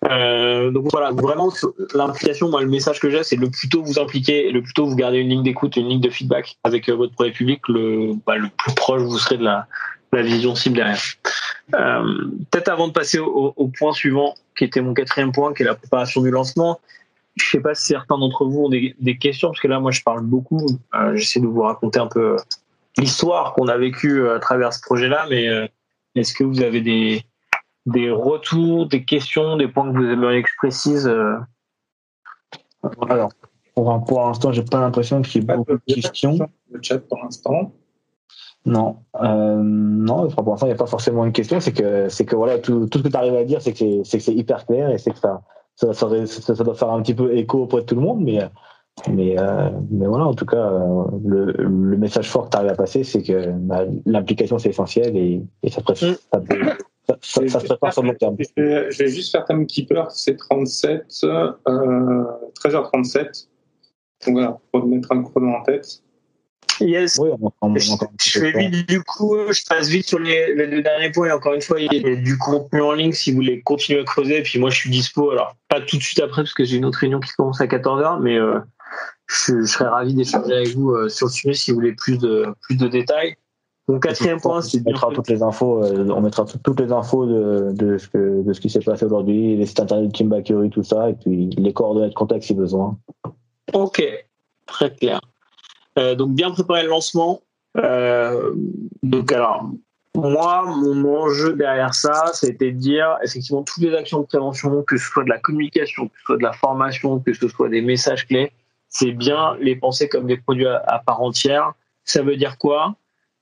Euh, 0.05 0.69
donc 0.71 0.85
voilà, 0.91 1.11
vraiment 1.11 1.51
l'implication, 1.93 2.55
le 2.55 2.67
message 2.67 2.99
que 2.99 3.09
j'ai, 3.09 3.23
c'est 3.23 3.35
le 3.35 3.49
plus 3.49 3.67
tôt 3.67 3.83
vous 3.83 3.99
impliquez, 3.99 4.51
le 4.51 4.61
plus 4.61 4.73
tôt 4.73 4.85
vous 4.85 4.95
gardez 4.95 5.17
une 5.17 5.29
ligne 5.29 5.43
d'écoute, 5.43 5.75
une 5.75 5.87
ligne 5.87 6.01
de 6.01 6.09
feedback 6.09 6.57
avec 6.63 6.87
euh, 6.87 6.95
votre 6.95 7.13
projet 7.13 7.31
public, 7.31 7.61
le, 7.67 8.13
bah, 8.25 8.37
le 8.37 8.49
plus 8.49 8.73
proche 8.75 9.01
vous 9.01 9.17
serez 9.17 9.37
de 9.37 9.43
la, 9.43 9.67
vision 10.13 10.55
cible 10.55 10.77
derrière. 10.77 11.01
Euh, 11.75 12.25
Peut-être 12.51 12.69
avant 12.69 12.87
de 12.87 12.93
passer 12.93 13.19
au, 13.19 13.71
point 13.77 13.93
suivant, 13.93 14.33
qui 14.57 14.63
était 14.63 14.81
mon 14.81 14.93
quatrième 14.93 15.31
point, 15.31 15.53
qui 15.53 15.61
est 15.61 15.65
la 15.65 15.75
préparation 15.75 16.21
du 16.21 16.31
lancement. 16.31 16.79
Je 17.35 17.45
sais 17.45 17.59
pas 17.59 17.75
si 17.75 17.87
certains 17.87 18.17
d'entre 18.17 18.45
vous 18.45 18.63
ont 18.63 18.69
des, 18.69 19.17
questions, 19.19 19.49
parce 19.49 19.59
que 19.59 19.67
là 19.67 19.79
moi 19.79 19.91
je 19.91 20.01
parle 20.01 20.21
beaucoup. 20.21 20.65
J'essaie 21.13 21.39
de 21.39 21.45
vous 21.45 21.61
raconter 21.61 21.99
un 21.99 22.07
peu 22.07 22.35
l'histoire 22.97 23.53
qu'on 23.53 23.67
a 23.67 23.77
vécue 23.77 24.27
à 24.27 24.39
travers 24.39 24.73
ce 24.73 24.81
projet-là, 24.81 25.27
mais 25.29 25.69
est-ce 26.15 26.33
que 26.33 26.43
vous 26.43 26.63
avez 26.63 26.81
des 26.81 27.23
des 27.87 28.11
retours, 28.11 28.87
des 28.87 29.03
questions, 29.05 29.57
des 29.57 29.67
points 29.67 29.91
que 29.91 29.97
vous 29.97 30.05
aimeriez 30.05 30.43
que 30.43 30.49
je 30.49 30.57
précise 30.57 31.07
euh... 31.07 31.35
Alors, 33.09 33.31
pour, 33.73 34.03
pour 34.05 34.21
l'instant, 34.21 34.51
j'ai 34.51 34.63
pas 34.63 34.79
l'impression 34.79 35.21
qu'il 35.21 35.41
y 35.41 35.43
ait 35.43 35.55
beaucoup 35.55 35.73
de 35.73 35.93
questions. 35.93 36.37
Le 36.69 36.79
chat 36.81 36.99
pour 36.99 37.17
l'instant. 37.23 37.71
Non, 38.65 38.97
euh, 39.21 39.61
non, 39.63 40.27
pour 40.27 40.51
l'instant, 40.51 40.65
il 40.65 40.69
n'y 40.69 40.75
a 40.75 40.77
pas 40.77 40.85
forcément 40.85 41.25
une 41.25 41.31
question. 41.31 41.61
C'est 41.61 41.71
que, 41.71 42.09
c'est 42.09 42.25
que 42.25 42.35
voilà, 42.35 42.59
tout, 42.59 42.87
tout 42.87 42.97
ce 42.99 43.03
que 43.03 43.09
tu 43.09 43.15
arrives 43.15 43.35
à 43.35 43.45
dire, 43.45 43.61
c'est 43.61 43.71
que 43.71 44.03
c'est, 44.03 44.19
c'est 44.19 44.33
hyper 44.33 44.65
clair 44.65 44.89
et 44.89 44.97
c'est 44.97 45.11
que 45.11 45.19
ça, 45.19 45.41
ça, 45.75 45.93
ça, 45.93 46.25
ça, 46.25 46.63
doit 46.63 46.75
faire 46.75 46.91
un 46.91 47.01
petit 47.01 47.13
peu 47.13 47.37
écho 47.37 47.63
auprès 47.63 47.81
de 47.81 47.85
tout 47.85 47.95
le 47.95 48.01
monde, 48.01 48.19
mais, 48.21 48.39
mais, 49.09 49.39
euh, 49.39 49.69
mais 49.89 50.07
voilà, 50.07 50.25
en 50.25 50.33
tout 50.33 50.45
cas, 50.45 50.69
le, 51.23 51.53
le 51.53 51.97
message 51.97 52.29
fort 52.29 52.45
que 52.45 52.49
tu 52.49 52.57
arrives 52.57 52.71
à 52.71 52.75
passer, 52.75 53.05
c'est 53.05 53.23
que 53.23 53.51
bah, 53.51 53.83
l'implication, 54.05 54.57
c'est 54.57 54.69
essentiel 54.69 55.15
et, 55.15 55.41
et 55.63 55.69
ça, 55.69 55.81
ça, 55.85 56.41
peut, 56.41 56.77
ça, 57.21 57.47
ça 57.47 57.59
se 57.59 57.65
prépare 57.65 57.93
sur 57.93 58.03
le 58.03 58.09
long 58.09 58.15
terme. 58.15 58.35
Je 58.39 58.61
vais, 58.61 58.91
je 58.91 58.97
vais 59.03 59.09
juste 59.09 59.31
faire 59.31 59.45
Timekeeper, 59.45 60.11
c'est 60.11 60.35
37, 60.35 61.05
euh, 61.23 62.23
13h37. 62.63 63.47
Donc 64.25 64.33
voilà, 64.33 64.59
pour 64.71 64.85
mettre 64.85 65.11
un 65.11 65.23
chrono 65.23 65.53
en 65.53 65.63
tête. 65.63 66.01
Yes. 66.79 67.17
Oui, 67.19 67.29
on, 67.41 67.51
on, 67.61 67.75
je, 67.75 67.91
je 68.21 68.39
fais 68.39 68.51
vite 68.51 68.87
du 68.87 69.01
coup, 69.01 69.35
je 69.49 69.65
passe 69.67 69.87
vite 69.87 70.07
sur 70.07 70.19
les, 70.19 70.53
les, 70.53 70.67
deux 70.67 70.81
derniers 70.81 71.11
points. 71.11 71.33
encore 71.33 71.53
une 71.53 71.61
fois, 71.61 71.79
il 71.79 71.91
y 71.91 72.05
a 72.05 72.15
du 72.15 72.37
contenu 72.37 72.81
en 72.81 72.93
ligne 72.93 73.13
si 73.13 73.31
vous 73.31 73.37
voulez 73.37 73.61
continuer 73.61 74.01
à 74.01 74.03
creuser. 74.03 74.43
Puis 74.43 74.59
moi, 74.59 74.69
je 74.69 74.77
suis 74.77 74.89
dispo. 74.89 75.31
Alors, 75.31 75.55
pas 75.69 75.81
tout 75.81 75.97
de 75.97 76.03
suite 76.03 76.19
après 76.19 76.43
parce 76.43 76.53
que 76.53 76.63
j'ai 76.63 76.77
une 76.77 76.85
autre 76.85 76.99
réunion 76.99 77.19
qui 77.19 77.31
commence 77.31 77.61
à 77.61 77.65
14h, 77.65 78.21
mais 78.21 78.37
euh, 78.37 78.59
je, 79.27 79.61
je, 79.61 79.65
serais 79.65 79.87
ravi 79.87 80.13
d'échanger 80.13 80.53
avec 80.53 80.75
vous 80.75 80.91
euh, 80.91 81.09
sur 81.09 81.27
le 81.27 81.31
sujet 81.31 81.53
si 81.53 81.71
vous 81.71 81.75
voulez 81.75 81.93
plus 81.93 82.17
de, 82.19 82.45
plus 82.61 82.75
de 82.75 82.87
détails. 82.87 83.35
Mon 83.89 83.99
quatrième 83.99 84.41
point, 84.41 84.61
c'est 84.61 84.81
on 84.85 84.89
mettra 84.89 85.09
toutes 85.13 85.29
les 85.29 85.41
infos, 85.41 85.83
euh, 85.83 86.09
on 86.09 86.19
mettra 86.19 86.45
toutes 86.45 86.79
les 86.79 86.91
infos 86.91 87.25
de, 87.25 87.71
de 87.71 87.97
ce 87.97 88.09
que 88.09 88.43
de 88.43 88.51
ce 88.51 88.59
qui 88.59 88.69
s'est 88.69 88.81
passé 88.81 89.05
aujourd'hui, 89.05 89.55
les 89.55 89.65
sites 89.65 89.79
internet 89.79 90.07
de 90.07 90.11
Team 90.11 90.27
Bakery, 90.27 90.69
tout 90.69 90.83
ça, 90.83 91.09
et 91.09 91.13
puis 91.13 91.49
les 91.57 91.71
coordonnées 91.71 92.09
de 92.09 92.13
contact 92.13 92.43
si 92.43 92.53
besoin. 92.53 92.97
Ok, 93.73 94.03
très 94.65 94.93
clair. 94.93 95.21
Euh, 95.97 96.15
donc 96.15 96.33
bien 96.35 96.51
préparer 96.51 96.83
le 96.83 96.89
lancement. 96.89 97.41
Euh, 97.77 98.53
donc 99.03 99.31
alors 99.31 99.69
moi, 100.15 100.63
mon 100.65 101.21
enjeu 101.21 101.53
derrière 101.53 101.93
ça, 101.93 102.31
c'était 102.33 102.71
de 102.71 102.77
dire 102.77 103.17
effectivement 103.23 103.63
toutes 103.63 103.83
les 103.83 103.95
actions 103.95 104.19
de 104.19 104.25
prévention, 104.25 104.83
que 104.83 104.97
ce 104.97 105.09
soit 105.09 105.23
de 105.23 105.29
la 105.29 105.37
communication, 105.37 106.07
que 106.07 106.17
ce 106.19 106.25
soit 106.25 106.37
de 106.37 106.43
la 106.43 106.53
formation, 106.53 107.19
que 107.19 107.33
ce 107.33 107.47
soit 107.47 107.69
des 107.69 107.81
messages 107.81 108.27
clés, 108.27 108.51
c'est 108.89 109.11
bien 109.11 109.55
les 109.61 109.75
penser 109.75 110.09
comme 110.09 110.25
des 110.25 110.37
produits 110.37 110.67
à, 110.67 110.83
à 110.87 110.99
part 110.99 111.21
entière. 111.21 111.73
Ça 112.03 112.21
veut 112.21 112.35
dire 112.35 112.57
quoi? 112.57 112.95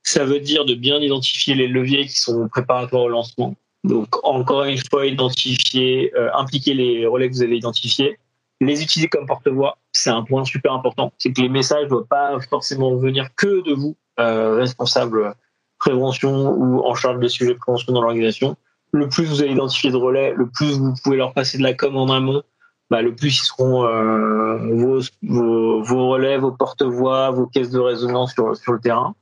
Ça 0.05 0.23
veut 0.23 0.39
dire 0.39 0.65
de 0.65 0.75
bien 0.75 0.99
identifier 0.99 1.55
les 1.55 1.67
leviers 1.67 2.05
qui 2.05 2.19
sont 2.19 2.47
préparatoires 2.47 3.03
au 3.03 3.09
lancement. 3.09 3.55
Donc, 3.83 4.07
encore 4.23 4.63
une 4.63 4.77
fois, 4.77 5.05
identifier, 5.05 6.13
euh, 6.15 6.29
impliquer 6.33 6.73
les 6.73 7.05
relais 7.05 7.27
que 7.29 7.33
vous 7.33 7.43
avez 7.43 7.57
identifiés, 7.57 8.17
les 8.61 8.81
utiliser 8.81 9.09
comme 9.09 9.25
porte-voix. 9.25 9.77
C'est 9.91 10.11
un 10.11 10.23
point 10.23 10.45
super 10.45 10.73
important. 10.73 11.11
C'est 11.17 11.33
que 11.33 11.41
les 11.41 11.49
messages 11.49 11.85
ne 11.85 11.89
doivent 11.89 12.07
pas 12.07 12.39
forcément 12.49 12.95
venir 12.95 13.29
que 13.35 13.63
de 13.67 13.73
vous, 13.73 13.95
euh, 14.19 14.55
responsable 14.55 15.35
prévention 15.79 16.51
ou 16.51 16.79
en 16.85 16.95
charge 16.95 17.19
des 17.19 17.29
sujets 17.29 17.53
de 17.53 17.59
prévention 17.59 17.91
dans 17.91 18.01
l'organisation. 18.01 18.55
Le 18.91 19.09
plus 19.09 19.25
vous 19.25 19.41
allez 19.41 19.51
identifier 19.51 19.91
de 19.91 19.97
relais, 19.97 20.33
le 20.35 20.47
plus 20.47 20.77
vous 20.77 20.93
pouvez 21.03 21.17
leur 21.17 21.33
passer 21.33 21.57
de 21.57 21.63
la 21.63 21.73
com 21.73 21.97
en 21.97 22.07
amont, 22.09 22.43
bah, 22.89 23.01
le 23.01 23.13
plus 23.13 23.39
ils 23.39 23.45
seront 23.45 23.85
euh, 23.85 24.57
vos, 24.73 25.01
vos, 25.23 25.83
vos, 25.83 26.07
relais, 26.09 26.37
vos 26.37 26.51
porte-voix, 26.51 27.31
vos 27.31 27.47
caisses 27.47 27.71
de 27.71 27.79
résonance 27.79 28.33
sur, 28.33 28.55
sur 28.55 28.71
le 28.73 28.79
terrain. 28.79 29.15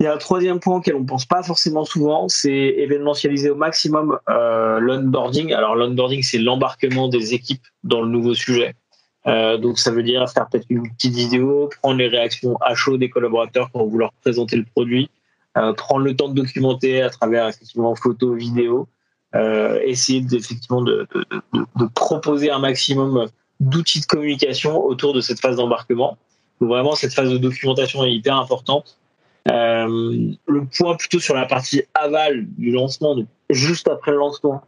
Il 0.00 0.04
y 0.04 0.06
a 0.06 0.14
un 0.14 0.18
troisième 0.18 0.60
point 0.60 0.76
auquel 0.76 0.94
on 0.94 1.04
pense 1.04 1.26
pas 1.26 1.42
forcément 1.42 1.84
souvent, 1.84 2.26
c'est 2.26 2.50
événementialiser 2.50 3.50
au 3.50 3.54
maximum 3.54 4.18
euh, 4.30 4.80
l'onboarding. 4.80 5.52
Alors 5.52 5.76
l'onboarding, 5.76 6.22
c'est 6.22 6.38
l'embarquement 6.38 7.08
des 7.08 7.34
équipes 7.34 7.66
dans 7.84 8.00
le 8.00 8.08
nouveau 8.08 8.32
sujet. 8.32 8.74
Euh, 9.26 9.58
donc 9.58 9.78
ça 9.78 9.90
veut 9.90 10.02
dire 10.02 10.26
faire 10.30 10.48
peut-être 10.48 10.64
une 10.70 10.90
petite 10.90 11.14
vidéo, 11.14 11.68
prendre 11.82 11.98
les 11.98 12.08
réactions 12.08 12.56
à 12.62 12.74
chaud 12.74 12.96
des 12.96 13.10
collaborateurs 13.10 13.68
quand 13.74 13.84
vous 13.84 13.98
leur 13.98 14.14
présentez 14.22 14.56
le 14.56 14.64
produit, 14.64 15.10
euh, 15.58 15.74
prendre 15.74 16.02
le 16.06 16.16
temps 16.16 16.28
de 16.28 16.34
documenter 16.34 17.02
à 17.02 17.10
travers 17.10 17.48
effectivement 17.48 17.94
photos, 17.94 18.38
vidéos, 18.38 18.88
essayer 19.84 20.24
effectivement 20.32 20.80
de, 20.80 21.06
de, 21.52 21.86
proposer 21.94 22.50
un 22.50 22.58
maximum 22.58 23.26
d'outils 23.60 24.00
de 24.00 24.06
communication 24.06 24.82
autour 24.82 25.12
de 25.12 25.20
cette 25.20 25.40
phase 25.40 25.56
d'embarquement. 25.56 26.16
Donc 26.58 26.70
vraiment 26.70 26.94
cette 26.94 27.12
phase 27.12 27.30
de 27.30 27.36
documentation 27.36 28.02
est 28.02 28.12
hyper 28.12 28.36
importante. 28.36 28.96
Euh, 29.48 30.32
le 30.46 30.64
point 30.66 30.96
plutôt 30.96 31.18
sur 31.18 31.34
la 31.34 31.46
partie 31.46 31.82
aval 31.94 32.46
du 32.58 32.70
lancement, 32.72 33.16
juste 33.48 33.88
après 33.88 34.10
le 34.10 34.18
lancement, 34.18 34.62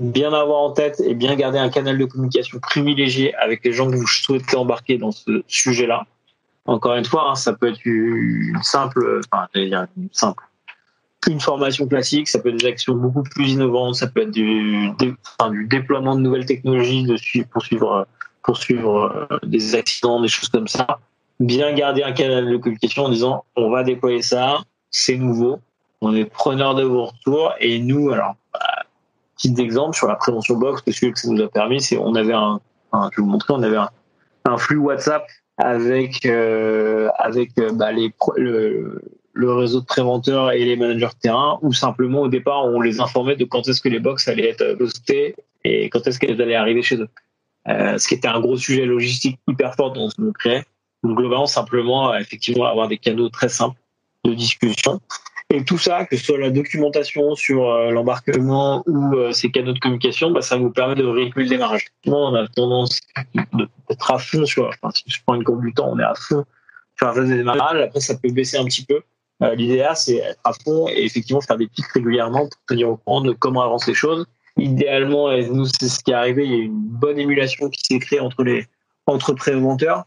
bien 0.00 0.32
avoir 0.32 0.60
en 0.60 0.72
tête 0.72 1.00
et 1.00 1.14
bien 1.14 1.34
garder 1.36 1.58
un 1.58 1.68
canal 1.68 1.98
de 1.98 2.04
communication 2.04 2.58
privilégié 2.58 3.34
avec 3.36 3.64
les 3.64 3.72
gens 3.72 3.90
que 3.90 3.96
vous 3.96 4.06
souhaitez 4.06 4.56
embarquer 4.56 4.98
dans 4.98 5.12
ce 5.12 5.42
sujet-là. 5.46 6.06
Encore 6.66 6.96
une 6.96 7.04
fois, 7.04 7.30
hein, 7.30 7.34
ça 7.34 7.52
peut 7.52 7.68
être 7.68 7.84
une 7.84 8.58
simple, 8.62 9.20
enfin, 9.32 9.46
une 9.54 10.08
simple, 10.12 10.44
une 11.26 11.40
formation 11.40 11.86
classique, 11.86 12.28
ça 12.28 12.40
peut 12.40 12.50
être 12.50 12.60
des 12.60 12.66
actions 12.66 12.94
beaucoup 12.94 13.22
plus 13.22 13.52
innovantes, 13.52 13.94
ça 13.94 14.06
peut 14.06 14.22
être 14.22 14.30
du, 14.30 14.90
déploiement 15.66 16.16
de 16.16 16.20
nouvelles 16.20 16.46
technologies 16.46 17.04
de 17.04 17.16
pour 18.42 18.56
suivre 18.56 19.28
euh, 19.30 19.38
des 19.44 19.74
accidents, 19.74 20.20
des 20.20 20.28
choses 20.28 20.48
comme 20.48 20.68
ça 20.68 20.98
bien 21.40 21.72
garder 21.72 22.02
un 22.02 22.12
canal 22.12 22.50
de 22.50 22.56
communication 22.56 23.04
en 23.04 23.08
disant 23.08 23.44
on 23.56 23.70
va 23.70 23.84
déployer 23.84 24.22
ça, 24.22 24.62
c'est 24.90 25.16
nouveau, 25.16 25.60
on 26.00 26.14
est 26.14 26.24
preneur 26.24 26.74
de 26.74 26.84
vos 26.84 27.06
retours 27.06 27.52
et 27.60 27.78
nous, 27.78 28.10
alors, 28.10 28.36
bah, 28.52 28.84
petit 29.36 29.54
exemple 29.60 29.96
sur 29.96 30.08
la 30.08 30.16
prévention 30.16 30.56
box, 30.56 30.82
parce 30.82 30.98
que 30.98 31.14
ça 31.14 31.28
nous 31.28 31.42
a 31.42 31.48
permis, 31.48 31.80
c'est 31.80 31.98
on 31.98 32.14
avait 32.14 32.34
un, 32.34 32.60
je 32.92 32.98
vais 32.98 33.10
vous 33.18 33.26
montrer, 33.26 33.52
on 33.52 33.62
avait 33.62 33.76
un, 33.76 33.88
flux 34.56 34.78
WhatsApp 34.78 35.26
avec 35.58 36.24
euh, 36.24 37.10
avec 37.18 37.50
euh, 37.58 37.70
bah, 37.72 37.92
les 37.92 38.14
le, 38.36 39.52
réseau 39.52 39.80
de 39.80 39.84
préventeurs 39.84 40.52
et 40.52 40.64
les 40.64 40.74
managers 40.74 41.06
de 41.06 41.20
terrain, 41.20 41.58
ou 41.60 41.72
simplement 41.74 42.22
au 42.22 42.28
départ 42.28 42.64
on 42.64 42.80
les 42.80 43.00
informait 43.00 43.36
de 43.36 43.44
quand 43.44 43.68
est-ce 43.68 43.82
que 43.82 43.90
les 43.90 44.00
box 44.00 44.26
allaient 44.26 44.48
être 44.48 44.74
postées 44.78 45.36
et 45.64 45.90
quand 45.90 46.06
est-ce 46.06 46.18
qu'elles 46.18 46.40
allaient 46.40 46.54
arriver 46.54 46.82
chez 46.82 46.96
eux. 46.96 47.08
Euh, 47.68 47.98
ce 47.98 48.08
qui 48.08 48.14
était 48.14 48.28
un 48.28 48.40
gros 48.40 48.56
sujet 48.56 48.86
logistique 48.86 49.38
hyper 49.46 49.74
fort 49.74 49.92
dans 49.92 50.08
ce 50.08 50.30
créait 50.32 50.64
Donc 51.02 51.16
globalement, 51.16 51.46
simplement, 51.46 52.14
effectivement, 52.16 52.66
avoir 52.66 52.88
des 52.88 52.98
canaux 52.98 53.28
très 53.28 53.48
simples 53.48 53.78
de 54.24 54.34
discussion. 54.34 55.00
Et 55.50 55.64
tout 55.64 55.78
ça, 55.78 56.04
que 56.04 56.16
ce 56.16 56.24
soit 56.24 56.38
la 56.38 56.50
documentation 56.50 57.34
sur 57.34 57.72
l'embarquement 57.90 58.82
ou 58.86 59.14
ces 59.32 59.50
canaux 59.50 59.72
de 59.72 59.78
communication, 59.78 60.30
bah, 60.30 60.42
ça 60.42 60.58
nous 60.58 60.70
permet 60.70 60.94
de 60.94 61.06
réguler 61.06 61.44
le 61.44 61.48
démarrage. 61.48 61.86
on 62.06 62.34
a 62.34 62.46
tendance 62.48 63.00
d'être 63.34 64.10
à 64.10 64.18
fond 64.18 64.44
sur, 64.44 64.70
si 64.92 65.04
je 65.06 65.18
prends 65.24 65.36
une 65.36 65.44
courbe 65.44 65.62
du 65.62 65.72
temps, 65.72 65.88
on 65.90 65.98
est 65.98 66.04
à 66.04 66.14
fond 66.14 66.44
sur 66.98 67.06
la 67.06 67.14
phase 67.14 67.30
de 67.30 67.36
démarrage. 67.36 67.80
Après, 67.80 68.00
ça 68.00 68.16
peut 68.16 68.30
baisser 68.30 68.58
un 68.58 68.64
petit 68.64 68.84
peu. 68.84 69.00
Euh, 69.42 69.54
L'idéal, 69.54 69.96
c'est 69.96 70.16
être 70.16 70.40
à 70.44 70.52
fond 70.52 70.88
et 70.88 71.04
effectivement 71.04 71.40
faire 71.40 71.56
des 71.56 71.68
pics 71.68 71.86
régulièrement 71.94 72.40
pour 72.40 72.60
tenir 72.66 72.88
au 72.90 72.96
courant 72.96 73.20
de 73.20 73.32
comment 73.32 73.62
avancent 73.62 73.86
les 73.86 73.94
choses. 73.94 74.26
Idéalement, 74.56 75.30
et 75.30 75.48
nous, 75.48 75.66
c'est 75.66 75.88
ce 75.88 76.02
qui 76.02 76.10
est 76.10 76.14
arrivé, 76.14 76.44
il 76.44 76.50
y 76.50 76.54
a 76.54 76.64
une 76.64 76.74
bonne 76.74 77.18
émulation 77.18 77.70
qui 77.70 77.80
s'est 77.84 78.00
créée 78.00 78.20
entre 78.20 78.42
les 78.42 78.66
entre 79.06 79.32
préventeurs, 79.32 80.04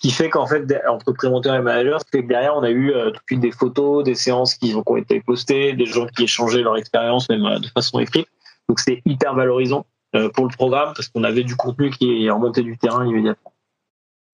qui 0.00 0.10
fait 0.10 0.30
qu'en 0.30 0.46
fait, 0.46 0.64
entre 0.88 1.12
préventeurs 1.12 1.54
et 1.54 1.62
managers, 1.62 1.98
c'est 2.10 2.22
que 2.22 2.26
derrière, 2.26 2.56
on 2.56 2.62
a 2.62 2.70
eu 2.70 2.92
euh, 2.92 3.10
de 3.10 3.16
suite 3.26 3.40
des 3.40 3.52
photos, 3.52 4.02
des 4.02 4.14
séances 4.14 4.54
qui 4.54 4.74
ont 4.74 4.96
été 4.96 5.20
postées, 5.20 5.74
des 5.74 5.86
gens 5.86 6.06
qui 6.06 6.24
échangeaient 6.24 6.62
leur 6.62 6.76
expérience, 6.76 7.28
même 7.28 7.44
euh, 7.44 7.58
de 7.58 7.68
façon 7.68 8.00
écrite. 8.00 8.26
Donc, 8.68 8.80
c'est 8.80 9.02
hyper 9.04 9.34
valorisant 9.34 9.86
pour 10.34 10.44
le 10.44 10.50
programme 10.50 10.92
parce 10.96 11.06
qu'on 11.08 11.22
avait 11.22 11.44
du 11.44 11.54
contenu 11.54 11.90
qui 11.90 12.26
est 12.26 12.30
remonté 12.30 12.62
du 12.62 12.76
terrain 12.76 13.06
immédiatement. 13.06 13.52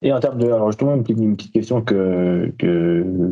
Et 0.02 0.12
en 0.12 0.20
termes 0.20 0.38
de, 0.38 0.46
alors 0.46 0.70
justement 0.70 0.94
une 0.94 1.02
petite, 1.02 1.18
une 1.18 1.36
petite 1.36 1.52
question 1.52 1.80
que 1.80 2.52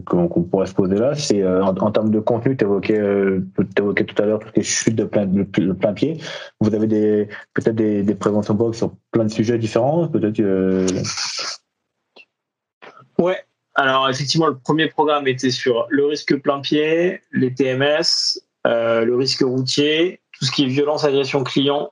qu'on 0.07 0.43
pourrait 0.43 0.66
se 0.66 0.74
poser 0.74 0.97
là, 0.97 1.14
c'est 1.14 1.43
euh, 1.43 1.62
en, 1.62 1.91
termes 1.91 2.11
de 2.11 2.20
contenu, 2.20 2.57
tu 2.57 2.64
évoquais, 2.64 2.99
euh, 2.99 3.47
évoquais 3.78 4.05
tout 4.05 4.20
à 4.22 4.24
l'heure 4.24 4.39
toutes 4.39 4.57
les 4.57 4.62
chutes 4.62 4.97
de 4.97 5.05
plein, 5.05 5.26
de, 5.26 5.43
plein 5.43 5.93
pied. 5.93 6.20
Vous 6.61 6.74
avez 6.74 6.87
des 6.87 7.28
peut-être 7.53 7.74
des, 7.74 8.03
des 8.03 8.14
préventions 8.14 8.55
box 8.55 8.78
sur 8.78 8.95
plein 9.11 9.24
de 9.24 9.30
sujets 9.30 9.59
différents, 9.59 10.09
peut-être. 10.09 10.41
Euh... 13.19 13.23
Ouais. 13.23 13.39
Alors 13.75 14.09
effectivement, 14.09 14.47
le 14.47 14.57
premier 14.57 14.89
programme 14.89 15.27
était 15.27 15.51
sur 15.51 15.87
le 15.89 16.07
risque 16.07 16.37
plein 16.41 16.61
pied, 16.61 17.21
les 17.33 17.53
TMS, 17.53 18.39
euh, 18.67 19.05
le 19.05 19.17
risque 19.17 19.43
routier, 19.43 20.21
tout 20.39 20.45
ce 20.45 20.53
qui 20.53 20.65
est 20.65 20.69
violence, 20.69 21.05
agression 21.05 21.43
client 21.43 21.91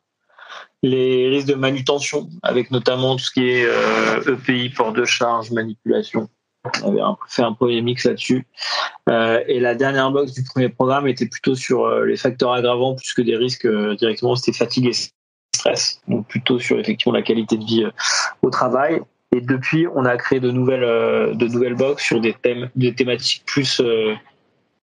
les 0.83 1.29
risques 1.29 1.49
de 1.49 1.55
manutention, 1.55 2.29
avec 2.43 2.71
notamment 2.71 3.17
tout 3.17 3.25
ce 3.25 3.31
qui 3.31 3.49
est 3.49 3.65
euh, 3.65 4.35
EPI, 4.35 4.71
port 4.71 4.93
de 4.93 5.05
charge, 5.05 5.51
manipulation. 5.51 6.29
On 6.85 6.93
avait 6.93 7.03
fait 7.29 7.43
un 7.43 7.53
premier 7.53 7.83
mix 7.83 8.05
là-dessus. 8.05 8.47
Euh, 9.09 9.43
et 9.47 9.61
la 9.61 9.75
dernière 9.75 10.11
box 10.11 10.33
du 10.33 10.45
premier 10.45 10.69
programme 10.69 11.09
était 11.09 11.27
plutôt 11.27 11.55
sur 11.55 11.85
euh, 11.85 12.05
les 12.05 12.17
facteurs 12.17 12.53
aggravants 12.53 12.95
plus 12.95 13.13
que 13.15 13.23
des 13.23 13.37
risques 13.37 13.67
euh, 13.67 13.97
directement, 13.97 14.37
c'était 14.37 14.57
fatigue 14.57 14.87
et 14.87 14.93
stress. 15.55 16.01
Donc 16.09 16.29
plutôt 16.29 16.59
sur 16.59 16.79
effectivement 16.79 17.15
la 17.15 17.23
qualité 17.23 17.57
de 17.57 17.65
vie 17.65 17.85
au 18.43 18.51
travail. 18.51 19.03
Et 19.35 19.41
depuis, 19.41 19.87
on 19.95 20.05
a 20.05 20.17
créé 20.17 20.41
de 20.41 20.51
nouvelles, 20.51 21.37
de 21.37 21.47
nouvelles 21.47 21.75
box 21.75 22.05
sur 22.05 22.21
des 22.21 22.35
thèmes, 22.35 22.71
des 22.77 22.95
thématiques 22.95 23.45
plus 23.47 23.83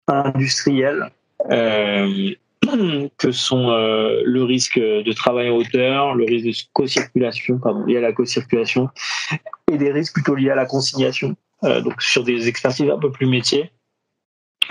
industrielles. 0.08 1.10
Euh, 1.50 2.34
que 3.18 3.32
sont 3.32 3.70
euh, 3.70 4.22
le 4.24 4.44
risque 4.44 4.78
de 4.78 5.12
travail 5.12 5.50
en 5.50 5.56
hauteur, 5.56 6.14
le 6.14 6.24
risque 6.24 6.46
de 6.46 6.72
co-circulation, 6.72 7.58
pardon, 7.58 7.84
lié 7.84 7.96
à 7.96 8.00
la 8.00 8.12
co-circulation, 8.12 8.88
et 9.72 9.78
des 9.78 9.90
risques 9.90 10.14
plutôt 10.14 10.34
liés 10.34 10.50
à 10.50 10.54
la 10.54 10.66
consignation. 10.66 11.36
Euh, 11.64 11.80
donc 11.80 12.02
sur 12.02 12.24
des 12.24 12.48
expertises 12.48 12.90
un 12.90 12.98
peu 12.98 13.10
plus 13.10 13.26
métiers, 13.26 13.70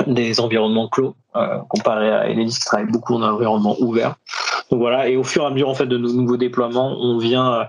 des 0.08 0.40
environnements 0.40 0.88
clos, 0.88 1.16
euh, 1.36 1.60
comparé 1.70 2.10
à 2.12 2.30
Enedis 2.30 2.60
qui 2.60 2.66
travaille 2.66 2.92
beaucoup 2.92 3.16
en 3.16 3.22
environnement 3.22 3.76
ouvert. 3.80 4.16
Donc 4.72 4.80
voilà, 4.80 5.10
et 5.10 5.18
au 5.18 5.24
fur 5.24 5.44
et 5.44 5.48
à 5.48 5.50
mesure 5.50 5.70
en 5.70 5.76
fait 5.76 5.88
de 5.88 5.98
nos 5.98 6.14
nouveaux 6.14 6.38
déploiements, 6.38 6.96
on 7.00 7.18
vient 7.18 7.68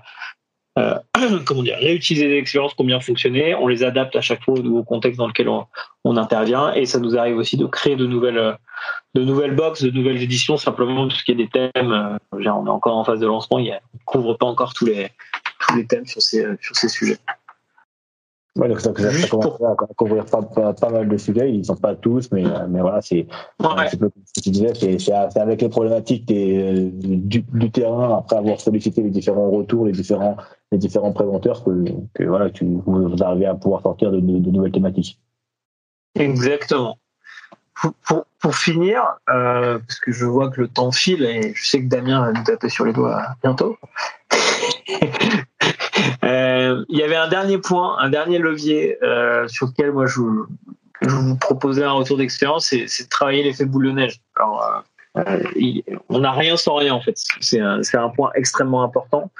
euh, 0.79 0.97
comment 1.45 1.63
dire, 1.63 1.77
réutiliser 1.77 2.27
des 2.27 2.37
expériences 2.37 2.73
qui 2.73 2.81
ont 2.81 2.85
bien 2.85 2.99
fonctionné, 2.99 3.55
on 3.55 3.67
les 3.67 3.83
adapte 3.83 4.15
à 4.15 4.21
chaque 4.21 4.43
fois 4.43 4.55
au 4.55 4.61
nouveau 4.61 4.83
contexte 4.83 5.17
dans 5.17 5.27
lequel 5.27 5.49
on, 5.49 5.65
on 6.03 6.17
intervient, 6.17 6.73
et 6.73 6.85
ça 6.85 6.99
nous 6.99 7.17
arrive 7.17 7.37
aussi 7.37 7.57
de 7.57 7.65
créer 7.65 7.95
de 7.95 8.05
nouvelles 8.05 8.57
de 9.13 9.23
nouvelles 9.23 9.55
box, 9.55 9.83
de 9.83 9.91
nouvelles 9.91 10.21
éditions, 10.21 10.57
simplement 10.57 11.07
parce 11.07 11.23
qu'il 11.23 11.37
y 11.37 11.43
a 11.43 11.45
des 11.45 11.49
thèmes. 11.49 11.91
Euh, 11.91 12.17
on 12.33 12.65
est 12.65 12.69
encore 12.69 12.97
en 12.97 13.03
phase 13.03 13.19
de 13.19 13.27
lancement, 13.27 13.59
il 13.59 13.69
ne 13.69 13.99
couvre 14.05 14.35
pas 14.35 14.45
encore 14.45 14.73
tous 14.73 14.85
les, 14.85 15.09
tous 15.59 15.75
les 15.75 15.85
thèmes 15.85 16.05
sur 16.05 16.21
ces, 16.21 16.45
sur 16.61 16.75
ces 16.75 16.89
sujets. 16.89 17.17
Ouais, 18.57 18.67
donc 18.67 18.81
ça, 18.81 18.91
ça, 18.93 19.27
commence 19.29 19.61
à 19.61 19.93
couvrir 19.95 20.25
pas, 20.25 20.41
pas, 20.73 20.89
mal 20.89 21.07
de 21.07 21.15
sujets. 21.15 21.49
Ils 21.49 21.59
ne 21.59 21.63
sont 21.63 21.77
pas 21.77 21.95
tous, 21.95 22.29
mais, 22.33 22.43
mais 22.67 22.81
voilà, 22.81 23.01
c'est 23.01 23.25
ouais. 23.61 23.87
ce 23.89 23.95
que 23.95 24.41
tu 24.43 24.49
disais, 24.49 24.73
c'est 24.99 25.13
avec 25.39 25.61
les 25.61 25.69
problématiques 25.69 26.25
des, 26.25 26.89
du, 26.91 27.45
du, 27.47 27.71
terrain, 27.71 28.17
après 28.17 28.35
avoir 28.35 28.59
sollicité 28.59 29.03
les 29.03 29.09
différents 29.09 29.49
retours, 29.49 29.85
les 29.85 29.93
différents, 29.93 30.35
les 30.71 30.77
différents 30.77 31.11
préventeurs, 31.11 31.63
que, 31.63 32.23
voilà, 32.23 32.49
tu, 32.49 32.65
vous 32.85 33.15
arrivez 33.21 33.45
à 33.45 33.55
pouvoir 33.55 33.81
sortir 33.81 34.11
de, 34.11 34.19
nouvelles 34.19 34.71
thématiques. 34.71 35.19
Exactement 36.15 36.97
pour, 38.05 38.25
pour, 38.39 38.55
finir, 38.55 39.01
euh, 39.29 39.79
parce 39.79 39.99
que 39.99 40.11
je 40.11 40.25
vois 40.25 40.49
que 40.49 40.61
le 40.61 40.67
temps 40.67 40.91
file 40.91 41.23
et 41.23 41.53
je 41.55 41.67
sais 41.67 41.81
que 41.81 41.87
Damien 41.87 42.21
va 42.21 42.31
nous 42.31 42.43
taper 42.43 42.69
sur 42.69 42.85
les 42.85 42.93
doigts 42.93 43.23
bientôt. 43.43 43.77
euh, 46.23 46.85
il 46.89 46.97
y 46.97 47.03
avait 47.03 47.15
un 47.15 47.27
dernier 47.27 47.57
point, 47.57 47.97
un 47.99 48.09
dernier 48.09 48.37
levier 48.37 48.97
euh, 49.03 49.47
sur 49.47 49.67
lequel 49.67 49.91
moi 49.93 50.05
je, 50.05 50.21
je 51.01 51.09
vous 51.09 51.35
proposais 51.37 51.83
un 51.83 51.93
retour 51.93 52.17
d'expérience, 52.17 52.67
c'est, 52.67 52.85
de 52.85 53.09
travailler 53.09 53.43
l'effet 53.43 53.65
boule 53.65 53.85
de 53.85 53.91
neige. 53.91 54.21
Alors, 54.35 54.83
on 56.09 56.19
n'a 56.19 56.31
rien 56.31 56.57
sans 56.57 56.75
rien 56.75 56.93
en 56.93 57.01
fait. 57.01 57.17
C'est 57.39 57.59
un, 57.59 57.83
c'est 57.83 57.97
un 57.97 58.09
point 58.09 58.31
extrêmement 58.35 58.83
important. 58.83 59.31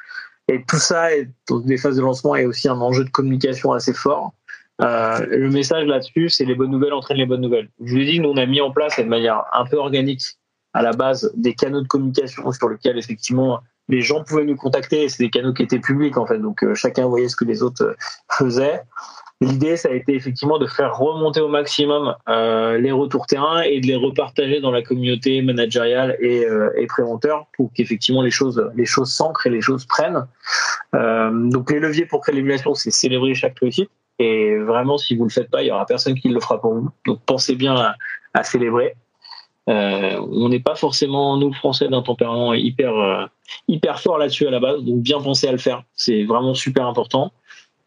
Et 0.51 0.63
tout 0.67 0.77
ça, 0.77 1.15
est, 1.15 1.29
dans 1.47 1.59
des 1.59 1.77
phases 1.77 1.95
de 1.95 2.01
lancement, 2.01 2.35
est 2.35 2.45
aussi 2.45 2.67
un 2.67 2.79
enjeu 2.79 3.03
de 3.03 3.09
communication 3.09 3.71
assez 3.71 3.93
fort. 3.93 4.33
Euh, 4.81 5.25
le 5.27 5.49
message 5.49 5.85
là-dessus, 5.85 6.29
c'est 6.29 6.45
les 6.45 6.55
bonnes 6.55 6.71
nouvelles 6.71 6.93
entraînent 6.93 7.17
les 7.17 7.25
bonnes 7.25 7.41
nouvelles. 7.41 7.69
Je 7.83 7.93
vous 7.93 7.99
ai 7.99 8.05
dit, 8.05 8.19
nous, 8.19 8.29
on 8.29 8.37
a 8.37 8.45
mis 8.45 8.61
en 8.61 8.71
place 8.71 8.97
de 8.97 9.03
manière 9.03 9.43
un 9.53 9.65
peu 9.65 9.77
organique 9.77 10.23
à 10.73 10.81
la 10.81 10.91
base 10.91 11.31
des 11.35 11.53
canaux 11.53 11.81
de 11.81 11.87
communication 11.87 12.51
sur 12.51 12.69
lesquels 12.69 12.97
effectivement 12.97 13.59
les 13.89 14.01
gens 14.01 14.23
pouvaient 14.23 14.45
nous 14.45 14.55
contacter. 14.55 15.07
C'est 15.09 15.23
des 15.23 15.29
canaux 15.29 15.53
qui 15.53 15.63
étaient 15.63 15.79
publics 15.79 16.17
en 16.17 16.25
fait, 16.25 16.39
donc 16.39 16.63
euh, 16.63 16.75
chacun 16.75 17.05
voyait 17.07 17.29
ce 17.29 17.35
que 17.35 17.45
les 17.45 17.61
autres 17.61 17.83
euh, 17.83 17.95
faisaient. 18.31 18.81
L'idée, 19.41 19.75
ça 19.75 19.89
a 19.89 19.93
été 19.93 20.13
effectivement 20.13 20.59
de 20.59 20.67
faire 20.67 20.95
remonter 20.95 21.41
au 21.41 21.47
maximum 21.47 22.15
euh, 22.29 22.77
les 22.77 22.91
retours 22.91 23.25
terrain 23.25 23.61
et 23.61 23.81
de 23.81 23.87
les 23.87 23.95
repartager 23.95 24.61
dans 24.61 24.69
la 24.69 24.83
communauté 24.83 25.41
managériale 25.41 26.15
et, 26.19 26.45
euh, 26.45 26.69
préventeur 26.87 27.47
pour 27.57 27.71
qu'effectivement 27.73 28.21
les 28.21 28.29
choses, 28.29 28.63
les 28.75 28.85
choses 28.85 29.11
s'ancrent 29.11 29.47
et 29.47 29.49
les 29.49 29.61
choses 29.61 29.85
prennent. 29.85 30.27
Euh, 30.93 31.31
donc 31.49 31.71
les 31.71 31.79
leviers 31.79 32.05
pour 32.05 32.21
créer 32.21 32.35
l'émulation, 32.35 32.75
c'est 32.75 32.91
célébrer 32.91 33.33
chaque 33.33 33.57
réussite. 33.57 33.89
Et 34.19 34.59
vraiment, 34.59 34.99
si 34.99 35.15
vous 35.15 35.23
le 35.23 35.31
faites 35.31 35.49
pas, 35.49 35.63
il 35.63 35.69
y 35.69 35.71
aura 35.71 35.87
personne 35.87 36.13
qui 36.13 36.29
le 36.29 36.39
fera 36.39 36.61
pour 36.61 36.75
vous. 36.75 36.89
Donc 37.07 37.19
pensez 37.25 37.55
bien 37.55 37.95
à, 38.35 38.43
célébrer. 38.43 38.93
Euh, 39.69 40.19
on 40.31 40.49
n'est 40.49 40.59
pas 40.59 40.75
forcément 40.75 41.35
nous 41.37 41.51
Français 41.53 41.87
d'un 41.87 42.03
tempérament 42.03 42.53
hyper 42.53 43.29
hyper 43.67 43.99
fort 43.99 44.17
là-dessus 44.17 44.47
à 44.47 44.51
la 44.51 44.59
base, 44.59 44.83
donc 44.83 45.01
bien 45.01 45.19
penser 45.19 45.47
à 45.47 45.51
le 45.51 45.57
faire. 45.57 45.81
C'est 45.95 46.23
vraiment 46.23 46.53
super 46.53 46.85
important. 46.85 47.31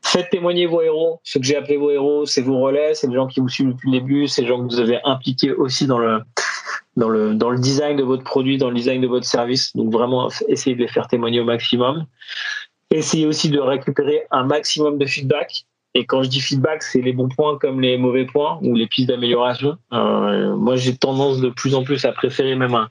Faites 0.05 0.31
témoigner 0.31 0.67
vos 0.67 0.83
héros. 0.83 1.21
Ce 1.25 1.39
que 1.39 1.45
j'ai 1.45 1.57
appelé 1.57 1.77
vos 1.77 1.91
héros, 1.91 2.27
c'est 2.27 2.43
vos 2.43 2.61
relais, 2.61 2.95
c'est 2.95 3.07
les 3.07 3.15
gens 3.15 3.27
qui 3.27 3.41
vous 3.41 3.49
suivent 3.49 3.71
depuis 3.71 3.91
le 3.91 3.99
début, 3.99 4.29
c'est 4.29 4.43
les 4.43 4.49
gens 4.49 4.59
que 4.59 4.73
vous 4.73 4.81
avez 4.81 5.01
impliqués 5.05 5.53
aussi 5.53 5.87
dans 5.87 5.99
le 5.99 6.21
dans 6.97 7.09
le 7.09 7.35
dans 7.35 7.51
le 7.51 7.59
design 7.59 7.97
de 7.97 8.03
votre 8.03 8.23
produit, 8.23 8.59
dans 8.59 8.69
le 8.69 8.77
design 8.77 9.01
de 9.01 9.09
votre 9.09 9.27
service. 9.27 9.75
Donc 9.75 9.93
vraiment, 9.93 10.29
essayez 10.49 10.77
de 10.77 10.81
les 10.81 10.89
faire 10.89 11.09
témoigner 11.09 11.41
au 11.41 11.45
maximum. 11.45 12.07
Essayez 12.91 13.27
aussi 13.27 13.51
de 13.51 13.59
récupérer 13.59 14.25
un 14.31 14.45
maximum 14.45 14.99
de 14.99 15.07
feedback 15.07 15.65
et 15.95 16.05
quand 16.07 16.25
je 16.25 16.29
dis 16.29 16.41
feedback, 16.41 16.83
c'est 16.83 17.01
les 17.01 17.13
bons 17.13 17.29
points 17.29 17.57
comme 17.59 17.81
les 17.81 17.97
mauvais 17.97 18.27
points 18.27 18.59
ou 18.63 18.75
les 18.75 18.89
pistes 18.89 19.09
d'amélioration. 19.09 19.79
Euh, 19.93 20.57
moi, 20.57 20.75
j'ai 20.75 20.97
tendance 20.97 21.41
de 21.41 21.51
plus 21.51 21.75
en 21.77 21.85
plus 21.85 22.05
à 22.05 22.13
préférer 22.13 22.57
même 22.57 22.75
un. 22.75 22.89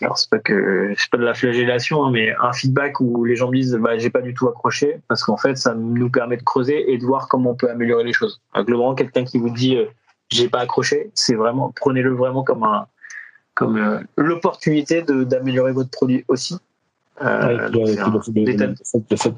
Alors 0.00 0.18
c'est 0.18 0.28
pas 0.28 0.38
que 0.38 0.92
c'est 0.96 1.10
pas 1.10 1.18
de 1.18 1.24
la 1.24 1.34
flagellation, 1.34 2.04
hein, 2.04 2.10
mais 2.12 2.34
un 2.40 2.52
feedback 2.52 3.00
où 3.00 3.24
les 3.24 3.36
gens 3.36 3.48
me 3.48 3.56
disent 3.56 3.74
bah 3.80 3.96
j'ai 3.98 4.10
pas 4.10 4.20
du 4.20 4.34
tout 4.34 4.48
accroché 4.48 5.00
parce 5.08 5.22
qu'en 5.22 5.36
fait 5.36 5.56
ça 5.56 5.74
nous 5.74 6.10
permet 6.10 6.36
de 6.36 6.42
creuser 6.42 6.92
et 6.92 6.98
de 6.98 7.04
voir 7.04 7.28
comment 7.28 7.50
on 7.50 7.54
peut 7.54 7.70
améliorer 7.70 8.04
les 8.04 8.12
choses. 8.12 8.40
Donc, 8.54 8.66
globalement, 8.66 8.94
quelqu'un 8.94 9.24
qui 9.24 9.38
vous 9.38 9.50
dit 9.50 9.76
euh, 9.76 9.86
j'ai 10.30 10.48
pas 10.48 10.60
accroché, 10.60 11.10
c'est 11.14 11.34
vraiment 11.34 11.72
prenez-le 11.76 12.12
vraiment 12.14 12.42
comme 12.42 12.64
un 12.64 12.86
comme 13.54 13.76
euh, 13.76 14.00
l'opportunité 14.16 15.02
d'améliorer 15.02 15.72
votre 15.72 15.90
produit 15.90 16.24
aussi 16.28 16.56
le, 17.20 17.70
fait, 19.16 19.34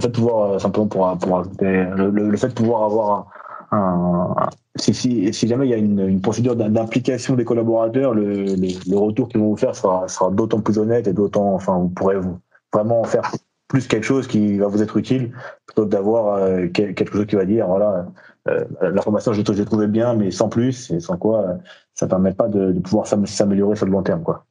de 0.00 0.06
pouvoir, 0.06 0.52
euh, 0.52 0.58
simplement 0.60 0.86
pour, 0.86 1.18
pour 1.18 1.42
le, 1.60 2.10
le, 2.10 2.36
fait 2.36 2.48
de 2.48 2.52
pouvoir 2.52 2.84
avoir 2.84 3.26
un, 3.72 4.48
si, 4.80 5.32
jamais 5.48 5.66
il 5.66 5.70
y 5.70 5.74
a 5.74 5.76
une, 5.76 6.20
procédure 6.20 6.56
d'implication 6.56 7.34
des 7.34 7.44
collaborateurs, 7.44 8.14
le, 8.14 8.96
retour 8.96 9.28
qu'ils 9.28 9.40
vont 9.40 9.50
vous 9.50 9.56
faire 9.56 9.74
sera, 9.74 10.06
d'autant 10.32 10.60
plus 10.60 10.78
honnête 10.78 11.06
et 11.06 11.12
d'autant, 11.12 11.54
enfin, 11.54 11.78
vous 11.78 11.88
pourrez 11.88 12.18
vous, 12.18 12.38
vraiment 12.72 13.04
faire 13.04 13.30
plus 13.68 13.86
quelque 13.86 14.04
chose 14.04 14.26
qui 14.26 14.58
va 14.58 14.66
vous 14.66 14.82
être 14.82 14.96
utile 14.96 15.32
plutôt 15.66 15.84
que 15.84 15.90
d'avoir 15.90 16.36
euh, 16.36 16.68
quelque 16.68 17.12
chose 17.12 17.26
qui 17.26 17.36
va 17.36 17.44
dire 17.44 17.66
voilà 17.66 18.06
euh, 18.48 18.64
l'information 18.80 19.34
je 19.34 19.42
l'ai 19.42 19.64
trouvé 19.66 19.86
bien 19.86 20.14
mais 20.14 20.30
sans 20.30 20.48
plus 20.48 20.90
et 20.90 21.00
sans 21.00 21.18
quoi 21.18 21.58
ça 21.92 22.06
permet 22.06 22.32
pas 22.32 22.48
de, 22.48 22.72
pouvoir 22.80 23.06
s'améliorer 23.06 23.76
sur 23.76 23.84
le 23.84 23.92
long 23.92 24.02
terme 24.02 24.22
quoi 24.22 24.46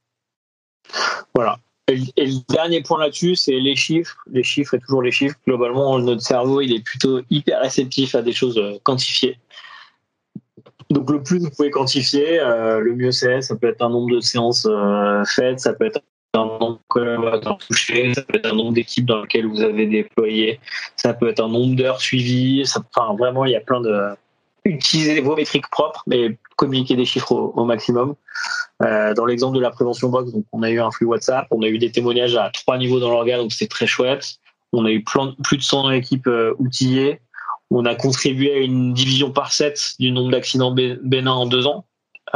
voilà 1.33 1.57
et 1.89 2.25
le 2.25 2.53
dernier 2.53 2.81
point 2.81 2.99
là-dessus, 2.99 3.35
c'est 3.35 3.59
les 3.59 3.75
chiffres. 3.77 4.17
Les 4.29 4.43
chiffres 4.43 4.73
et 4.73 4.79
toujours 4.79 5.01
les 5.01 5.11
chiffres. 5.11 5.37
Globalement, 5.47 5.97
notre 5.99 6.21
cerveau, 6.21 6.59
il 6.59 6.73
est 6.73 6.83
plutôt 6.83 7.21
hyper 7.29 7.61
réceptif 7.61 8.13
à 8.13 8.21
des 8.21 8.33
choses 8.33 8.57
euh, 8.57 8.77
quantifiées. 8.83 9.39
Donc 10.89 11.09
le 11.09 11.21
plus 11.21 11.39
vous 11.39 11.49
pouvez 11.49 11.69
quantifier, 11.69 12.39
euh, 12.39 12.79
le 12.79 12.95
mieux 12.95 13.11
c'est. 13.11 13.41
Ça 13.41 13.55
peut 13.55 13.67
être 13.67 13.81
un 13.81 13.89
nombre 13.89 14.15
de 14.15 14.19
séances 14.19 14.67
euh, 14.69 15.23
faites, 15.25 15.59
ça 15.59 15.73
peut 15.73 15.85
être 15.85 16.01
un 16.33 16.45
nombre 16.45 16.73
de 16.73 16.79
collaborateurs 16.87 17.57
touchés, 17.57 18.13
ça 18.13 18.21
peut 18.21 18.37
être 18.37 18.51
un 18.51 18.55
nombre 18.55 18.73
d'équipes 18.73 19.05
dans 19.05 19.21
lesquelles 19.21 19.47
vous 19.47 19.61
avez 19.61 19.87
déployé, 19.87 20.59
ça 20.95 21.13
peut 21.13 21.29
être 21.29 21.43
un 21.43 21.49
nombre 21.49 21.75
d'heures 21.75 21.99
suivies. 21.99 22.63
enfin, 22.95 23.15
vraiment, 23.17 23.45
il 23.45 23.51
y 23.51 23.55
a 23.55 23.61
plein 23.61 23.81
de 23.81 24.15
utiliser 24.67 25.21
vos 25.21 25.35
métriques 25.35 25.69
propres, 25.69 26.03
mais 26.07 26.37
communiquer 26.55 26.95
des 26.95 27.05
chiffres 27.05 27.31
au, 27.31 27.65
maximum. 27.65 28.15
Euh, 28.83 29.13
dans 29.13 29.25
l'exemple 29.25 29.55
de 29.55 29.61
la 29.61 29.69
prévention 29.69 30.09
box, 30.09 30.31
donc 30.31 30.45
on 30.51 30.63
a 30.63 30.69
eu 30.69 30.79
un 30.79 30.91
flux 30.91 31.05
WhatsApp, 31.05 31.47
on 31.51 31.61
a 31.61 31.67
eu 31.67 31.77
des 31.77 31.91
témoignages 31.91 32.35
à 32.35 32.49
trois 32.49 32.77
niveaux 32.77 32.99
dans 32.99 33.09
l'organe, 33.09 33.41
donc 33.41 33.53
c'était 33.53 33.67
très 33.67 33.87
chouette. 33.87 34.39
On 34.73 34.85
a 34.85 34.91
eu 34.91 35.03
plus 35.03 35.57
de 35.57 35.61
100 35.61 35.91
équipes 35.91 36.27
euh, 36.27 36.53
outillées. 36.59 37.21
On 37.69 37.85
a 37.85 37.95
contribué 37.95 38.53
à 38.53 38.57
une 38.57 38.93
division 38.93 39.31
par 39.31 39.51
7 39.51 39.95
du 39.99 40.11
nombre 40.11 40.31
d'accidents 40.31 40.73
bénins 40.73 41.31
en 41.31 41.45
deux 41.45 41.67
ans. 41.67 41.85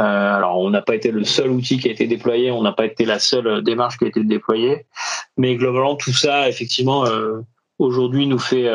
Euh, 0.00 0.02
alors, 0.02 0.58
on 0.58 0.70
n'a 0.70 0.82
pas 0.82 0.94
été 0.94 1.10
le 1.10 1.24
seul 1.24 1.50
outil 1.50 1.78
qui 1.78 1.88
a 1.88 1.92
été 1.92 2.06
déployé, 2.06 2.50
on 2.50 2.62
n'a 2.62 2.72
pas 2.72 2.86
été 2.86 3.04
la 3.04 3.18
seule 3.18 3.62
démarche 3.62 3.98
qui 3.98 4.04
a 4.04 4.08
été 4.08 4.24
déployée, 4.24 4.86
mais 5.36 5.56
globalement, 5.56 5.96
tout 5.96 6.12
ça, 6.12 6.48
effectivement, 6.48 7.04
aujourd'hui, 7.78 8.26
nous 8.26 8.38
fait 8.38 8.70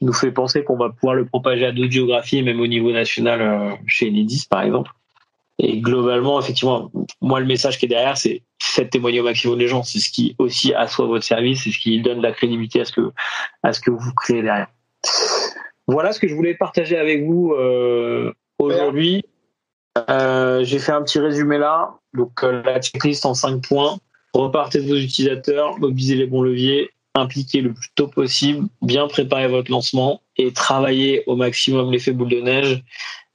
nous 0.00 0.12
fait 0.12 0.30
penser 0.30 0.64
qu'on 0.64 0.76
va 0.76 0.90
pouvoir 0.90 1.14
le 1.14 1.26
propager 1.26 1.66
à 1.66 1.72
d'autres 1.72 1.90
géographies, 1.90 2.42
même 2.42 2.60
au 2.60 2.66
niveau 2.66 2.92
national, 2.92 3.40
euh, 3.40 3.74
chez 3.86 4.08
Enedis 4.08 4.46
par 4.48 4.62
exemple. 4.62 4.90
Et 5.58 5.80
globalement, 5.80 6.38
effectivement, 6.38 6.90
moi, 7.22 7.40
le 7.40 7.46
message 7.46 7.78
qui 7.78 7.86
est 7.86 7.88
derrière, 7.88 8.18
c'est 8.18 8.42
faites 8.60 8.90
témoigner 8.90 9.20
au 9.20 9.24
maximum 9.24 9.58
les 9.58 9.68
gens. 9.68 9.82
C'est 9.82 10.00
ce 10.00 10.10
qui 10.10 10.36
aussi 10.38 10.74
assoit 10.74 11.06
votre 11.06 11.24
service, 11.24 11.64
c'est 11.64 11.70
ce 11.70 11.78
qui 11.78 12.00
donne 12.02 12.18
de 12.18 12.22
la 12.22 12.32
crédibilité 12.32 12.80
à 12.80 12.84
ce 12.84 12.92
que, 12.92 13.12
à 13.62 13.72
ce 13.72 13.80
que 13.80 13.90
vous 13.90 14.12
créez 14.12 14.42
derrière. 14.42 14.68
Voilà 15.86 16.12
ce 16.12 16.20
que 16.20 16.28
je 16.28 16.34
voulais 16.34 16.54
partager 16.54 16.96
avec 16.96 17.24
vous 17.24 17.52
euh, 17.52 18.32
aujourd'hui. 18.58 19.24
Euh, 20.10 20.64
J'ai 20.64 20.78
fait 20.78 20.92
un 20.92 21.02
petit 21.02 21.18
résumé 21.18 21.58
là. 21.58 21.94
Donc, 22.14 22.42
euh, 22.42 22.62
la 22.62 22.80
checklist 22.80 23.24
en 23.24 23.34
cinq 23.34 23.66
points. 23.66 23.98
Repartez 24.34 24.82
de 24.82 24.88
vos 24.88 24.96
utilisateurs, 24.96 25.78
mobilisez 25.78 26.16
les 26.16 26.26
bons 26.26 26.42
leviers, 26.42 26.90
impliquer 27.14 27.62
le 27.62 27.72
plus 27.72 27.88
tôt 27.94 28.08
possible, 28.08 28.68
bien 28.82 29.06
préparer 29.08 29.48
votre 29.48 29.70
lancement 29.70 30.20
et 30.36 30.52
travailler 30.52 31.22
au 31.26 31.36
maximum 31.36 31.90
l'effet 31.90 32.12
boule 32.12 32.28
de 32.28 32.40
neige. 32.40 32.82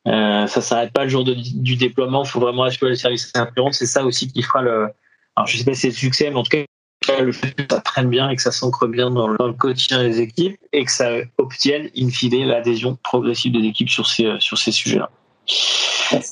Euh, 0.08 0.46
ça 0.48 0.62
s'arrête 0.62 0.94
pas 0.94 1.04
le 1.04 1.10
jour 1.10 1.24
du 1.24 1.76
déploiement. 1.76 2.24
Il 2.24 2.30
faut 2.30 2.40
vraiment 2.40 2.64
assurer 2.64 2.92
le 2.92 2.96
service 2.96 3.32
influent. 3.36 3.72
C'est 3.72 3.86
ça 3.86 4.04
aussi 4.04 4.32
qui 4.32 4.42
fera 4.42 4.62
le. 4.62 4.90
Alors 5.36 5.48
je 5.48 5.58
sais 5.58 5.64
pas 5.64 5.74
si 5.74 5.82
c'est 5.82 5.88
le 5.88 5.94
succès, 5.94 6.30
mais 6.30 6.36
en 6.36 6.44
tout 6.44 6.50
cas 6.50 6.64
le 7.08 7.32
fait 7.32 7.52
que 7.52 7.64
ça 7.70 7.82
traîne 7.82 8.10
bien 8.10 8.30
et 8.30 8.36
que 8.36 8.42
ça 8.42 8.52
s'ancre 8.52 8.88
bien 8.88 9.10
dans 9.10 9.28
le, 9.28 9.38
dans 9.38 9.48
le, 9.48 9.54
quotidien 9.54 10.04
des 10.04 10.22
équipes 10.22 10.58
et 10.72 10.86
que 10.86 10.92
ça 10.92 11.10
obtienne 11.38 11.90
in 11.98 12.10
fine 12.10 12.48
l'adhésion 12.48 12.98
progressive 13.04 13.54
des 13.54 13.68
équipes 13.68 13.90
sur 13.90 14.08
ces 14.08 14.36
sur 14.40 14.58
ces 14.58 14.72
sujets-là. 14.72 15.10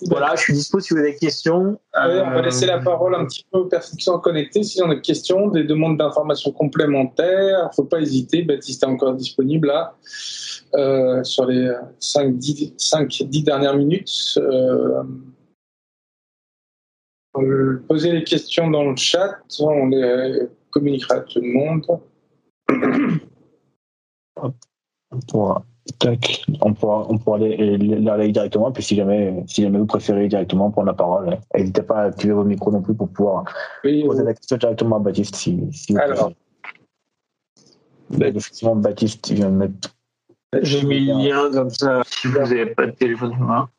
Voilà, 0.07 0.35
je 0.35 0.41
suis 0.41 0.53
dispo 0.53 0.79
si 0.79 0.93
vous 0.93 0.99
avez 0.99 1.11
des 1.11 1.17
questions. 1.17 1.79
on 1.95 2.29
va 2.31 2.41
laisser 2.41 2.65
la 2.65 2.79
parole 2.79 3.15
un 3.15 3.25
petit 3.25 3.45
peu 3.51 3.59
aux 3.59 3.65
personnes 3.65 3.97
qui 3.97 4.03
sont 4.03 4.19
connectées. 4.19 4.63
Si 4.63 4.81
on 4.81 4.89
a 4.89 4.95
des 4.95 5.01
questions, 5.01 5.47
des 5.47 5.63
demandes 5.63 5.97
d'informations 5.97 6.51
complémentaires, 6.51 7.59
il 7.61 7.67
ne 7.67 7.73
faut 7.75 7.85
pas 7.85 7.99
hésiter. 7.99 8.43
Baptiste 8.43 8.83
est 8.83 8.87
encore 8.87 9.13
disponible 9.13 9.69
là 9.69 9.95
euh, 10.75 11.23
sur 11.23 11.45
les 11.45 11.71
5-10 12.01 13.43
dernières 13.43 13.75
minutes. 13.75 14.37
Euh, 14.37 15.03
poser 17.87 18.11
les 18.11 18.23
questions 18.23 18.69
dans 18.69 18.83
le 18.83 18.95
chat, 18.97 19.37
on 19.59 19.87
les 19.87 20.47
communiquera 20.71 21.15
à 21.15 21.19
tout 21.21 21.41
le 21.41 21.51
monde. 21.51 21.85
On 25.11 25.61
on 26.61 26.73
pourra, 26.73 27.07
on 27.09 27.17
pourra 27.17 27.37
les, 27.39 27.77
les, 27.77 28.31
directement. 28.31 28.71
Puis 28.71 28.83
si 28.83 28.95
jamais, 28.95 29.43
si 29.47 29.63
jamais 29.63 29.79
vous 29.79 29.85
préférez 29.85 30.27
directement 30.27 30.71
prendre 30.71 30.87
la 30.87 30.93
parole, 30.93 31.37
n'hésitez 31.55 31.81
pas 31.81 32.01
à 32.01 32.03
activer 32.03 32.33
vos 32.33 32.43
micros 32.43 32.71
non 32.71 32.81
plus 32.81 32.93
pour 32.93 33.09
pouvoir 33.09 33.45
poser 33.83 34.23
la 34.23 34.33
question 34.33 34.57
directement 34.57 34.97
à 34.97 34.99
Baptiste. 34.99 35.35
Si, 35.35 35.59
si 35.71 35.97
Alors, 35.97 36.31
effectivement, 38.19 38.75
Baptiste 38.75 39.31
vient 39.31 39.49
de 39.49 39.55
mettre. 39.55 39.95
J'ai 40.61 40.83
mis 40.83 41.05
le 41.05 41.13
lien 41.13 41.51
comme 41.51 41.69
ça 41.69 42.01
si 42.05 42.27
vous 42.27 42.37
n'avez 42.37 42.67
pas 42.67 42.87
de 42.87 42.91
téléphone 42.91 43.35
ça 43.37 43.69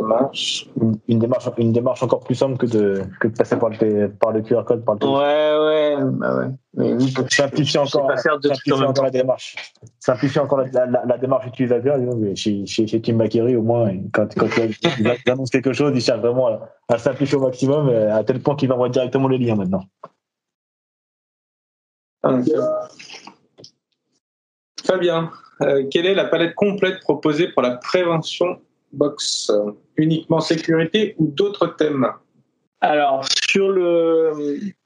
marche. 0.00 0.68
Une, 1.08 1.18
démarche, 1.18 1.48
une 1.58 1.72
démarche 1.72 2.02
encore 2.02 2.20
plus 2.20 2.34
simple 2.34 2.56
que 2.56 2.66
de, 2.66 3.02
que 3.20 3.28
de 3.28 3.36
passer 3.36 3.56
par 3.56 3.70
le, 3.70 4.08
par 4.08 4.32
le 4.32 4.42
QR 4.42 4.64
code, 4.64 4.84
par 4.84 4.96
le. 4.96 5.06
Ouais, 5.06 5.96
ouais, 5.98 6.10
bah 6.12 6.36
ouais. 6.38 6.46
Mais 6.74 6.94
oui, 6.94 7.14
simplifier 7.28 7.80
encore, 7.80 8.10
simplifier 8.18 8.72
encore 8.72 9.04
la 9.04 9.10
démarche. 9.10 9.56
Simplifier 10.00 10.40
encore 10.40 10.62
la, 10.72 10.86
la, 10.86 11.04
la 11.04 11.18
démarche 11.18 11.46
utilisateur. 11.46 11.98
Chez, 12.34 12.64
chez, 12.64 12.86
chez 12.86 13.02
Tim 13.02 13.14
Bakeri, 13.14 13.56
au 13.56 13.62
moins, 13.62 13.92
quand, 14.12 14.34
quand 14.34 14.46
il, 14.98 15.30
annonce 15.30 15.50
quelque 15.50 15.72
chose, 15.72 15.92
il 15.94 16.00
cherche 16.00 16.20
vraiment 16.20 16.48
à, 16.48 16.68
à 16.88 16.98
simplifier 16.98 17.36
au 17.36 17.42
maximum, 17.42 17.88
à 17.88 18.24
tel 18.24 18.40
point 18.40 18.56
qu'il 18.56 18.72
envoie 18.72 18.88
directement 18.88 19.28
les 19.28 19.38
liens 19.38 19.56
maintenant. 19.56 19.84
Fabien, 24.84 25.30
euh, 25.62 25.84
quelle 25.90 26.06
est 26.06 26.14
la 26.14 26.24
palette 26.24 26.54
complète 26.54 27.00
proposée 27.00 27.48
pour 27.48 27.62
la 27.62 27.76
prévention 27.76 28.60
box 28.92 29.50
uniquement 29.96 30.40
sécurité 30.40 31.14
ou 31.18 31.26
d'autres 31.26 31.68
thèmes? 31.68 32.06
Alors 32.82 33.24
sur 33.48 33.68
le 33.68 34.32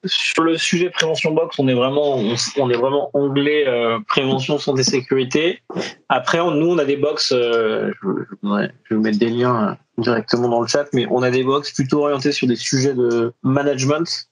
sur 0.05 0.43
le 0.43 0.59
sujet 0.59 0.91
prévention 0.91 1.33
box, 1.33 1.59
on 1.59 1.67
est 1.67 1.75
vraiment 1.75 2.19
on, 2.59 2.71
est 2.71 2.77
vraiment 2.77 3.11
anglais 3.15 3.65
euh, 3.67 3.99
prévention 4.07 4.59
santé 4.59 4.83
sécurité. 4.83 5.63
Après, 6.11 6.37
nous 6.37 6.67
on 6.67 6.77
a 6.77 6.85
des 6.85 6.99
box, 6.99 7.33
euh, 7.33 7.91
je, 8.03 8.09
vais 8.51 8.69
vous 8.91 9.01
mettre 9.01 9.19
des 9.19 9.31
liens 9.31 9.71
euh, 9.71 10.03
directement 10.03 10.51
dans 10.51 10.61
le 10.61 10.67
chat, 10.67 10.85
mais 10.93 11.07
on 11.11 11.23
a 11.23 11.31
des 11.31 11.43
box 11.43 11.73
plutôt 11.73 12.03
orientés 12.03 12.33
sur 12.33 12.47
des 12.47 12.57
sujets 12.57 12.93
de 12.93 13.33
management 13.43 14.29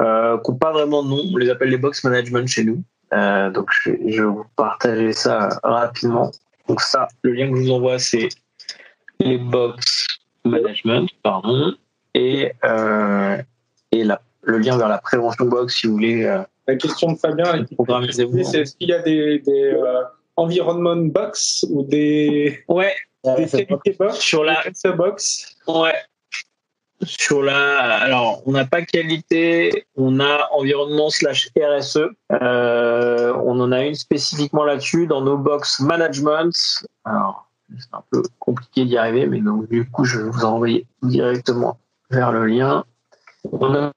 euh, 0.00 0.36
qui 0.38 0.50
n'ont 0.50 0.58
pas 0.58 0.72
vraiment 0.72 1.04
de 1.04 1.10
nom. 1.10 1.22
On 1.32 1.36
les 1.36 1.48
appelle 1.48 1.70
les 1.70 1.78
box 1.78 2.02
management 2.02 2.48
chez 2.48 2.64
nous. 2.64 2.82
donc 3.52 3.70
je 3.84 3.92
vais 3.92 4.22
vous 4.24 4.44
partager 4.56 5.12
ça 5.12 5.48
rapidement. 5.62 6.32
Donc 6.66 6.80
ça, 6.80 7.06
le 7.22 7.34
lien 7.34 7.48
que 7.48 7.56
je 7.56 7.62
vous 7.62 7.70
envoie, 7.70 8.00
c'est 8.00 8.30
les 9.20 9.38
box 9.38 10.06
management, 10.44 11.08
pardon, 11.22 11.74
et, 12.14 12.52
euh, 12.64 13.40
et 13.92 14.04
la, 14.04 14.20
le 14.42 14.58
lien 14.58 14.76
vers 14.76 14.88
la 14.88 14.98
prévention 14.98 15.44
box 15.44 15.76
si 15.76 15.86
vous 15.86 15.94
voulez. 15.94 16.24
Euh, 16.24 16.42
la 16.66 16.76
question 16.76 17.12
de 17.12 17.18
Fabien, 17.18 17.66
c'est 18.10 18.60
est-ce 18.60 18.76
qu'il 18.76 18.88
y 18.88 18.92
a 18.92 19.02
des, 19.02 19.40
des 19.40 19.72
euh, 19.72 20.02
environment 20.36 20.96
box 20.96 21.64
ou 21.70 21.82
des, 21.82 22.64
ouais, 22.68 22.94
des 23.24 23.46
qualités 23.46 23.96
box 23.98 24.18
sur 24.18 24.44
la 24.44 24.62
box? 24.96 25.56
Ouais. 25.66 25.94
Sur 27.02 27.42
la, 27.42 27.78
alors 27.96 28.42
on 28.44 28.52
n'a 28.52 28.66
pas 28.66 28.82
qualité, 28.82 29.86
on 29.96 30.20
a 30.20 30.48
environnement 30.52 31.08
slash 31.08 31.48
RSE. 31.56 32.10
Euh, 32.30 33.32
on 33.42 33.58
en 33.58 33.72
a 33.72 33.84
une 33.84 33.94
spécifiquement 33.94 34.64
là-dessus 34.64 35.06
dans 35.06 35.22
nos 35.22 35.38
box 35.38 35.80
management. 35.80 36.52
Alors 37.06 37.49
c'est 37.78 37.94
un 37.94 38.02
peu 38.10 38.22
compliqué 38.38 38.84
d'y 38.84 38.96
arriver, 38.96 39.26
mais 39.26 39.40
donc 39.40 39.68
du 39.68 39.88
coup, 39.88 40.04
je 40.04 40.20
vais 40.20 40.30
vous 40.30 40.44
envoyer 40.44 40.86
directement 41.02 41.78
vers 42.10 42.32
le 42.32 42.46
lien. 42.46 42.84
On 43.50 43.74
a 43.74 43.92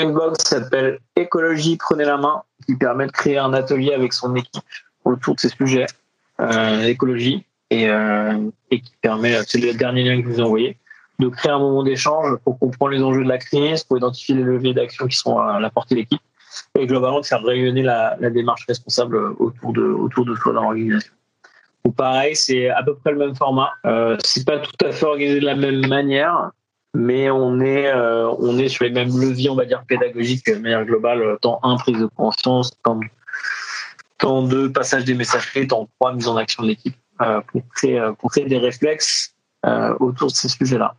une 0.00 0.12
box 0.12 0.42
qui 0.42 0.48
s'appelle 0.48 0.98
Écologie, 1.14 1.76
prenez 1.76 2.04
la 2.04 2.16
main, 2.16 2.42
qui 2.66 2.76
permet 2.76 3.06
de 3.06 3.12
créer 3.12 3.38
un 3.38 3.52
atelier 3.52 3.92
avec 3.92 4.12
son 4.12 4.34
équipe 4.34 4.62
autour 5.04 5.34
de 5.34 5.40
ces 5.40 5.48
sujets 5.48 5.86
euh, 6.40 6.82
écologie 6.82 7.44
et, 7.70 7.88
euh, 7.88 8.50
et 8.70 8.80
qui 8.80 8.92
permet, 9.00 9.42
c'est 9.46 9.58
le 9.58 9.74
dernier 9.74 10.04
lien 10.04 10.20
que 10.20 10.28
je 10.28 10.34
vous 10.34 10.40
ai 10.40 10.44
envoyé, 10.44 10.78
de 11.18 11.28
créer 11.28 11.52
un 11.52 11.58
moment 11.58 11.82
d'échange 11.82 12.36
pour 12.44 12.58
comprendre 12.58 12.92
les 12.92 13.02
enjeux 13.02 13.24
de 13.24 13.28
la 13.28 13.38
crise, 13.38 13.84
pour 13.84 13.96
identifier 13.96 14.34
les 14.34 14.42
leviers 14.42 14.74
d'action 14.74 15.06
qui 15.06 15.16
sont 15.16 15.38
à 15.38 15.60
la 15.60 15.70
portée 15.70 15.94
de 15.94 16.00
l'équipe 16.00 16.20
et 16.78 16.86
globalement 16.86 17.20
de 17.20 17.26
faire 17.26 17.42
rayonner 17.42 17.82
la, 17.82 18.16
démarche 18.30 18.66
responsable 18.66 19.16
autour 19.38 19.72
de 19.72 20.34
soi 20.36 20.52
dans 20.52 20.62
l'organisation 20.62 21.12
pareil, 21.92 22.36
c'est 22.36 22.68
à 22.68 22.82
peu 22.82 22.96
près 22.96 23.12
le 23.12 23.18
même 23.18 23.34
format. 23.34 23.70
Euh, 23.84 24.16
c'est 24.24 24.44
pas 24.44 24.58
tout 24.58 24.84
à 24.84 24.92
fait 24.92 25.06
organisé 25.06 25.40
de 25.40 25.46
la 25.46 25.56
même 25.56 25.86
manière, 25.86 26.50
mais 26.94 27.30
on 27.30 27.60
est, 27.60 27.88
euh, 27.88 28.30
on 28.38 28.58
est 28.58 28.68
sur 28.68 28.84
les 28.84 28.90
mêmes 28.90 29.08
leviers, 29.08 29.50
on 29.50 29.54
va 29.54 29.64
dire, 29.64 29.84
pédagogiques 29.86 30.46
de 30.46 30.58
manière 30.58 30.84
globale. 30.84 31.38
Temps 31.42 31.60
1, 31.62 31.76
prise 31.76 31.98
de 31.98 32.06
conscience, 32.06 32.70
temps, 32.82 33.00
temps 34.18 34.42
2, 34.42 34.72
passage 34.72 35.04
des 35.04 35.14
messageries, 35.14 35.66
temps 35.66 35.88
3, 36.00 36.14
mise 36.14 36.28
en 36.28 36.36
action 36.36 36.62
de 36.62 36.68
l'équipe 36.68 36.96
euh, 37.22 37.40
pour, 37.46 37.62
créer, 37.74 37.98
euh, 37.98 38.12
des 38.46 38.58
réflexes 38.58 39.34
euh, 39.64 39.94
autour 40.00 40.28
de 40.28 40.34
ces 40.34 40.48
sujets-là. 40.48 40.94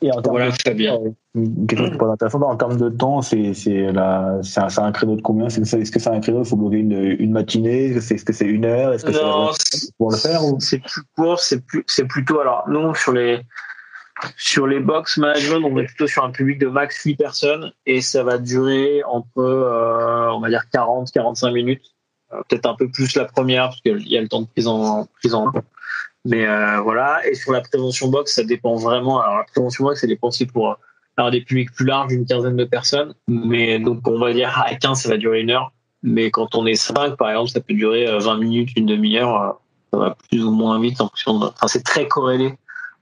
Et 0.00 0.10
en 0.10 0.20
voilà, 0.22 0.50
très 0.52 0.74
bien. 0.74 0.98
intéressant. 1.34 2.40
En 2.42 2.56
termes 2.56 2.76
de 2.76 2.88
temps, 2.88 3.22
c'est 3.22 3.52
un, 3.96 4.40
un, 4.78 4.92
créneau 4.92 5.16
de 5.16 5.22
combien? 5.22 5.46
Est-ce 5.46 5.90
que 5.90 5.98
c'est 5.98 6.10
un 6.10 6.20
créneau 6.20 6.42
Il 6.42 6.48
faut 6.48 6.56
bloquer 6.56 6.78
une, 6.78 7.16
une 7.18 7.32
matinée? 7.32 7.86
Est-ce 7.96 8.24
que 8.24 8.32
c'est 8.32 8.46
une 8.46 8.64
heure? 8.64 8.92
Est-ce 8.92 9.04
que 9.04 9.12
c'est 9.12 9.94
pour 9.98 10.10
le 10.10 10.16
faire 10.16 10.40
C'est 10.58 10.78
plus 10.78 11.02
court. 11.16 11.40
C'est 11.40 11.64
plus 11.64 11.84
c'est 11.86 12.06
plutôt 12.06 12.40
alors 12.40 12.64
nous 12.68 12.94
sur 12.94 13.12
les 13.12 13.40
Sur 14.36 14.66
les 14.66 14.80
box 14.80 15.18
management, 15.18 15.62
on 15.64 15.78
est 15.78 15.84
plutôt 15.84 16.06
sur 16.06 16.24
un 16.24 16.30
public 16.30 16.58
de 16.58 16.68
max 16.68 17.02
8 17.04 17.16
personnes 17.16 17.72
et 17.84 18.00
ça 18.00 18.22
va 18.22 18.38
durer 18.38 19.02
entre, 19.04 19.38
euh, 19.38 20.30
on 20.32 20.40
va 20.40 20.48
dire, 20.48 20.64
40-45 20.72 21.52
minutes. 21.52 21.84
Euh, 22.32 22.40
peut-être 22.48 22.66
un 22.66 22.74
peu 22.74 22.90
plus 22.90 23.14
la 23.14 23.26
première 23.26 23.68
parce 23.68 23.80
qu'il 23.82 24.08
y 24.08 24.16
a 24.16 24.20
le 24.20 24.28
temps 24.28 24.40
de 24.40 24.46
prise 24.46 24.66
en 24.66 25.06
prise 25.20 25.34
en 25.34 25.52
mais 26.26 26.46
euh, 26.46 26.80
voilà. 26.80 27.26
Et 27.26 27.34
sur 27.34 27.52
la 27.52 27.60
prévention 27.60 28.08
box, 28.08 28.34
ça 28.34 28.44
dépend 28.44 28.74
vraiment. 28.74 29.20
Alors 29.20 29.38
la 29.38 29.44
prévention 29.44 29.84
box, 29.84 30.02
elle 30.04 30.12
est 30.12 30.16
pensée 30.16 30.46
pour 30.46 30.76
avoir 31.16 31.30
des 31.30 31.40
publics 31.40 31.72
plus 31.72 31.86
larges, 31.86 32.12
une 32.12 32.26
quinzaine 32.26 32.56
de 32.56 32.64
personnes. 32.64 33.14
Mais 33.28 33.78
donc 33.78 34.06
on 34.06 34.18
va 34.18 34.32
dire 34.32 34.52
à 34.58 34.74
15, 34.74 35.02
ça 35.02 35.08
va 35.08 35.16
durer 35.16 35.40
une 35.40 35.50
heure. 35.50 35.72
Mais 36.02 36.30
quand 36.30 36.54
on 36.54 36.66
est 36.66 36.74
5, 36.74 37.16
par 37.16 37.30
exemple, 37.30 37.50
ça 37.50 37.60
peut 37.60 37.74
durer 37.74 38.06
20 38.18 38.38
minutes, 38.38 38.70
une 38.76 38.86
demi-heure. 38.86 39.60
Ça 39.92 39.98
va 39.98 40.16
plus 40.28 40.44
ou 40.44 40.50
moins 40.50 40.80
vite 40.80 41.00
en 41.00 41.08
fonction 41.08 41.38
de. 41.38 41.46
Enfin, 41.46 41.68
c'est 41.68 41.84
très 41.84 42.06
corrélé 42.06 42.54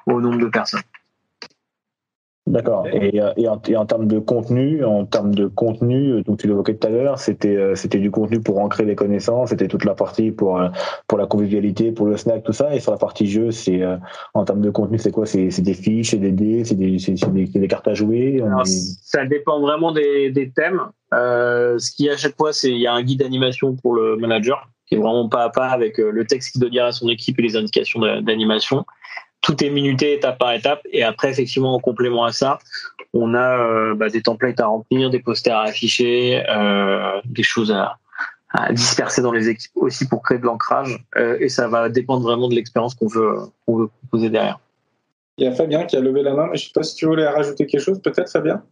au 0.07 0.21
nombre 0.21 0.39
de 0.39 0.47
personnes. 0.47 0.83
D'accord. 2.47 2.87
Et, 2.93 3.23
euh, 3.23 3.33
et, 3.39 3.49
en, 3.49 3.59
et, 3.67 3.75
en, 3.75 3.87
termes 3.87 4.07
de 4.07 4.19
contenu, 4.19 4.85
en 4.85 5.07
termes 5.07 5.35
de 5.35 5.47
contenu, 5.47 6.13
euh, 6.13 6.23
donc 6.23 6.39
tu 6.39 6.47
l'évoquais 6.47 6.75
tout 6.75 6.87
à 6.87 6.91
l'heure, 6.91 7.19
c'était 7.19 7.57
euh, 7.57 7.75
c'était 7.75 7.99
du 7.99 8.11
contenu 8.11 8.39
pour 8.39 8.59
ancrer 8.59 8.85
les 8.85 8.95
connaissances, 8.95 9.49
c'était 9.49 9.67
toute 9.67 9.87
la 9.87 9.95
partie 9.95 10.31
pour 10.31 10.61
pour 11.09 11.17
la 11.17 11.25
convivialité, 11.25 11.91
pour 11.91 12.05
le 12.05 12.19
snack, 12.19 12.43
tout 12.43 12.53
ça. 12.53 12.75
Et 12.75 12.81
sur 12.81 12.93
la 12.93 12.99
partie 12.99 13.27
jeu, 13.27 13.51
c'est 13.51 13.81
en 14.35 14.45
termes 14.45 14.61
de 14.61 14.69
contenu, 14.69 14.99
c'est 14.99 15.11
quoi? 15.11 15.25
C'est 15.25 15.49
des 15.63 15.73
fiches, 15.73 16.11
c'est 16.11 16.19
des 16.19 16.33
dés, 16.33 16.65
c'est 16.67 16.75
des, 16.75 16.97
des, 16.97 17.47
des, 17.47 17.69
cartes 17.69 17.89
à 17.89 17.95
jouer. 17.95 18.43
Alors, 18.43 18.67
Ça 18.67 19.25
dépend 19.25 19.61
vraiment 19.61 19.93
des, 19.93 20.31
des 20.31 20.51
thèmes. 20.51 20.83
Euh, 21.15 21.79
ce 21.79 21.93
qui 21.93 22.11
à 22.11 22.17
chaque 22.19 22.37
fois, 22.37 22.53
c'est 22.53 22.71
il 22.71 22.79
y 22.79 22.87
a 22.87 22.93
un 22.93 23.03
guide 23.03 23.21
d'animation 23.21 23.75
pour 23.75 23.95
le 23.95 24.17
manager 24.17 24.69
qui 24.87 24.97
est 24.97 24.99
vraiment 24.99 25.31
pas 25.31 25.45
à 25.45 25.49
pas 25.49 25.69
avec 25.69 25.97
le 25.97 26.27
texte 26.27 26.53
qu'il 26.53 26.61
doit 26.61 26.69
dire 26.69 26.85
à 26.85 26.93
son 26.93 27.09
équipe 27.09 27.39
et 27.39 27.43
les 27.43 27.57
indications 27.57 28.01
d'animation 28.21 28.85
tout 29.45 29.63
est 29.63 29.71
minuté 29.71 30.15
étape 30.15 30.39
par 30.39 30.53
étape. 30.53 30.81
Et 30.91 31.05
après, 31.05 31.31
effectivement, 31.31 31.75
en 31.75 31.79
complément 31.79 32.25
à 32.25 32.33
ça, 32.33 32.59
on 33.13 33.35
a 33.35 33.59
euh, 33.59 33.95
bah, 33.95 34.09
des 34.09 34.23
templates 34.23 34.59
à 34.59 34.67
remplir, 34.67 35.11
des 35.11 35.21
posters 35.21 35.57
à 35.57 35.65
afficher, 35.65 36.43
euh, 36.49 37.21
des 37.27 37.43
choses 37.43 37.71
à, 37.71 37.99
à, 38.51 38.73
disperser 38.73 39.21
dans 39.21 39.33
les 39.33 39.51
équipes 39.51 39.71
aussi 39.77 40.09
pour 40.09 40.23
créer 40.23 40.39
de 40.39 40.47
l'ancrage. 40.47 40.99
Euh, 41.17 41.37
et 41.41 41.51
ça 41.51 41.69
va 41.69 41.91
dépendre 41.91 42.23
vraiment 42.23 42.49
de 42.49 42.55
l'expérience 42.55 42.95
qu'on 42.95 43.07
veut, 43.07 43.37
qu'on 43.67 43.77
veut 43.77 43.89
proposer 43.89 44.31
derrière. 44.31 44.59
Il 45.37 45.45
y 45.45 45.47
a 45.47 45.53
Fabien 45.53 45.85
qui 45.85 45.97
a 45.97 46.01
levé 46.01 46.23
la 46.23 46.33
main, 46.33 46.49
mais 46.51 46.57
je 46.57 46.65
ne 46.65 46.67
sais 46.69 46.73
pas 46.75 46.83
si 46.83 46.95
tu 46.97 47.05
voulais 47.05 47.29
rajouter 47.29 47.67
quelque 47.67 47.83
chose, 47.83 48.01
peut-être 48.01 48.31
Fabien? 48.31 48.63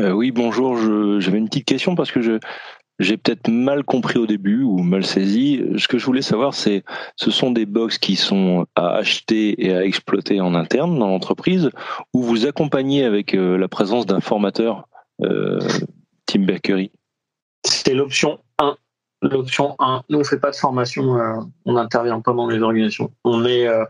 Euh, 0.00 0.12
oui, 0.12 0.30
bonjour. 0.30 0.76
J'avais 1.20 1.38
une 1.38 1.48
petite 1.48 1.66
question 1.66 1.94
parce 1.94 2.10
que 2.10 2.22
je, 2.22 2.38
j'ai 2.98 3.16
peut-être 3.16 3.48
mal 3.48 3.84
compris 3.84 4.18
au 4.18 4.26
début 4.26 4.62
ou 4.62 4.78
mal 4.78 5.04
saisi. 5.04 5.62
Ce 5.76 5.86
que 5.88 5.98
je 5.98 6.06
voulais 6.06 6.22
savoir, 6.22 6.54
c'est 6.54 6.84
ce 7.16 7.30
sont 7.30 7.50
des 7.50 7.66
box 7.66 7.98
qui 7.98 8.16
sont 8.16 8.66
à 8.74 8.88
acheter 8.96 9.66
et 9.66 9.74
à 9.74 9.84
exploiter 9.84 10.40
en 10.40 10.54
interne 10.54 10.98
dans 10.98 11.08
l'entreprise 11.08 11.70
ou 12.14 12.22
vous 12.22 12.46
accompagnez 12.46 13.04
avec 13.04 13.34
euh, 13.34 13.58
la 13.58 13.68
présence 13.68 14.06
d'un 14.06 14.20
formateur 14.20 14.88
euh, 15.22 15.60
Team 16.26 16.46
Bakery? 16.46 16.90
C'est 17.64 17.94
l'option 17.94 18.38
1. 18.58 18.76
L'option 19.22 19.76
1. 19.78 20.02
Nous, 20.08 20.18
on 20.18 20.24
fait 20.24 20.38
pas 20.38 20.50
de 20.50 20.56
formation, 20.56 21.16
euh, 21.16 21.40
on 21.64 21.74
n'intervient 21.74 22.20
pas 22.20 22.32
dans 22.32 22.48
les 22.48 22.60
organisations. 22.60 23.12
On 23.24 23.44
est, 23.44 23.66
euh, 23.66 23.84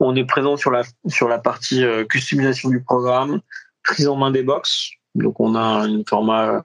on 0.00 0.14
est 0.16 0.24
présent 0.24 0.56
sur 0.56 0.70
la, 0.70 0.82
sur 1.08 1.28
la 1.28 1.38
partie 1.38 1.84
customisation 2.08 2.68
du 2.70 2.82
programme, 2.82 3.40
prise 3.82 4.08
en 4.08 4.16
main 4.16 4.30
des 4.30 4.42
box. 4.42 4.90
Donc, 5.14 5.40
on 5.40 5.54
a 5.54 5.60
un 5.60 6.02
format 6.06 6.64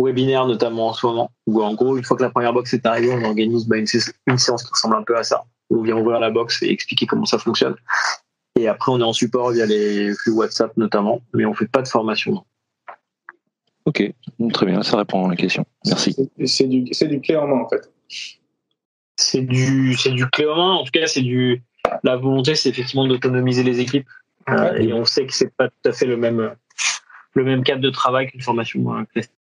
webinaire 0.00 0.46
notamment 0.46 0.88
en 0.88 0.92
ce 0.92 1.06
moment, 1.06 1.30
où 1.46 1.62
en 1.62 1.74
gros, 1.74 1.96
une 1.96 2.04
fois 2.04 2.16
que 2.16 2.22
la 2.22 2.30
première 2.30 2.52
box 2.52 2.72
est 2.74 2.86
arrivée, 2.86 3.12
on 3.12 3.24
organise 3.24 3.66
bah, 3.66 3.76
une, 3.76 3.86
séance 3.86 4.62
qui 4.62 4.70
ressemble 4.72 4.96
un 4.96 5.02
peu 5.02 5.16
à 5.16 5.22
ça, 5.22 5.44
où 5.68 5.80
on 5.80 5.82
vient 5.82 5.96
ouvrir 5.96 6.20
la 6.20 6.30
box 6.30 6.62
et 6.62 6.70
expliquer 6.70 7.06
comment 7.06 7.26
ça 7.26 7.38
fonctionne. 7.38 7.76
Et 8.58 8.68
après, 8.68 8.92
on 8.92 9.00
est 9.00 9.04
en 9.04 9.12
support 9.12 9.52
via 9.52 9.66
les 9.66 10.12
flux 10.14 10.32
WhatsApp 10.32 10.76
notamment, 10.76 11.20
mais 11.34 11.44
on 11.44 11.54
fait 11.54 11.68
pas 11.68 11.82
de 11.82 11.88
formation. 11.88 12.44
Ok, 13.86 14.02
très 14.52 14.66
bien, 14.66 14.82
ça 14.82 14.96
répond 14.96 15.26
à 15.26 15.30
la 15.30 15.36
question. 15.36 15.64
Merci. 15.86 16.16
C'est 16.44 16.66
du, 16.66 16.84
du 16.84 17.20
clé 17.20 17.36
en 17.36 17.46
main 17.46 17.62
en 17.62 17.68
fait. 17.68 17.90
C'est 19.16 19.42
du, 19.42 19.96
clé 20.32 20.46
en 20.46 20.56
main. 20.56 20.72
En 20.74 20.84
tout 20.84 20.90
cas, 20.92 21.06
c'est 21.06 21.22
du, 21.22 21.62
la 22.02 22.16
volonté, 22.16 22.54
c'est 22.54 22.68
effectivement 22.68 23.06
d'autonomiser 23.06 23.62
les 23.62 23.80
équipes. 23.80 24.08
Euh, 24.48 24.74
et 24.76 24.92
on 24.92 25.04
sait 25.04 25.26
que 25.26 25.34
c'est 25.34 25.54
pas 25.54 25.68
tout 25.68 25.88
à 25.88 25.92
fait 25.92 26.06
le 26.06 26.16
même, 26.16 26.54
le 27.34 27.44
même 27.44 27.62
cadre 27.62 27.82
de 27.82 27.90
travail 27.90 28.28
qu'une 28.28 28.40
formation 28.40 29.04
classique 29.12 29.32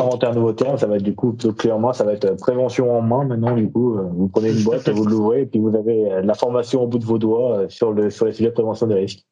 inventer 0.00 0.26
un 0.26 0.32
nouveau 0.32 0.52
terme, 0.52 0.78
ça 0.78 0.86
va 0.86 0.96
être 0.96 1.02
du 1.02 1.14
coup 1.14 1.36
clairement, 1.56 1.92
ça 1.92 2.04
va 2.04 2.14
être 2.14 2.36
prévention 2.36 2.96
en 2.96 3.02
main. 3.02 3.24
Maintenant, 3.24 3.54
du 3.54 3.70
coup, 3.70 3.98
euh, 3.98 4.08
vous 4.12 4.28
prenez 4.28 4.50
une 4.50 4.62
boîte, 4.64 4.88
vous 4.88 5.04
l'ouvrez, 5.04 5.42
et 5.42 5.46
puis 5.46 5.60
vous 5.60 5.74
avez 5.76 6.10
euh, 6.10 6.22
l'information 6.22 6.82
au 6.82 6.86
bout 6.86 6.98
de 6.98 7.04
vos 7.04 7.18
doigts 7.18 7.58
euh, 7.58 7.68
sur 7.68 7.92
le 7.92 8.10
sur 8.10 8.26
les 8.26 8.32
sujets 8.32 8.50
de 8.50 8.54
prévention 8.54 8.86
des 8.86 8.94
risques. 8.94 9.24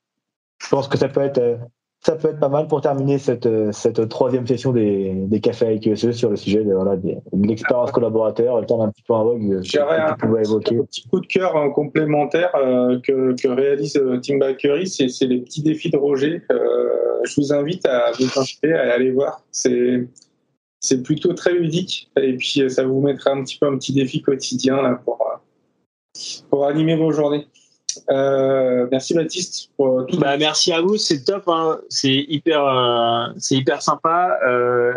Je 0.63 0.69
pense 0.69 0.89
que 0.89 0.99
ça 0.99 1.09
peut 1.09 1.23
être 1.23 1.59
ça 2.03 2.17
peut 2.17 2.29
être 2.29 2.41
pas 2.41 2.49
mal 2.49 2.67
pour 2.67 2.83
terminer 2.83 3.19
cette 3.19 3.49
cette 3.73 4.09
troisième 4.11 4.47
session 4.47 4.73
des 4.73 5.15
des 5.15 5.41
cafés 5.41 5.67
avec 5.67 5.87
ESE 5.87 6.13
sur 6.13 6.29
le 6.29 6.37
sujet 6.37 6.63
de 6.65 6.75
voilà 6.75 6.97
de, 6.97 7.15
l'expérience 7.33 7.91
collaborateur, 7.93 8.61
le 8.61 8.67
temps 8.67 8.79
d'un 8.79 8.91
petit 8.91 9.03
peu 9.03 9.15
en 9.15 9.25
vogue. 9.25 9.61
J'aurais 9.63 9.99
un, 9.99 10.13
un 10.13 10.17
petit 10.17 11.09
coup 11.09 11.21
de 11.21 11.27
cœur 11.27 11.55
complémentaire 11.75 12.53
que 13.03 13.35
que 13.41 13.49
réalise 13.49 14.01
Team 14.23 14.39
Bakery, 14.39 14.87
c'est 14.87 15.27
les 15.27 15.41
petits 15.41 15.63
défis 15.63 15.91
de 15.91 15.97
Roger. 15.97 16.43
je 17.25 17.41
vous 17.41 17.53
invite 17.55 17.87
à 17.87 18.13
vous 18.13 18.39
inscrire 18.39 18.77
à 18.77 18.95
aller 18.95 19.11
voir. 19.11 19.43
C'est 19.51 20.07
c'est 20.81 21.03
plutôt 21.03 21.35
très 21.35 21.53
ludique 21.53 22.11
et 22.17 22.35
puis 22.37 22.63
euh, 22.63 22.69
ça 22.69 22.85
vous 22.85 23.01
mettra 23.01 23.31
un 23.31 23.45
petit 23.45 23.59
peu 23.59 23.67
un 23.67 23.77
petit 23.77 23.93
défi 23.93 24.23
quotidien 24.23 24.81
là, 24.83 25.01
pour, 25.05 25.21
euh, 25.23 26.19
pour 26.49 26.67
animer 26.67 26.97
vos 26.97 27.13
journées. 27.13 27.47
Euh, 28.09 28.87
merci 28.91 29.15
Baptiste 29.15 29.71
pour 29.77 30.07
tout. 30.07 30.19
Bah, 30.19 30.37
merci 30.37 30.73
à 30.73 30.81
vous, 30.81 30.97
c'est 30.97 31.25
top, 31.25 31.45
hein. 31.49 31.81
c'est 31.89 32.25
hyper, 32.29 33.35
hyper 33.51 33.83
sympa, 33.83 34.39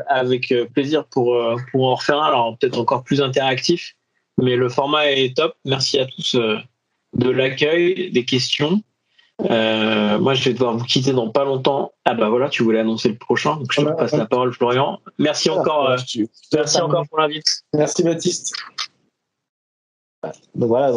avec 0.08 0.54
plaisir 0.74 1.06
pour 1.06 1.36
pour 1.72 1.88
en 1.88 1.96
refaire 1.96 2.22
un. 2.22 2.28
Alors 2.28 2.56
peut-être 2.58 2.80
encore 2.80 3.04
plus 3.04 3.20
interactif, 3.20 3.96
mais 4.40 4.56
le 4.56 4.70
format 4.70 5.12
est 5.12 5.36
top. 5.36 5.56
Merci 5.66 5.98
à 5.98 6.06
tous 6.06 6.36
de 6.36 7.30
l'accueil, 7.30 8.12
des 8.12 8.26
questions. 8.26 8.84
Euh, 9.50 10.20
moi, 10.20 10.34
je 10.34 10.44
vais 10.46 10.54
devoir 10.54 10.78
vous 10.78 10.86
quitter 10.86 11.12
dans 11.12 11.30
pas 11.30 11.46
longtemps. 11.46 11.94
Ah 12.06 12.14
bah 12.14 12.30
voilà, 12.30 12.50
tu 12.50 12.64
voulais 12.64 12.80
annoncer 12.80 13.10
le 13.10 13.16
prochain, 13.16 13.58
donc 13.58 13.72
je 13.72 13.82
te 13.82 13.90
passe 13.90 14.14
la 14.14 14.26
parole, 14.26 14.54
Florian. 14.54 15.00
Merci 15.18 15.50
encore, 15.50 15.90
euh, 15.90 15.98
merci 16.54 16.82
encore 16.82 17.08
pour 17.08 17.20
l'invite. 17.20 17.46
Merci 17.74 18.04
Baptiste. 18.04 18.54
Donc 20.56 20.70
voilà, 20.70 20.92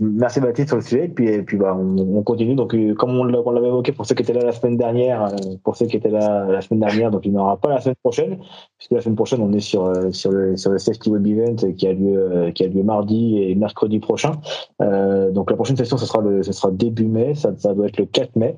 merci 0.00 0.40
Baptiste 0.40 0.68
sur 0.68 0.76
le 0.76 0.82
sujet. 0.82 1.04
Et 1.06 1.08
puis, 1.08 1.28
et 1.28 1.42
puis 1.42 1.56
bah, 1.56 1.76
on, 1.76 2.22
continue. 2.22 2.54
Donc, 2.54 2.74
euh, 2.74 2.94
comme 2.94 3.10
on 3.10 3.24
l'avait 3.24 3.68
évoqué 3.68 3.92
pour 3.92 4.06
ceux 4.06 4.14
qui 4.14 4.22
étaient 4.22 4.32
là 4.32 4.44
la 4.44 4.52
semaine 4.52 4.76
dernière, 4.76 5.24
euh, 5.24 5.36
pour 5.64 5.76
ceux 5.76 5.86
qui 5.86 5.96
étaient 5.96 6.10
là 6.10 6.46
la 6.46 6.60
semaine 6.60 6.80
dernière, 6.80 7.10
donc 7.10 7.26
il 7.26 7.32
n'y 7.32 7.38
en 7.38 7.42
aura 7.42 7.56
pas 7.56 7.70
la 7.70 7.80
semaine 7.80 7.96
prochaine, 8.02 8.38
puisque 8.78 8.92
la 8.92 9.00
semaine 9.00 9.16
prochaine 9.16 9.40
on 9.40 9.52
est 9.52 9.60
sur 9.60 9.86
euh, 9.86 10.10
sur 10.12 10.30
le 10.30 10.56
sur 10.56 10.70
le 10.70 10.78
Safety 10.78 11.10
Web 11.10 11.26
Event 11.26 11.56
qui 11.76 11.86
a 11.86 11.92
lieu 11.92 12.50
qui 12.54 12.64
a 12.64 12.68
lieu 12.68 12.82
mardi 12.82 13.42
et 13.42 13.54
mercredi 13.54 13.98
prochain. 13.98 14.32
Donc 14.80 15.50
la 15.50 15.56
prochaine 15.56 15.76
session 15.76 15.96
ce 15.96 16.06
sera 16.06 16.20
le 16.20 16.42
ce 16.42 16.52
sera 16.52 16.70
début 16.70 17.06
mai, 17.06 17.34
ça 17.34 17.50
doit 17.74 17.86
être 17.86 17.98
le 17.98 18.06
4 18.06 18.36
mai. 18.36 18.56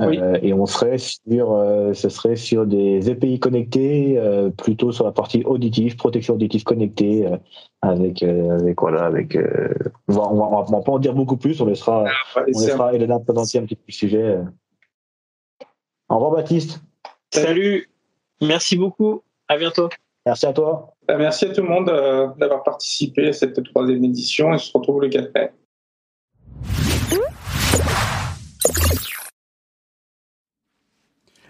Euh, 0.00 0.38
et 0.42 0.54
on 0.54 0.64
serait 0.64 0.96
sur, 0.96 1.52
euh, 1.52 1.92
ce 1.92 2.08
serait 2.08 2.36
sur 2.36 2.66
des 2.66 3.10
EPI 3.10 3.38
connectés, 3.38 4.18
euh, 4.18 4.48
plutôt 4.48 4.90
sur 4.90 5.04
la 5.04 5.12
partie 5.12 5.44
auditive, 5.44 5.96
protection 5.96 6.34
auditive 6.34 6.64
connectée, 6.64 7.28
avec, 7.82 8.22
avec 8.22 8.80
voilà, 8.80 9.04
avec. 9.04 9.36
on 10.08 10.12
va, 10.12 10.22
on 10.22 10.62
va, 10.62 10.80
pas 10.80 10.92
en 10.92 10.98
dire 10.98 11.14
beaucoup 11.14 11.36
plus. 11.36 11.60
On 11.60 11.66
laissera, 11.66 12.06
ah, 12.08 12.40
on 12.40 12.60
laissera 12.60 12.94
Elena 12.94 13.18
présenter 13.20 13.58
un 13.58 13.64
petit 13.64 13.76
peu 13.76 13.82
le 13.86 13.92
sujet. 13.92 14.38
Au 16.08 16.14
revoir 16.14 16.32
Baptiste. 16.32 16.80
Salut. 17.30 17.90
Merci 18.40 18.76
beaucoup. 18.76 19.22
À 19.48 19.58
bientôt. 19.58 19.90
Merci 20.24 20.46
à 20.46 20.52
toi. 20.52 20.94
Merci 21.08 21.46
à 21.46 21.48
tout 21.52 21.62
le 21.62 21.68
monde 21.68 21.86
d'avoir 22.38 22.62
participé 22.62 23.28
à 23.28 23.32
cette 23.32 23.62
troisième 23.64 24.04
édition 24.04 24.52
et 24.52 24.54
on 24.54 24.58
se 24.58 24.72
retrouve 24.72 25.02
le 25.02 25.08
4 25.08 25.34
mai. 25.34 25.52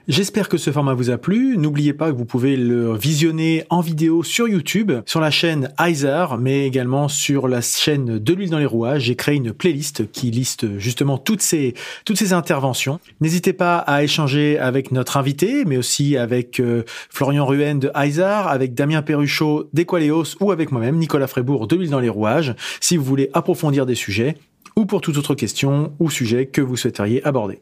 J'espère 0.08 0.48
que 0.48 0.56
ce 0.56 0.72
format 0.72 0.94
vous 0.94 1.10
a 1.10 1.16
plu. 1.16 1.56
N'oubliez 1.56 1.92
pas 1.92 2.10
que 2.10 2.16
vous 2.16 2.24
pouvez 2.24 2.56
le 2.56 2.96
visionner 2.96 3.64
en 3.70 3.80
vidéo 3.80 4.24
sur 4.24 4.48
YouTube, 4.48 4.90
sur 5.06 5.20
la 5.20 5.30
chaîne 5.30 5.72
Heiser, 5.78 6.26
mais 6.40 6.66
également 6.66 7.06
sur 7.06 7.46
la 7.46 7.60
chaîne 7.60 8.18
De 8.18 8.34
l'huile 8.34 8.50
dans 8.50 8.58
les 8.58 8.66
rouages. 8.66 9.02
J'ai 9.02 9.14
créé 9.14 9.36
une 9.36 9.52
playlist 9.52 10.10
qui 10.10 10.32
liste 10.32 10.76
justement 10.78 11.18
toutes 11.18 11.40
ces, 11.40 11.74
toutes 12.04 12.16
ces 12.16 12.32
interventions. 12.32 12.98
N'hésitez 13.20 13.52
pas 13.52 13.78
à 13.78 14.02
échanger 14.02 14.58
avec 14.58 14.90
notre 14.90 15.18
invité, 15.18 15.64
mais 15.64 15.76
aussi 15.76 16.16
avec 16.16 16.58
euh, 16.58 16.82
Florian 17.08 17.46
Ruen 17.46 17.76
de 17.76 17.92
Heiser, 17.94 18.24
avec 18.24 18.74
Damien 18.74 19.02
Perruchot 19.02 19.68
d'Equaleos 19.72 20.34
ou 20.40 20.50
avec 20.50 20.72
moi-même, 20.72 20.96
Nicolas 20.96 21.28
Frébourg 21.28 21.68
de 21.68 21.76
l'huile 21.76 21.90
dans 21.90 22.00
les 22.00 22.08
rouages, 22.08 22.56
si 22.80 22.96
vous 22.96 23.04
voulez 23.04 23.30
approfondir 23.34 23.86
des 23.86 23.94
sujets 23.94 24.36
ou 24.74 24.84
pour 24.84 25.00
toute 25.00 25.16
autre 25.16 25.36
question 25.36 25.92
ou 26.00 26.10
sujet 26.10 26.46
que 26.46 26.60
vous 26.60 26.76
souhaiteriez 26.76 27.24
aborder. 27.24 27.60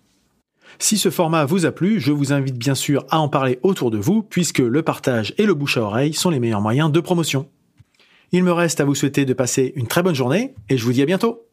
Si 0.79 0.97
ce 0.97 1.11
format 1.11 1.45
vous 1.45 1.66
a 1.66 1.73
plu, 1.73 2.01
je 2.01 2.12
vous 2.12 2.33
invite 2.33 2.57
bien 2.57 2.75
sûr 2.75 3.05
à 3.11 3.18
en 3.18 3.29
parler 3.29 3.59
autour 3.62 3.91
de 3.91 3.99
vous, 3.99 4.23
puisque 4.23 4.59
le 4.59 4.83
partage 4.83 5.35
et 5.39 5.47
le 5.47 5.55
bouche 5.55 5.77
à 5.77 5.83
oreille 5.83 6.14
sont 6.14 6.31
les 6.31 6.41
meilleurs 6.41 6.61
moyens 6.61 6.93
de 6.93 7.01
promotion. 7.01 7.49
Il 8.33 8.45
me 8.45 8.53
reste 8.53 8.81
à 8.81 8.85
vous 8.85 8.95
souhaiter 8.95 9.25
de 9.25 9.35
passer 9.35 9.73
une 9.77 9.87
très 9.89 10.03
bonne 10.03 10.14
journée, 10.14 10.55
et 10.68 10.77
je 10.77 10.85
vous 10.85 10.93
dis 10.93 11.03
à 11.03 11.07
bientôt 11.07 11.47